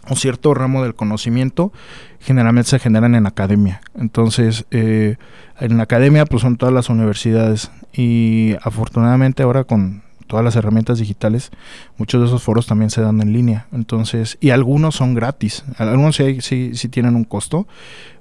o 0.08 0.16
cierto 0.16 0.52
ramo 0.54 0.82
del 0.82 0.94
conocimiento, 0.94 1.72
generalmente 2.20 2.70
se 2.70 2.78
generan 2.78 3.14
en 3.14 3.26
academia. 3.26 3.80
Entonces, 3.94 4.66
eh, 4.70 5.16
en 5.60 5.76
la 5.76 5.84
academia 5.84 6.26
pues 6.26 6.42
son 6.42 6.56
todas 6.56 6.74
las 6.74 6.88
universidades 6.88 7.70
y 7.92 8.54
afortunadamente 8.62 9.42
ahora 9.42 9.64
con 9.64 10.01
todas 10.32 10.42
las 10.46 10.56
herramientas 10.56 10.98
digitales, 10.98 11.50
muchos 11.98 12.22
de 12.22 12.26
esos 12.26 12.42
foros 12.42 12.66
también 12.66 12.88
se 12.88 13.02
dan 13.02 13.20
en 13.20 13.34
línea. 13.34 13.66
Entonces, 13.70 14.38
y 14.40 14.48
algunos 14.48 14.94
son 14.94 15.12
gratis, 15.12 15.62
algunos 15.76 16.16
sí, 16.16 16.40
sí, 16.40 16.70
sí 16.72 16.88
tienen 16.88 17.16
un 17.16 17.24
costo, 17.24 17.68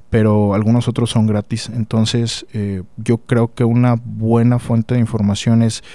pero 0.09 0.53
algunos 0.53 0.89
otros 0.89 1.09
son 1.09 1.25
gratis. 1.25 1.71
Entonces, 1.73 2.45
eh, 2.51 2.83
yo 2.97 3.19
creo 3.19 3.53
que 3.53 3.63
una 3.63 3.95
buena 3.95 4.59
fuente 4.59 4.95
de 4.95 4.99
información 4.99 5.63
es 5.63 5.85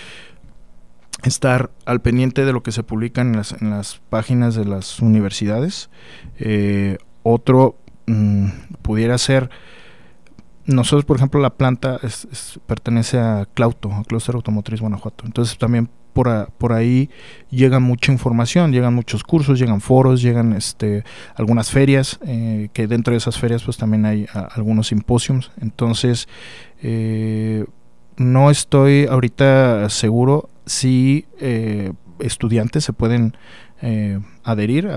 estar 1.22 1.70
al 1.84 2.00
pendiente 2.00 2.46
de 2.46 2.54
lo 2.54 2.62
que 2.62 2.72
se 2.72 2.82
publica 2.82 3.20
en 3.20 3.36
las, 3.36 3.52
en 3.60 3.68
las 3.68 4.00
páginas 4.08 4.54
de 4.54 4.64
las 4.64 5.00
universidades. 5.00 5.90
Eh, 6.38 6.96
otro 7.24 7.76
mm, 8.06 8.48
pudiera 8.80 9.18
ser, 9.18 9.50
nosotros 10.64 11.04
por 11.04 11.18
ejemplo 11.18 11.38
la 11.42 11.50
planta 11.50 12.00
pertenece 12.64 13.18
a 13.18 13.46
Clauto, 13.52 13.92
a 13.92 14.02
Clúster 14.04 14.34
Automotriz 14.34 14.80
Guanajuato. 14.80 15.26
Entonces 15.26 15.58
también 15.58 15.90
por, 16.16 16.50
por, 16.56 16.72
ahí 16.72 17.10
llega 17.50 17.78
mucha 17.78 18.10
información, 18.10 18.72
llegan 18.72 18.94
muchos 18.94 19.22
cursos, 19.22 19.58
llegan 19.58 19.82
foros, 19.82 20.22
llegan 20.22 20.54
este, 20.54 21.04
algunas 21.34 21.70
ferias, 21.70 22.18
eh, 22.26 22.70
que 22.72 22.86
dentro 22.86 23.12
de 23.12 23.18
esas 23.18 23.38
ferias 23.38 23.64
pues 23.64 23.76
también 23.76 24.06
hay 24.06 24.26
algunos 24.32 24.86
simposios. 24.86 25.52
Entonces, 25.60 26.26
eh, 26.82 27.66
no 28.16 28.50
estoy 28.50 29.04
ahorita 29.04 29.90
seguro 29.90 30.48
si 30.64 31.26
eh, 31.38 31.92
estudiantes 32.18 32.82
se 32.84 32.94
pueden 32.94 33.36
adherir 34.42 34.88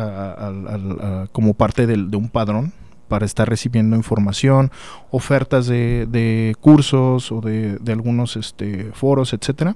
como 1.33 1.53
parte 1.53 1.85
de, 1.85 1.95
un 2.15 2.29
padrón 2.29 2.71
para 3.09 3.25
estar 3.25 3.49
recibiendo 3.49 3.97
información, 3.97 4.71
ofertas 5.11 5.67
de, 5.67 6.55
cursos 6.61 7.29
o 7.33 7.41
de, 7.41 7.75
de 7.75 7.91
algunos 7.91 8.37
este, 8.37 8.91
foros, 8.93 9.33
etcétera 9.33 9.75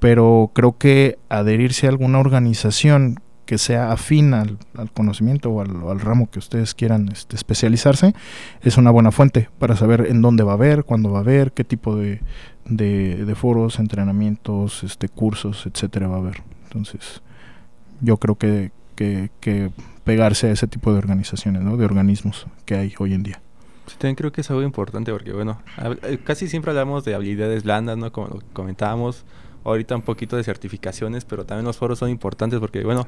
pero 0.00 0.50
creo 0.54 0.76
que 0.76 1.18
adherirse 1.28 1.86
a 1.86 1.90
alguna 1.90 2.18
organización 2.18 3.20
que 3.50 3.58
sea 3.58 3.90
afín 3.90 4.32
al, 4.32 4.58
conocimiento 4.94 5.50
o 5.50 5.60
al, 5.60 6.00
ramo 6.00 6.30
que 6.30 6.38
ustedes 6.38 6.72
quieran 6.72 7.08
este, 7.10 7.34
especializarse, 7.34 8.14
es 8.62 8.76
una 8.76 8.92
buena 8.92 9.10
fuente 9.10 9.48
para 9.58 9.74
saber 9.76 10.06
en 10.08 10.22
dónde 10.22 10.44
va 10.44 10.52
a 10.52 10.54
haber, 10.54 10.84
cuándo 10.84 11.10
va 11.10 11.18
a 11.18 11.22
haber, 11.22 11.50
qué 11.50 11.64
tipo 11.64 11.96
de, 11.96 12.20
foros, 13.34 13.80
entrenamientos, 13.80 14.84
este, 14.84 15.08
cursos, 15.08 15.66
etcétera 15.66 16.06
va 16.06 16.16
a 16.16 16.20
haber. 16.20 16.42
Entonces, 16.64 17.22
yo 18.00 18.18
creo 18.18 18.36
que, 18.36 18.70
pegarse 20.04 20.46
a 20.46 20.52
ese 20.52 20.68
tipo 20.68 20.92
de 20.92 20.98
organizaciones, 20.98 21.62
¿no? 21.62 21.76
de 21.76 21.84
organismos 21.84 22.46
que 22.64 22.76
hay 22.76 22.94
hoy 22.98 23.14
en 23.14 23.24
día. 23.24 23.40
También 23.98 24.14
creo 24.14 24.30
que 24.30 24.42
es 24.42 24.50
algo 24.50 24.62
importante 24.62 25.10
porque, 25.10 25.32
bueno, 25.32 25.60
eh, 26.04 26.18
casi 26.22 26.46
siempre 26.46 26.70
hablamos 26.70 27.04
de 27.04 27.16
habilidades 27.16 27.64
blandas, 27.64 27.98
¿no? 27.98 28.12
Como 28.12 28.28
lo 28.28 28.42
comentábamos, 28.52 29.24
ahorita 29.64 29.96
un 29.96 30.02
poquito 30.02 30.36
de 30.36 30.44
certificaciones, 30.44 31.24
pero 31.24 31.44
también 31.44 31.64
los 31.64 31.76
foros 31.76 31.98
son 31.98 32.10
importantes 32.10 32.58
porque, 32.60 32.82
bueno, 32.82 33.04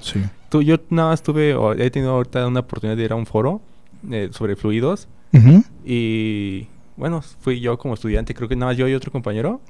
tú, 0.48 0.62
yo 0.62 0.76
nada 0.90 1.11
más 1.11 1.22
tuve, 1.22 1.57
he 1.78 1.90
tenido 1.90 2.12
ahorita 2.12 2.46
una 2.46 2.61
oportunidad 2.61 2.96
de 2.96 3.05
ir 3.05 3.12
a 3.12 3.16
un 3.16 3.26
foro 3.26 3.61
eh, 4.11 4.28
sobre 4.32 4.57
fluidos 4.57 5.09
y, 5.84 6.68
bueno, 6.96 7.22
fui 7.22 7.61
yo 7.61 7.78
como 7.78 7.94
estudiante, 7.94 8.34
creo 8.34 8.48
que 8.48 8.57
nada 8.57 8.72
más 8.72 8.76
yo 8.76 8.86
y 8.88 8.94
otro 8.94 9.11
compañero. 9.11 9.61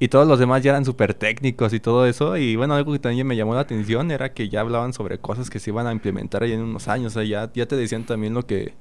Y 0.00 0.08
todos 0.08 0.28
los 0.28 0.38
demás 0.38 0.62
ya 0.62 0.70
eran 0.70 0.84
súper 0.84 1.14
técnicos 1.14 1.72
y 1.72 1.80
todo 1.80 2.06
eso. 2.06 2.36
Y 2.36 2.56
bueno, 2.56 2.74
algo 2.74 2.92
que 2.92 2.98
también 2.98 3.26
me 3.26 3.36
llamó 3.36 3.54
la 3.54 3.60
atención 3.60 4.10
era 4.10 4.32
que 4.32 4.48
ya 4.48 4.60
hablaban 4.60 4.92
sobre 4.92 5.18
cosas 5.18 5.50
que 5.50 5.58
se 5.58 5.70
iban 5.70 5.86
a 5.86 5.92
implementar 5.92 6.42
ahí 6.42 6.52
en 6.52 6.60
unos 6.60 6.86
años. 6.86 7.16
O 7.16 7.20
sea, 7.20 7.24
ya, 7.24 7.50
ya 7.52 7.66
te 7.66 7.74
decían 7.74 8.04
también 8.04 8.32
lo 8.32 8.46
que, 8.46 8.74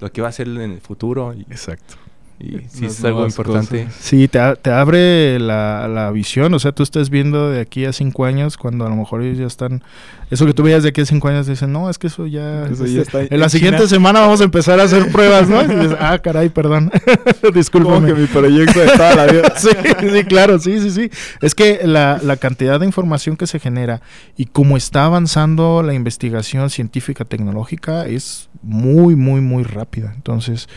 lo 0.00 0.12
que 0.12 0.20
iba 0.20 0.28
a 0.28 0.32
ser 0.32 0.48
en 0.48 0.60
el 0.60 0.80
futuro. 0.80 1.32
Exacto. 1.32 1.94
Y 2.40 2.60
sí, 2.68 2.86
es 2.86 3.04
algo 3.04 3.26
importante. 3.26 3.88
Sí, 3.98 4.28
te, 4.28 4.38
te 4.62 4.70
abre 4.70 5.40
la, 5.40 5.88
la, 5.88 6.12
visión. 6.12 6.54
O 6.54 6.60
sea, 6.60 6.70
tú 6.70 6.84
estás 6.84 7.10
viendo 7.10 7.50
de 7.50 7.60
aquí 7.60 7.84
a 7.84 7.92
cinco 7.92 8.26
años, 8.26 8.56
cuando 8.56 8.86
a 8.86 8.88
lo 8.88 8.94
mejor 8.94 9.22
ellos 9.22 9.38
ya 9.38 9.46
están. 9.46 9.82
Eso 10.30 10.46
que 10.46 10.54
tú 10.54 10.62
veías 10.62 10.84
de 10.84 10.90
aquí 10.90 11.00
a 11.00 11.06
cinco 11.06 11.26
años, 11.26 11.48
dicen, 11.48 11.72
no, 11.72 11.90
es 11.90 11.98
que 11.98 12.06
eso 12.06 12.28
ya. 12.28 12.66
Este, 12.66 13.00
está 13.00 13.22
en, 13.22 13.40
la 13.40 13.48
siguiente 13.48 13.88
semana 13.88 14.20
vamos 14.20 14.40
a 14.40 14.44
empezar 14.44 14.78
a 14.78 14.84
hacer 14.84 15.08
pruebas, 15.12 15.48
¿no? 15.48 15.60
Y 15.64 15.66
dices, 15.66 15.96
ah, 15.98 16.16
caray, 16.20 16.48
perdón. 16.48 16.92
Discúlpame. 17.54 18.06
que 18.06 18.14
mi 18.14 18.26
proyecto 18.28 18.78
de 18.78 18.86
toda 18.86 19.16
la 19.16 19.26
vida. 19.26 19.52
sí, 19.56 19.70
sí, 20.00 20.24
claro, 20.24 20.60
sí, 20.60 20.78
sí, 20.80 20.90
sí. 20.92 21.10
Es 21.42 21.56
que 21.56 21.80
la, 21.84 22.20
la 22.22 22.36
cantidad 22.36 22.78
de 22.78 22.86
información 22.86 23.36
que 23.36 23.48
se 23.48 23.58
genera 23.58 24.00
y 24.36 24.44
cómo 24.46 24.76
está 24.76 25.06
avanzando 25.06 25.82
la 25.82 25.92
investigación 25.92 26.70
científica 26.70 27.24
tecnológica 27.24 28.06
es 28.06 28.48
muy, 28.62 29.16
muy, 29.16 29.40
muy 29.40 29.64
rápida. 29.64 30.12
Entonces 30.14 30.68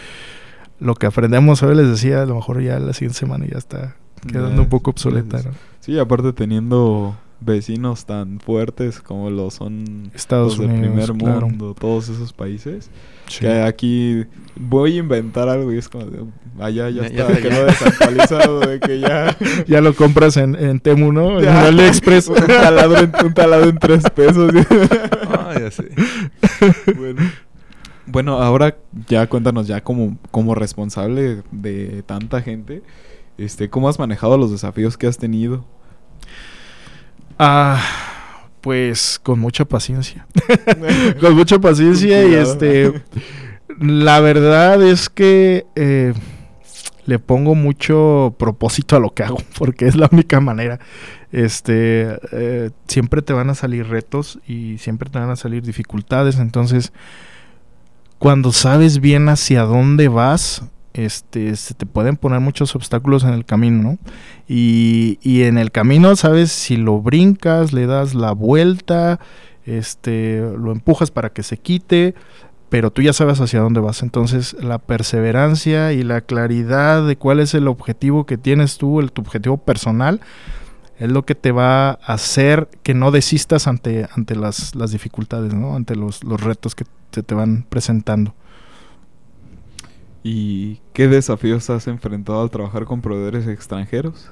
lo 0.81 0.95
que 0.95 1.05
aprendemos 1.05 1.61
hoy, 1.63 1.75
les 1.75 1.87
decía, 1.87 2.23
a 2.23 2.25
lo 2.25 2.35
mejor 2.35 2.61
ya 2.61 2.79
la 2.79 2.93
siguiente 2.93 3.19
semana 3.19 3.45
ya 3.49 3.57
está 3.57 3.95
quedando 4.27 4.63
un 4.63 4.69
poco 4.69 4.91
obsoleta. 4.91 5.41
¿no? 5.43 5.51
Sí, 5.79 5.97
aparte 5.97 6.33
teniendo 6.33 7.15
vecinos 7.39 8.05
tan 8.05 8.39
fuertes 8.39 9.01
como 9.01 9.29
lo 9.29 9.49
son 9.49 10.11
Estados 10.13 10.57
los 10.57 10.67
Unidos, 10.67 11.07
del 11.07 11.17
primer 11.17 11.41
mundo, 11.41 11.75
todos 11.79 12.09
esos 12.09 12.33
países. 12.33 12.89
Que 13.39 13.61
aquí 13.61 14.25
voy 14.55 14.97
a 14.97 14.99
inventar 14.99 15.47
algo 15.49 15.71
y 15.71 15.77
es 15.77 15.87
como 15.87 16.05
de, 16.05 16.25
allá 16.59 16.89
ya, 16.89 17.03
está, 17.03 17.29
ya, 17.29 17.41
quedó 17.41 17.65
desactualizado 17.65 18.59
de 18.59 18.79
que 18.79 18.99
ya... 18.99 19.37
ya 19.67 19.81
lo 19.81 19.93
compras 19.95 20.35
en, 20.37 20.55
en 20.55 20.79
Temu, 20.79 21.13
¿no? 21.13 21.39
En 21.39 21.47
AliExpress. 21.47 22.27
un, 22.29 22.35
taladro 22.35 22.99
en, 22.99 23.11
un 23.23 23.33
taladro 23.33 23.69
en 23.69 23.77
tres 23.77 24.03
pesos. 24.13 24.51
ah, 25.29 25.53
ya 25.59 25.71
sé. 25.71 25.89
bueno. 26.97 27.21
Bueno, 28.11 28.41
ahora 28.41 28.75
ya 29.07 29.27
cuéntanos 29.27 29.67
ya 29.67 29.81
como, 29.81 30.17
como 30.31 30.53
responsable 30.53 31.43
de 31.51 32.03
tanta 32.03 32.41
gente, 32.41 32.83
este, 33.37 33.69
¿cómo 33.69 33.87
has 33.87 33.99
manejado 33.99 34.37
los 34.37 34.51
desafíos 34.51 34.97
que 34.97 35.07
has 35.07 35.17
tenido? 35.17 35.63
Ah, 37.39 37.81
pues 38.59 39.19
con 39.23 39.39
mucha 39.39 39.65
paciencia. 39.65 40.27
con 41.21 41.35
mucha 41.35 41.59
paciencia 41.59 42.27
y 42.27 42.33
este 42.33 43.01
la 43.79 44.19
verdad 44.19 44.83
es 44.83 45.09
que 45.09 45.65
eh, 45.75 46.13
le 47.05 47.19
pongo 47.19 47.55
mucho 47.55 48.35
propósito 48.37 48.95
a 48.95 48.99
lo 48.99 49.13
que 49.13 49.23
hago 49.23 49.37
porque 49.57 49.87
es 49.87 49.95
la 49.95 50.09
única 50.11 50.39
manera. 50.39 50.79
Este 51.31 52.19
eh, 52.33 52.71
siempre 52.87 53.21
te 53.21 53.33
van 53.33 53.49
a 53.49 53.55
salir 53.55 53.87
retos 53.87 54.39
y 54.47 54.77
siempre 54.79 55.09
te 55.09 55.17
van 55.17 55.29
a 55.29 55.35
salir 55.35 55.63
dificultades, 55.63 56.39
entonces 56.39 56.91
cuando 58.21 58.51
sabes 58.51 58.99
bien 58.99 59.29
hacia 59.29 59.63
dónde 59.63 60.07
vas, 60.07 60.61
este, 60.93 61.55
se 61.55 61.73
te 61.73 61.87
pueden 61.87 62.17
poner 62.17 62.39
muchos 62.39 62.75
obstáculos 62.75 63.23
en 63.23 63.31
el 63.31 63.45
camino, 63.45 63.81
¿no? 63.81 63.97
Y, 64.47 65.17
y, 65.23 65.41
en 65.41 65.57
el 65.57 65.71
camino, 65.71 66.15
sabes, 66.15 66.51
si 66.51 66.77
lo 66.77 67.01
brincas, 67.01 67.73
le 67.73 67.87
das 67.87 68.13
la 68.13 68.33
vuelta, 68.33 69.19
este, 69.65 70.39
lo 70.55 70.71
empujas 70.71 71.09
para 71.09 71.31
que 71.31 71.41
se 71.41 71.57
quite, 71.57 72.13
pero 72.69 72.91
tú 72.91 73.01
ya 73.01 73.11
sabes 73.11 73.41
hacia 73.41 73.59
dónde 73.59 73.79
vas. 73.79 74.03
Entonces, 74.03 74.55
la 74.61 74.77
perseverancia 74.77 75.91
y 75.91 76.03
la 76.03 76.21
claridad 76.21 77.07
de 77.07 77.15
cuál 77.15 77.39
es 77.39 77.55
el 77.55 77.67
objetivo 77.67 78.27
que 78.27 78.37
tienes 78.37 78.77
tú, 78.77 78.99
el, 78.99 79.11
tu 79.11 79.23
objetivo 79.23 79.57
personal, 79.57 80.21
es 81.01 81.11
lo 81.11 81.25
que 81.25 81.33
te 81.33 81.51
va 81.51 81.89
a 81.89 81.93
hacer 81.93 82.69
que 82.83 82.93
no 82.93 83.09
desistas 83.09 83.65
ante, 83.65 84.07
ante 84.15 84.35
las, 84.35 84.75
las 84.75 84.91
dificultades, 84.91 85.51
¿no? 85.51 85.75
Ante 85.75 85.95
los, 85.95 86.23
los 86.23 86.39
retos 86.39 86.75
que 86.75 86.85
se 87.11 87.23
te 87.23 87.33
van 87.33 87.65
presentando. 87.67 88.35
¿Y 90.23 90.79
qué 90.93 91.07
desafíos 91.07 91.67
has 91.71 91.87
enfrentado 91.87 92.43
al 92.43 92.51
trabajar 92.51 92.85
con 92.85 93.01
proveedores 93.01 93.47
extranjeros? 93.47 94.29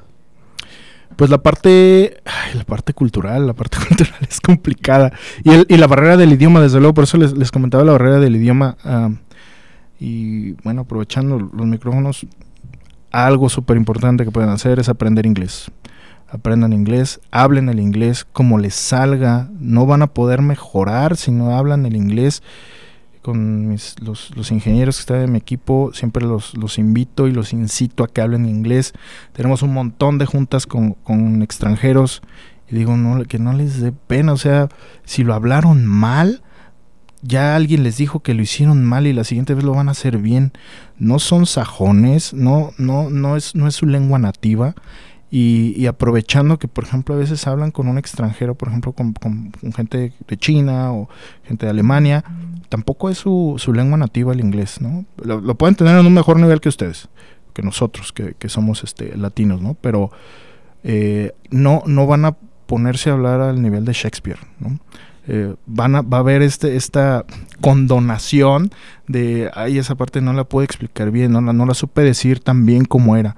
Pues 1.16 1.32
la 1.32 1.40
parte, 1.40 2.22
la 2.54 2.64
parte 2.66 2.94
cultural, 2.94 3.48
la 3.48 3.54
parte 3.54 3.80
cultural 3.88 4.20
es 4.30 4.40
complicada. 4.40 5.12
Y, 5.44 5.50
el, 5.50 5.66
y 5.70 5.78
la 5.78 5.88
barrera 5.88 6.18
del 6.18 6.34
idioma, 6.34 6.62
desde 6.62 6.78
luego, 6.78 6.94
por 6.94 7.06
eso 7.06 7.18
les, 7.18 7.36
les 7.36 7.50
comentaba 7.50 7.84
la 7.84 7.94
barrera 7.94 8.20
del 8.20 8.36
idioma. 8.36 8.78
y 10.00 10.52
bueno, 10.64 10.82
aprovechando 10.82 11.40
los 11.40 11.66
micrófonos, 11.66 12.28
algo 13.10 13.50
súper 13.50 13.76
importante 13.76 14.24
que 14.24 14.30
pueden 14.30 14.52
hacer 14.52 14.78
es 14.80 14.88
aprender 14.88 15.26
inglés. 15.26 15.72
Aprendan 16.32 16.74
inglés, 16.74 17.20
hablen 17.32 17.70
el 17.70 17.80
inglés 17.80 18.26
como 18.32 18.60
les 18.60 18.76
salga. 18.76 19.50
No 19.60 19.86
van 19.86 20.02
a 20.02 20.08
poder 20.08 20.42
mejorar 20.42 21.18
si 21.18 21.32
no 21.32 21.58
hablan 21.58 21.86
el 21.86 21.96
inglés 21.96 22.44
con 23.22 23.76
los, 24.02 24.52
ingenieros 24.52 24.98
que 24.98 25.02
están 25.02 25.22
en 25.22 25.32
mi 25.32 25.38
equipo, 25.38 25.92
siempre 25.94 26.26
los, 26.26 26.78
invito 26.78 27.28
y 27.28 27.32
los 27.32 27.54
incito 27.54 28.04
a 28.04 28.08
que 28.08 28.22
hablen 28.22 28.46
inglés. 28.48 28.94
Tenemos 29.34 29.62
un 29.62 29.74
montón 29.74 30.18
de 30.18 30.26
juntas 30.26 30.66
con, 30.66 31.42
extranjeros 31.42 32.22
y 32.70 32.76
digo, 32.76 32.98
no, 32.98 33.24
que 33.26 33.40
no 33.40 33.54
les 33.54 33.82
dé 33.82 33.92
pena, 33.92 34.34
o 34.34 34.38
sea, 34.38 34.70
si 35.04 35.24
lo 35.24 35.34
hablaron 35.34 35.86
mal, 35.86 36.42
ya 37.22 37.56
alguien 37.56 37.84
les 37.84 37.98
dijo 37.98 38.22
que 38.22 38.34
lo 38.34 38.42
hicieron 38.42 38.86
mal 38.86 39.06
y 39.06 39.14
la 39.14 39.26
siguiente 39.26 39.54
vez 39.54 39.66
lo 39.66 39.74
van 39.74 39.90
a 39.90 39.92
hacer 39.92 40.18
bien. 40.20 40.54
No 40.98 41.20
son 41.20 41.46
sajones, 41.46 42.34
no, 42.34 42.72
no, 42.78 43.10
no 43.10 43.36
es, 43.36 43.56
no 43.56 43.68
es 43.68 43.76
su 43.76 43.86
lengua 43.86 44.20
nativa. 44.20 44.76
Y, 45.32 45.86
aprovechando 45.86 46.58
que, 46.58 46.68
por 46.68 46.86
ejemplo, 46.86 47.14
a 47.14 47.18
veces 47.18 47.46
hablan 47.46 47.70
con 47.70 47.88
un 47.88 48.00
extranjero, 48.00 48.56
por 48.56 48.70
ejemplo, 48.70 48.94
con, 48.94 49.14
gente 49.76 50.12
de 50.28 50.38
China 50.38 50.92
o 50.92 51.08
gente 51.44 51.68
de 51.68 51.70
Alemania, 51.70 52.24
tampoco 52.70 53.12
es 53.12 53.20
su, 53.20 53.56
su 53.58 53.72
lengua 53.72 53.98
nativa 53.98 54.34
el 54.34 54.40
inglés, 54.40 54.82
¿no? 54.82 55.06
Lo, 55.24 55.56
pueden 55.56 55.76
tener 55.76 55.98
en 55.98 56.06
un 56.06 56.14
mejor 56.14 56.40
nivel 56.40 56.62
que 56.62 56.70
ustedes, 56.70 57.10
que 57.54 57.62
nosotros, 57.62 58.12
que, 58.12 58.50
somos 58.50 58.84
este, 58.84 59.16
latinos, 59.18 59.62
¿no? 59.62 59.76
Pero 59.76 60.12
eh, 60.84 61.34
no, 61.52 61.84
no 61.86 62.08
van 62.08 62.26
a 62.26 62.36
ponerse 62.66 63.12
a 63.12 63.14
hablar 63.14 63.40
al 63.42 63.62
nivel 63.62 63.86
de 63.86 63.94
Shakespeare, 63.94 64.40
¿no? 64.60 64.80
Eh, 65.32 65.54
van 65.68 65.96
a, 65.96 66.02
va 66.02 66.18
a 66.18 66.20
haber 66.22 66.42
este, 66.42 66.76
esta 66.76 67.24
condonación 67.62 68.72
de, 69.08 69.52
ay, 69.54 69.78
esa 69.78 69.94
parte 69.94 70.22
no 70.22 70.34
la 70.34 70.44
puedo 70.44 70.64
explicar 70.64 71.12
bien, 71.12 71.32
no 71.32 71.40
la, 71.40 71.54
no 71.54 71.68
la 71.68 71.76
supe 71.76 72.02
decir 72.02 72.40
tan 72.40 72.66
bien 72.66 72.84
como 72.86 73.16
era. 73.16 73.36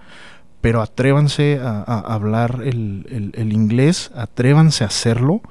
Pero 0.61 0.81
atrévanse 0.81 1.59
a, 1.61 1.81
hablar 1.81 2.61
el, 2.63 3.51
inglés, 3.51 4.11
atrévanse 4.15 4.83
a 4.83 4.87
hacerlo. 4.87 5.41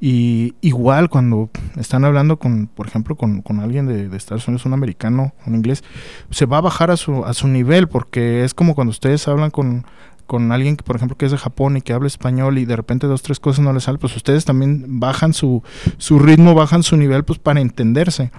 Y 0.00 0.54
igual 0.60 1.08
cuando 1.08 1.50
están 1.76 2.04
hablando 2.04 2.38
con, 2.38 2.68
por 2.68 2.86
ejemplo, 2.86 3.16
con, 3.16 3.60
alguien 3.60 3.86
de, 3.86 4.16
Estados 4.16 4.46
Unidos, 4.46 4.66
un 4.66 4.74
americano, 4.74 5.32
un 5.46 5.54
inglés, 5.54 5.82
se 6.30 6.46
va 6.46 6.58
a 6.58 6.60
bajar 6.60 6.90
a 6.90 6.96
su, 6.96 7.24
a 7.24 7.34
su 7.34 7.48
nivel, 7.48 7.88
porque 7.88 8.44
es 8.44 8.54
como 8.54 8.74
cuando 8.74 8.90
ustedes 8.90 9.26
hablan 9.26 9.50
con, 9.50 9.84
con 10.28 10.52
alguien 10.52 10.76
que, 10.76 10.84
por 10.84 10.94
ejemplo, 10.94 11.16
que 11.16 11.24
es 11.24 11.32
de 11.32 11.38
Japón 11.38 11.78
y 11.78 11.80
que 11.80 11.94
habla 11.94 12.06
español 12.06 12.58
y 12.58 12.66
de 12.66 12.76
repente 12.76 13.06
dos, 13.06 13.22
tres 13.22 13.40
cosas 13.40 13.64
no 13.64 13.72
le 13.72 13.80
salen, 13.80 13.98
pues 13.98 14.14
ustedes 14.14 14.44
también 14.44 15.00
bajan 15.00 15.32
su, 15.32 15.64
su 15.96 16.18
ritmo, 16.18 16.54
bajan 16.54 16.82
su 16.82 16.96
nivel, 16.98 17.24
pues 17.24 17.38
para 17.38 17.60
entenderse. 17.60 18.30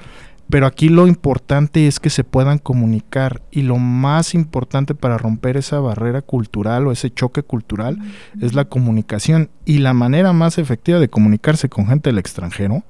Pero 0.49 0.65
aquí 0.65 0.89
lo 0.89 1.07
importante 1.07 1.87
es 1.87 1.99
que 1.99 2.09
se 2.09 2.23
puedan 2.23 2.57
comunicar 2.57 3.43
y 3.51 3.61
lo 3.61 3.77
más 3.77 4.33
importante 4.33 4.95
para 4.95 5.17
romper 5.17 5.57
esa 5.57 5.79
barrera 5.79 6.23
cultural 6.23 6.87
o 6.87 6.91
ese 6.91 7.11
choque 7.11 7.43
cultural 7.43 7.99
es 8.41 8.55
la 8.55 8.65
comunicación. 8.65 9.51
Y 9.63 9.77
la 9.77 9.93
manera 9.93 10.33
más 10.33 10.57
efectiva 10.57 10.97
de 10.99 11.09
comunicarse 11.09 11.69
con 11.69 11.85
gente 11.85 12.09
del 12.09 12.17
extranjero, 12.17 12.83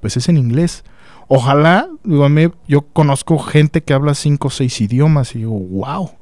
pues 0.00 0.16
es 0.16 0.30
en 0.30 0.38
inglés. 0.38 0.82
Ojalá, 1.26 1.88
digo, 2.04 2.24
a 2.24 2.30
mí, 2.30 2.48
yo 2.66 2.86
conozco 2.86 3.38
gente 3.38 3.82
que 3.82 3.92
habla 3.92 4.14
cinco 4.14 4.48
o 4.48 4.50
seis 4.50 4.80
idiomas 4.80 5.34
y 5.34 5.40
digo, 5.40 5.58
wow, 5.58 6.12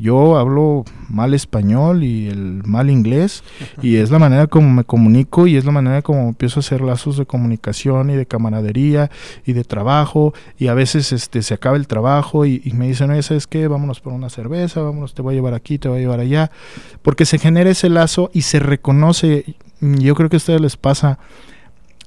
yo 0.00 0.38
hablo 0.38 0.84
mal 1.08 1.34
español 1.34 2.04
y 2.04 2.28
el 2.28 2.62
mal 2.64 2.88
inglés 2.88 3.44
y 3.82 3.96
es 3.96 4.10
la 4.10 4.18
manera 4.18 4.46
como 4.46 4.70
me 4.70 4.84
comunico 4.84 5.46
y 5.46 5.56
es 5.56 5.64
la 5.64 5.72
manera 5.72 6.00
como 6.02 6.28
empiezo 6.28 6.60
a 6.60 6.62
hacer 6.62 6.80
lazos 6.80 7.16
de 7.18 7.26
comunicación 7.26 8.10
y 8.10 8.16
de 8.16 8.26
camaradería 8.26 9.10
y 9.44 9.52
de 9.52 9.64
trabajo 9.64 10.32
y 10.58 10.68
a 10.68 10.74
veces 10.74 11.12
este 11.12 11.42
se 11.42 11.54
acaba 11.54 11.76
el 11.76 11.86
trabajo 11.86 12.46
y, 12.46 12.60
me 12.74 12.86
dicen, 12.88 13.10
oye, 13.10 13.22
¿sabes 13.22 13.46
qué? 13.46 13.68
Vámonos 13.68 14.00
por 14.00 14.12
una 14.12 14.30
cerveza, 14.30 14.80
vámonos, 14.80 15.14
te 15.14 15.22
voy 15.22 15.34
a 15.34 15.36
llevar 15.36 15.54
aquí, 15.54 15.78
te 15.78 15.88
voy 15.88 15.98
a 15.98 16.00
llevar 16.00 16.20
allá, 16.20 16.50
porque 17.02 17.26
se 17.26 17.38
genera 17.38 17.70
ese 17.70 17.88
lazo 17.88 18.30
y 18.32 18.42
se 18.42 18.58
reconoce, 18.58 19.56
yo 19.80 20.14
creo 20.14 20.30
que 20.30 20.36
a 20.36 20.38
ustedes 20.38 20.60
les 20.60 20.76
pasa 20.76 21.18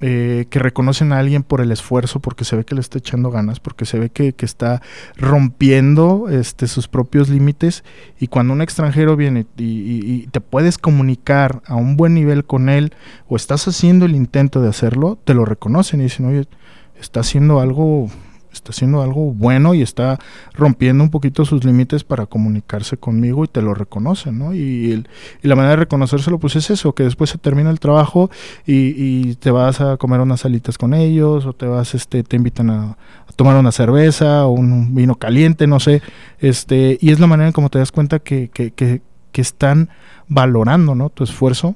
eh, 0.05 0.47
que 0.49 0.59
reconocen 0.59 1.13
a 1.13 1.19
alguien 1.19 1.43
por 1.43 1.61
el 1.61 1.71
esfuerzo, 1.71 2.19
porque 2.19 2.43
se 2.43 2.57
ve 2.57 2.65
que 2.65 2.75
le 2.75 2.81
está 2.81 2.97
echando 2.97 3.31
ganas, 3.31 3.61
porque 3.61 3.85
se 3.85 3.97
ve 3.97 4.09
que, 4.09 4.35
está 4.39 4.81
rompiendo 5.15 6.27
este, 6.29 6.67
sus 6.67 6.89
propios 6.89 7.29
límites. 7.29 7.85
Y 8.19 8.27
cuando 8.27 8.51
un 8.51 8.61
extranjero 8.61 9.15
viene 9.15 9.45
y, 9.55 10.27
te 10.27 10.41
puedes 10.41 10.77
comunicar 10.77 11.61
a 11.67 11.75
un 11.75 11.95
buen 11.95 12.15
nivel 12.15 12.43
con 12.43 12.67
él, 12.67 12.91
o 13.29 13.37
estás 13.37 13.65
haciendo 13.65 14.05
el 14.05 14.13
intento 14.13 14.61
de 14.61 14.67
hacerlo, 14.67 15.17
te 15.23 15.33
lo 15.33 15.45
reconocen 15.45 16.01
y 16.01 16.03
dicen, 16.03 16.25
oye, 16.25 16.49
está 16.99 17.21
haciendo 17.21 17.61
algo 17.61 18.09
está 18.63 18.71
haciendo 18.71 19.01
algo 19.01 19.33
bueno 19.33 19.73
y 19.73 19.81
está 19.81 20.19
rompiendo 20.53 21.03
un 21.03 21.09
poquito 21.09 21.43
sus 21.43 21.65
límites 21.65 22.05
para 22.05 22.25
comunicarse 22.25 22.95
conmigo 22.95 23.43
y 23.43 23.47
te 23.49 23.61
lo 23.61 23.73
reconoce, 23.73 24.31
¿no? 24.31 24.55
Y, 24.55 25.03
la 25.41 25.55
manera 25.55 25.71
de 25.71 25.77
reconocérselo, 25.77 26.39
pues 26.39 26.55
es 26.55 26.69
eso, 26.69 26.95
que 26.95 27.03
después 27.03 27.29
se 27.29 27.37
termina 27.37 27.69
el 27.69 27.79
trabajo 27.79 28.31
y, 28.65 29.35
te 29.35 29.51
vas 29.51 29.81
a 29.81 29.97
comer 29.97 30.21
unas 30.21 30.41
salitas 30.41 30.77
con 30.77 30.93
ellos 30.93 31.45
o 31.45 31.53
te 31.53 31.65
vas, 31.65 31.93
este, 31.95 32.23
te 32.23 32.37
invitan 32.37 32.69
a, 32.69 32.97
tomar 33.35 33.57
una 33.57 33.71
cerveza 33.71 34.45
o 34.45 34.51
un 34.51 34.93
vino 34.93 35.15
caliente, 35.15 35.65
no 35.67 35.79
sé, 35.79 36.01
este, 36.39 36.97
y 37.01 37.11
es 37.11 37.19
la 37.19 37.27
manera 37.27 37.47
en 37.47 37.53
como 37.53 37.69
te 37.69 37.79
das 37.79 37.91
cuenta 37.91 38.19
que, 38.19 38.49
que, 38.53 38.71
que, 38.71 39.01
que 39.31 39.41
están 39.41 39.89
valorando, 40.27 40.95
¿no? 40.95 41.09
Tu 41.09 41.23
esfuerzo 41.23 41.75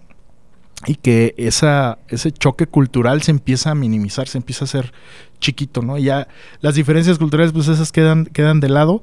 y 0.86 0.96
que 0.96 1.34
esa, 1.38 1.98
ese 2.08 2.32
choque 2.32 2.68
cultural 2.68 3.22
se 3.24 3.32
empieza 3.32 3.72
a 3.72 3.76
minimizar, 3.76 4.28
se 4.28 4.38
empieza 4.38 4.66
a 4.66 4.68
hacer 4.68 4.94
chiquito, 5.40 5.82
¿no? 5.82 5.98
Ya 5.98 6.28
las 6.62 6.76
diferencias 6.76 7.18
culturales, 7.18 7.52
pues 7.52 7.68
esas 7.68 7.92
quedan, 7.92 8.26
quedan 8.26 8.60
de 8.60 8.70
lado. 8.70 9.02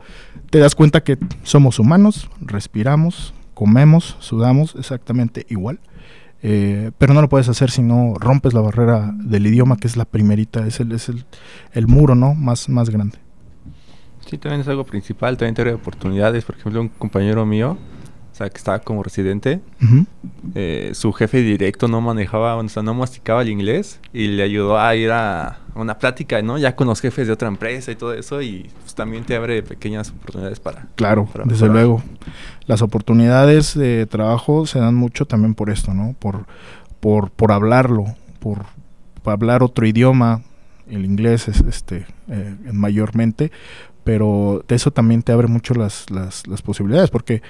Te 0.50 0.58
das 0.58 0.74
cuenta 0.74 1.02
que 1.02 1.18
somos 1.42 1.78
humanos, 1.78 2.30
respiramos, 2.40 3.34
comemos, 3.54 4.16
sudamos 4.20 4.74
exactamente 4.78 5.46
igual. 5.48 5.80
Eh, 6.46 6.90
pero 6.98 7.14
no 7.14 7.22
lo 7.22 7.28
puedes 7.30 7.48
hacer 7.48 7.70
si 7.70 7.82
no 7.82 8.14
rompes 8.20 8.52
la 8.52 8.60
barrera 8.60 9.12
del 9.16 9.46
idioma, 9.46 9.78
que 9.78 9.86
es 9.86 9.96
la 9.96 10.04
primerita, 10.04 10.66
es 10.66 10.78
el, 10.78 10.92
es 10.92 11.08
el, 11.08 11.24
el 11.72 11.86
muro, 11.86 12.14
¿no? 12.14 12.34
Más, 12.34 12.68
más 12.68 12.90
grande. 12.90 13.18
Sí, 14.26 14.38
también 14.38 14.60
es 14.60 14.68
algo 14.68 14.84
principal, 14.84 15.36
también 15.36 15.54
te 15.54 15.72
oportunidades. 15.72 16.44
Por 16.44 16.56
ejemplo, 16.56 16.80
un 16.82 16.88
compañero 16.88 17.46
mío, 17.46 17.78
o 18.34 18.36
sea, 18.36 18.50
que 18.50 18.58
estaba 18.58 18.80
como 18.80 19.04
residente, 19.04 19.60
eh, 20.56 20.90
su 20.94 21.12
jefe 21.12 21.40
directo 21.40 21.86
no 21.86 22.00
manejaba, 22.00 22.56
o 22.56 22.68
sea, 22.68 22.82
no 22.82 22.92
masticaba 22.92 23.42
el 23.42 23.48
inglés 23.48 24.00
y 24.12 24.26
le 24.26 24.42
ayudó 24.42 24.76
a 24.76 24.96
ir 24.96 25.12
a 25.12 25.60
una 25.76 25.98
plática, 25.98 26.42
¿no? 26.42 26.58
Ya 26.58 26.74
con 26.74 26.88
los 26.88 27.00
jefes 27.00 27.28
de 27.28 27.32
otra 27.32 27.46
empresa 27.46 27.92
y 27.92 27.94
todo 27.94 28.12
eso 28.12 28.42
y 28.42 28.68
pues, 28.82 28.96
también 28.96 29.22
te 29.22 29.36
abre 29.36 29.62
pequeñas 29.62 30.10
oportunidades 30.10 30.58
para... 30.58 30.88
Claro, 30.96 31.28
desde 31.44 31.68
luego. 31.68 32.02
Las 32.66 32.82
oportunidades 32.82 33.78
de 33.78 34.04
trabajo 34.06 34.66
se 34.66 34.80
dan 34.80 34.96
mucho 34.96 35.26
también 35.26 35.54
por 35.54 35.70
esto, 35.70 35.94
¿no? 35.94 36.16
Por, 36.18 36.46
por, 36.98 37.30
por 37.30 37.52
hablarlo, 37.52 38.16
por, 38.40 38.64
hablar 39.26 39.62
otro 39.62 39.86
idioma, 39.86 40.42
el 40.90 41.04
inglés 41.04 41.46
es 41.46 41.60
este 41.60 42.04
eh, 42.26 42.56
mayormente, 42.72 43.52
pero 44.02 44.64
de 44.66 44.74
eso 44.74 44.90
también 44.90 45.22
te 45.22 45.30
abre 45.30 45.46
mucho 45.46 45.72
las, 45.74 46.10
las, 46.10 46.48
las 46.48 46.62
posibilidades, 46.62 47.10
porque 47.10 47.40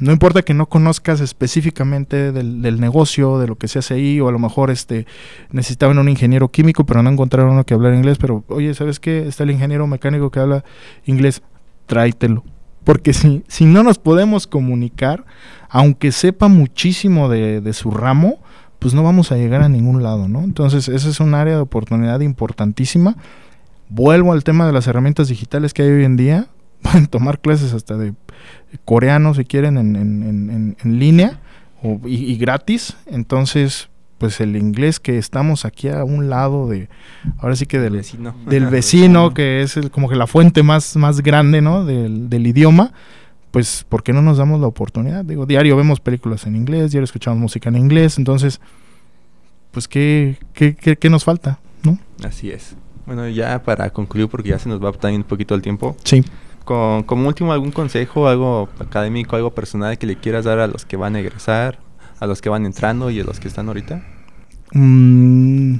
no 0.00 0.12
importa 0.12 0.42
que 0.42 0.54
no 0.54 0.66
conozcas 0.66 1.20
específicamente 1.20 2.32
del, 2.32 2.80
negocio, 2.80 3.38
de 3.38 3.46
lo 3.46 3.56
que 3.56 3.68
se 3.68 3.78
hace 3.78 3.94
ahí, 3.94 4.20
o 4.20 4.28
a 4.28 4.32
lo 4.32 4.38
mejor 4.38 4.70
este 4.70 5.06
necesitaban 5.50 5.98
un 5.98 6.08
ingeniero 6.08 6.50
químico, 6.50 6.84
pero 6.84 7.02
no 7.02 7.10
encontraron 7.10 7.52
uno 7.52 7.64
que 7.64 7.74
hablar 7.74 7.94
inglés, 7.94 8.18
pero 8.18 8.44
oye, 8.48 8.74
¿sabes 8.74 9.00
qué? 9.00 9.26
Está 9.26 9.44
el 9.44 9.50
ingeniero 9.50 9.86
mecánico 9.86 10.30
que 10.30 10.40
habla 10.40 10.64
inglés, 11.04 11.42
tráetelo. 11.86 12.44
Porque 12.84 13.14
si, 13.14 13.44
si 13.48 13.64
no 13.64 13.82
nos 13.82 13.98
podemos 13.98 14.46
comunicar, 14.46 15.24
aunque 15.70 16.12
sepa 16.12 16.48
muchísimo 16.48 17.28
de, 17.28 17.60
de 17.60 17.72
su 17.72 17.90
ramo, 17.90 18.40
pues 18.78 18.92
no 18.92 19.02
vamos 19.02 19.32
a 19.32 19.36
llegar 19.36 19.62
a 19.62 19.68
ningún 19.68 20.02
lado, 20.02 20.28
¿no? 20.28 20.40
Entonces, 20.40 20.88
ese 20.88 21.08
es 21.08 21.18
un 21.20 21.34
área 21.34 21.54
de 21.54 21.60
oportunidad 21.60 22.20
importantísima. 22.20 23.16
Vuelvo 23.88 24.32
al 24.32 24.44
tema 24.44 24.66
de 24.66 24.72
las 24.72 24.86
herramientas 24.86 25.28
digitales 25.28 25.72
que 25.72 25.82
hay 25.82 25.90
hoy 25.90 26.04
en 26.04 26.16
día. 26.16 26.48
Pueden 26.84 27.06
tomar 27.06 27.40
clases 27.40 27.72
hasta 27.72 27.96
de 27.96 28.12
coreano 28.84 29.32
si 29.32 29.46
quieren 29.46 29.78
en, 29.78 29.96
en, 29.96 30.76
en, 30.78 30.98
línea 30.98 31.40
y, 32.04 32.36
gratis. 32.36 32.94
Entonces, 33.06 33.88
pues 34.18 34.38
el 34.42 34.54
inglés 34.54 35.00
que 35.00 35.16
estamos 35.16 35.64
aquí 35.64 35.88
a 35.88 36.04
un 36.04 36.28
lado 36.28 36.68
de, 36.68 36.90
ahora 37.38 37.56
sí 37.56 37.64
que 37.64 37.78
del 37.80 37.94
vecino, 37.94 38.34
del 38.46 38.66
vecino 38.66 39.32
que 39.32 39.62
es 39.62 39.78
el, 39.78 39.90
como 39.90 40.10
que 40.10 40.16
la 40.16 40.26
fuente 40.26 40.62
más, 40.62 40.94
más 40.96 41.22
grande, 41.22 41.62
¿no? 41.62 41.86
Del, 41.86 42.28
del 42.28 42.46
idioma 42.46 42.92
pues, 43.50 43.86
¿por 43.88 44.02
qué 44.02 44.12
no 44.12 44.20
nos 44.20 44.36
damos 44.36 44.60
la 44.60 44.66
oportunidad? 44.66 45.24
Digo, 45.24 45.46
diario 45.46 45.76
vemos 45.76 46.00
películas 46.00 46.44
en 46.44 46.56
inglés, 46.56 46.90
diario 46.90 47.04
escuchamos 47.04 47.38
música 47.38 47.68
en 47.68 47.76
inglés, 47.76 48.18
entonces, 48.18 48.60
pues, 49.70 49.86
¿qué, 49.86 50.38
qué, 50.52 50.74
qué, 50.74 50.96
qué 50.96 51.08
nos 51.08 51.22
falta? 51.22 51.60
¿no? 51.84 51.96
Así 52.24 52.50
es. 52.50 52.74
Bueno, 53.06 53.28
ya 53.28 53.62
para 53.62 53.90
concluir, 53.90 54.26
porque 54.26 54.48
ya 54.48 54.58
se 54.58 54.68
nos 54.68 54.82
va 54.82 54.90
también 54.90 55.20
un 55.20 55.28
poquito 55.28 55.54
el 55.54 55.62
tiempo. 55.62 55.96
Sí 56.02 56.24
con, 56.64 57.02
como 57.04 57.28
último, 57.28 57.52
algún 57.52 57.70
consejo, 57.70 58.28
algo 58.28 58.68
académico, 58.78 59.36
algo 59.36 59.54
personal 59.54 59.98
que 59.98 60.06
le 60.06 60.16
quieras 60.16 60.44
dar 60.44 60.58
a 60.58 60.66
los 60.66 60.84
que 60.84 60.96
van 60.96 61.16
a 61.16 61.20
egresar, 61.20 61.78
a 62.18 62.26
los 62.26 62.40
que 62.40 62.48
van 62.48 62.66
entrando 62.66 63.10
y 63.10 63.20
a 63.20 63.24
los 63.24 63.40
que 63.40 63.48
están 63.48 63.68
ahorita? 63.68 64.02
Mm, 64.72 65.76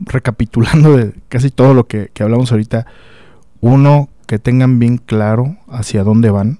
recapitulando 0.00 0.96
de 0.96 1.14
casi 1.28 1.50
todo 1.50 1.74
lo 1.74 1.86
que, 1.86 2.10
hablamos 2.20 2.52
ahorita, 2.52 2.86
uno, 3.60 4.08
que 4.26 4.38
tengan 4.38 4.78
bien 4.78 4.98
claro 4.98 5.56
hacia 5.68 6.04
dónde 6.04 6.30
van, 6.30 6.58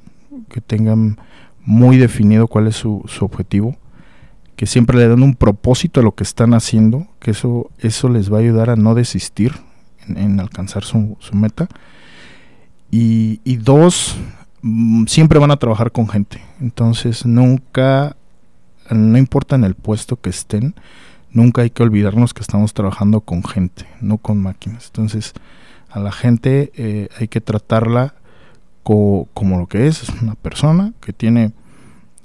que 0.49 0.61
tengan 0.61 1.19
muy 1.65 1.97
definido 1.97 2.49
cuál 2.49 2.67
es 2.67 2.77
su, 2.77 3.05
objetivo, 3.21 3.77
que 4.57 4.67
siempre 4.67 4.99
le 4.99 5.09
den 5.09 5.23
un 5.23 5.35
propósito 5.35 6.01
a 6.01 6.03
lo 6.03 6.15
que 6.15 6.25
están 6.25 6.55
haciendo, 6.55 7.07
que 7.21 7.33
eso, 7.33 7.71
eso 7.79 8.09
les 8.09 8.33
va 8.33 8.39
a 8.39 8.41
ayudar 8.41 8.71
a 8.71 8.77
no 8.77 8.95
desistir 8.95 9.53
en, 10.09 10.41
alcanzar 10.41 10.85
su 10.85 11.17
meta 11.33 11.69
y, 12.97 13.57
dos, 13.57 14.17
mm, 14.63 15.07
siempre 15.07 15.41
van 15.41 15.51
a 15.51 15.57
trabajar 15.57 15.91
con 15.91 16.09
gente. 16.09 16.41
Entonces 16.61 17.27
nunca, 17.27 18.17
no 18.89 19.19
importa 19.19 19.57
en 19.57 19.65
el 19.65 19.75
puesto 19.75 20.21
que 20.21 20.31
estén, 20.31 20.75
nunca 21.33 21.63
hay 21.63 21.71
que 21.71 21.83
olvidarnos 21.83 22.35
que 22.35 22.43
estamos 22.43 22.73
trabajando 22.73 23.21
con 23.21 23.43
gente, 23.43 23.87
no 24.01 24.19
con 24.19 24.41
máquinas. 24.41 24.87
Entonces 24.87 25.33
a 25.91 25.99
la 25.99 26.13
gente 26.13 26.71
eh, 26.77 27.09
hay 27.19 27.27
que 27.27 27.41
tratarla 27.41 28.15
como 28.85 29.59
lo 29.59 29.67
que 29.67 29.87
es, 29.87 30.03
es 30.03 30.11
una 30.23 30.35
persona 30.35 30.93
que 31.01 31.13
tiene 31.13 31.53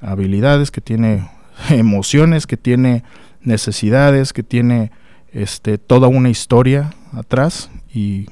habilidades, 0.02 0.72
que 0.72 0.82
tiene 0.82 1.28
emociones, 1.70 2.46
que 2.46 2.58
tiene 2.58 3.04
necesidades, 3.42 4.34
que 4.34 4.44
tiene 4.44 4.92
este, 5.32 5.80
toda 5.80 6.10
una 6.10 6.30
historia 6.30 6.94
atrás 7.14 7.72
y 7.92 8.28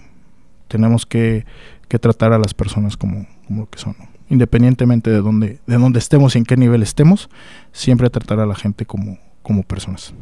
tenemos 0.68 1.06
que 1.06 1.46
que 1.88 2.00
tratar 2.00 2.34
a 2.34 2.40
las 2.40 2.54
personas 2.54 2.98
como, 2.98 3.28
como 3.46 3.62
lo 3.62 3.70
que 3.70 3.80
son. 3.80 3.96
Independientemente 4.30 5.10
de 5.10 5.22
dónde, 5.22 5.60
de 5.66 5.78
dónde 5.78 6.00
estemos 6.00 6.36
y 6.36 6.40
en 6.40 6.46
qué 6.46 6.58
nivel 6.58 6.84
estemos, 6.84 7.30
siempre 7.72 8.10
tratar 8.10 8.40
a 8.40 8.46
la 8.46 8.56
gente 8.56 8.86
como, 8.86 9.18
como 9.42 9.64
personas. 9.64 10.14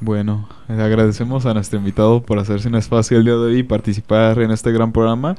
Bueno, 0.00 0.46
agradecemos 0.68 1.46
a 1.46 1.54
nuestro 1.54 1.78
invitado 1.78 2.22
por 2.22 2.38
hacerse 2.38 2.68
un 2.68 2.74
espacio 2.74 3.16
el 3.16 3.24
día 3.24 3.32
de 3.32 3.38
hoy 3.38 3.58
y 3.60 3.62
participar 3.62 4.38
en 4.40 4.50
este 4.50 4.70
gran 4.70 4.92
programa. 4.92 5.36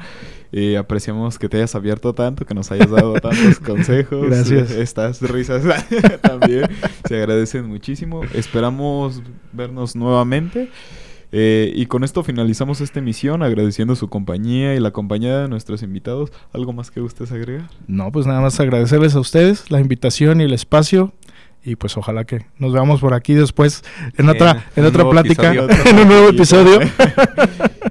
Eh, 0.52 0.78
apreciamos 0.78 1.38
que 1.38 1.48
te 1.48 1.58
hayas 1.58 1.76
abierto 1.76 2.14
tanto, 2.14 2.46
que 2.46 2.56
nos 2.56 2.72
hayas 2.72 2.90
dado 2.90 3.14
tantos 3.16 3.60
consejos. 3.66 4.26
Gracias. 4.26 4.72
Estas 4.72 5.22
risas 5.22 5.64
también 6.22 6.64
se 7.08 7.18
agradecen 7.18 7.68
muchísimo. 7.68 8.24
Esperamos 8.34 9.22
vernos 9.54 9.96
nuevamente. 9.96 10.70
Eh, 11.32 11.72
y 11.76 11.88
con 11.88 12.04
esto 12.04 12.24
finalizamos 12.24 12.82
esta 12.82 13.00
emisión 13.00 13.44
agradeciendo 13.44 13.96
su 13.96 14.10
compañía 14.10 14.76
y 14.76 14.80
la 14.80 14.92
compañía 14.92 15.40
de 15.40 15.48
nuestros 15.48 15.84
invitados. 15.84 16.32
¿Algo 16.54 16.74
más 16.74 16.92
que 16.92 17.02
ustedes 17.02 17.32
agregar? 17.32 17.70
No, 17.88 18.12
pues 18.12 18.26
nada 18.26 18.42
más 18.42 18.60
agradecerles 18.60 19.16
a 19.16 19.20
ustedes 19.20 19.70
la 19.70 19.80
invitación 19.80 20.42
y 20.42 20.46
el 20.46 20.54
espacio 20.54 21.14
y 21.68 21.76
pues 21.76 21.98
ojalá 21.98 22.24
que 22.24 22.46
nos 22.60 22.72
veamos 22.72 23.02
por 23.02 23.14
aquí 23.14 23.34
después 23.34 23.84
en 24.18 24.30
otra 24.30 24.66
en, 24.78 24.86
otra 24.86 25.10
plática 25.10 25.52
en 25.86 26.00
un 26.00 26.08
nuevo 26.08 26.30
episodio. 26.30 26.80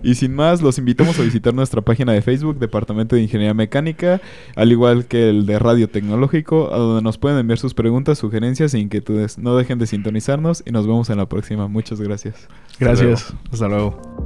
Y 0.03 0.15
sin 0.15 0.35
más 0.35 0.63
los 0.63 0.79
invitamos 0.79 1.19
a 1.19 1.23
visitar 1.23 1.53
nuestra 1.53 1.81
página 1.81 2.13
de 2.13 2.23
Facebook 2.23 2.61
Departamento 2.61 3.17
de 3.17 3.23
Ingeniería 3.23 3.55
Mecánica 3.55 4.21
al 4.55 4.71
igual 4.71 5.07
que 5.07 5.31
el 5.31 5.47
de 5.47 5.59
Radio 5.59 5.89
Tecnológico 5.89 6.73
a 6.73 6.77
donde 6.77 7.03
nos 7.03 7.19
pueden 7.19 7.39
enviar 7.39 7.59
sus 7.59 7.75
preguntas 7.75 8.19
sugerencias 8.19 8.73
e 8.75 8.79
inquietudes. 8.79 9.37
No 9.37 9.57
dejen 9.57 9.81
de 9.81 9.89
sintonizarnos 9.89 10.63
y 10.65 10.71
nos 10.71 10.87
vemos 10.87 11.11
en 11.11 11.17
la 11.17 11.27
próxima. 11.27 11.67
Muchas 11.67 12.01
gracias. 12.01 12.47
Gracias. 12.79 13.35
Hasta 13.51 13.67
luego. 13.67 13.99
Hasta 13.99 14.09
luego. 14.09 14.26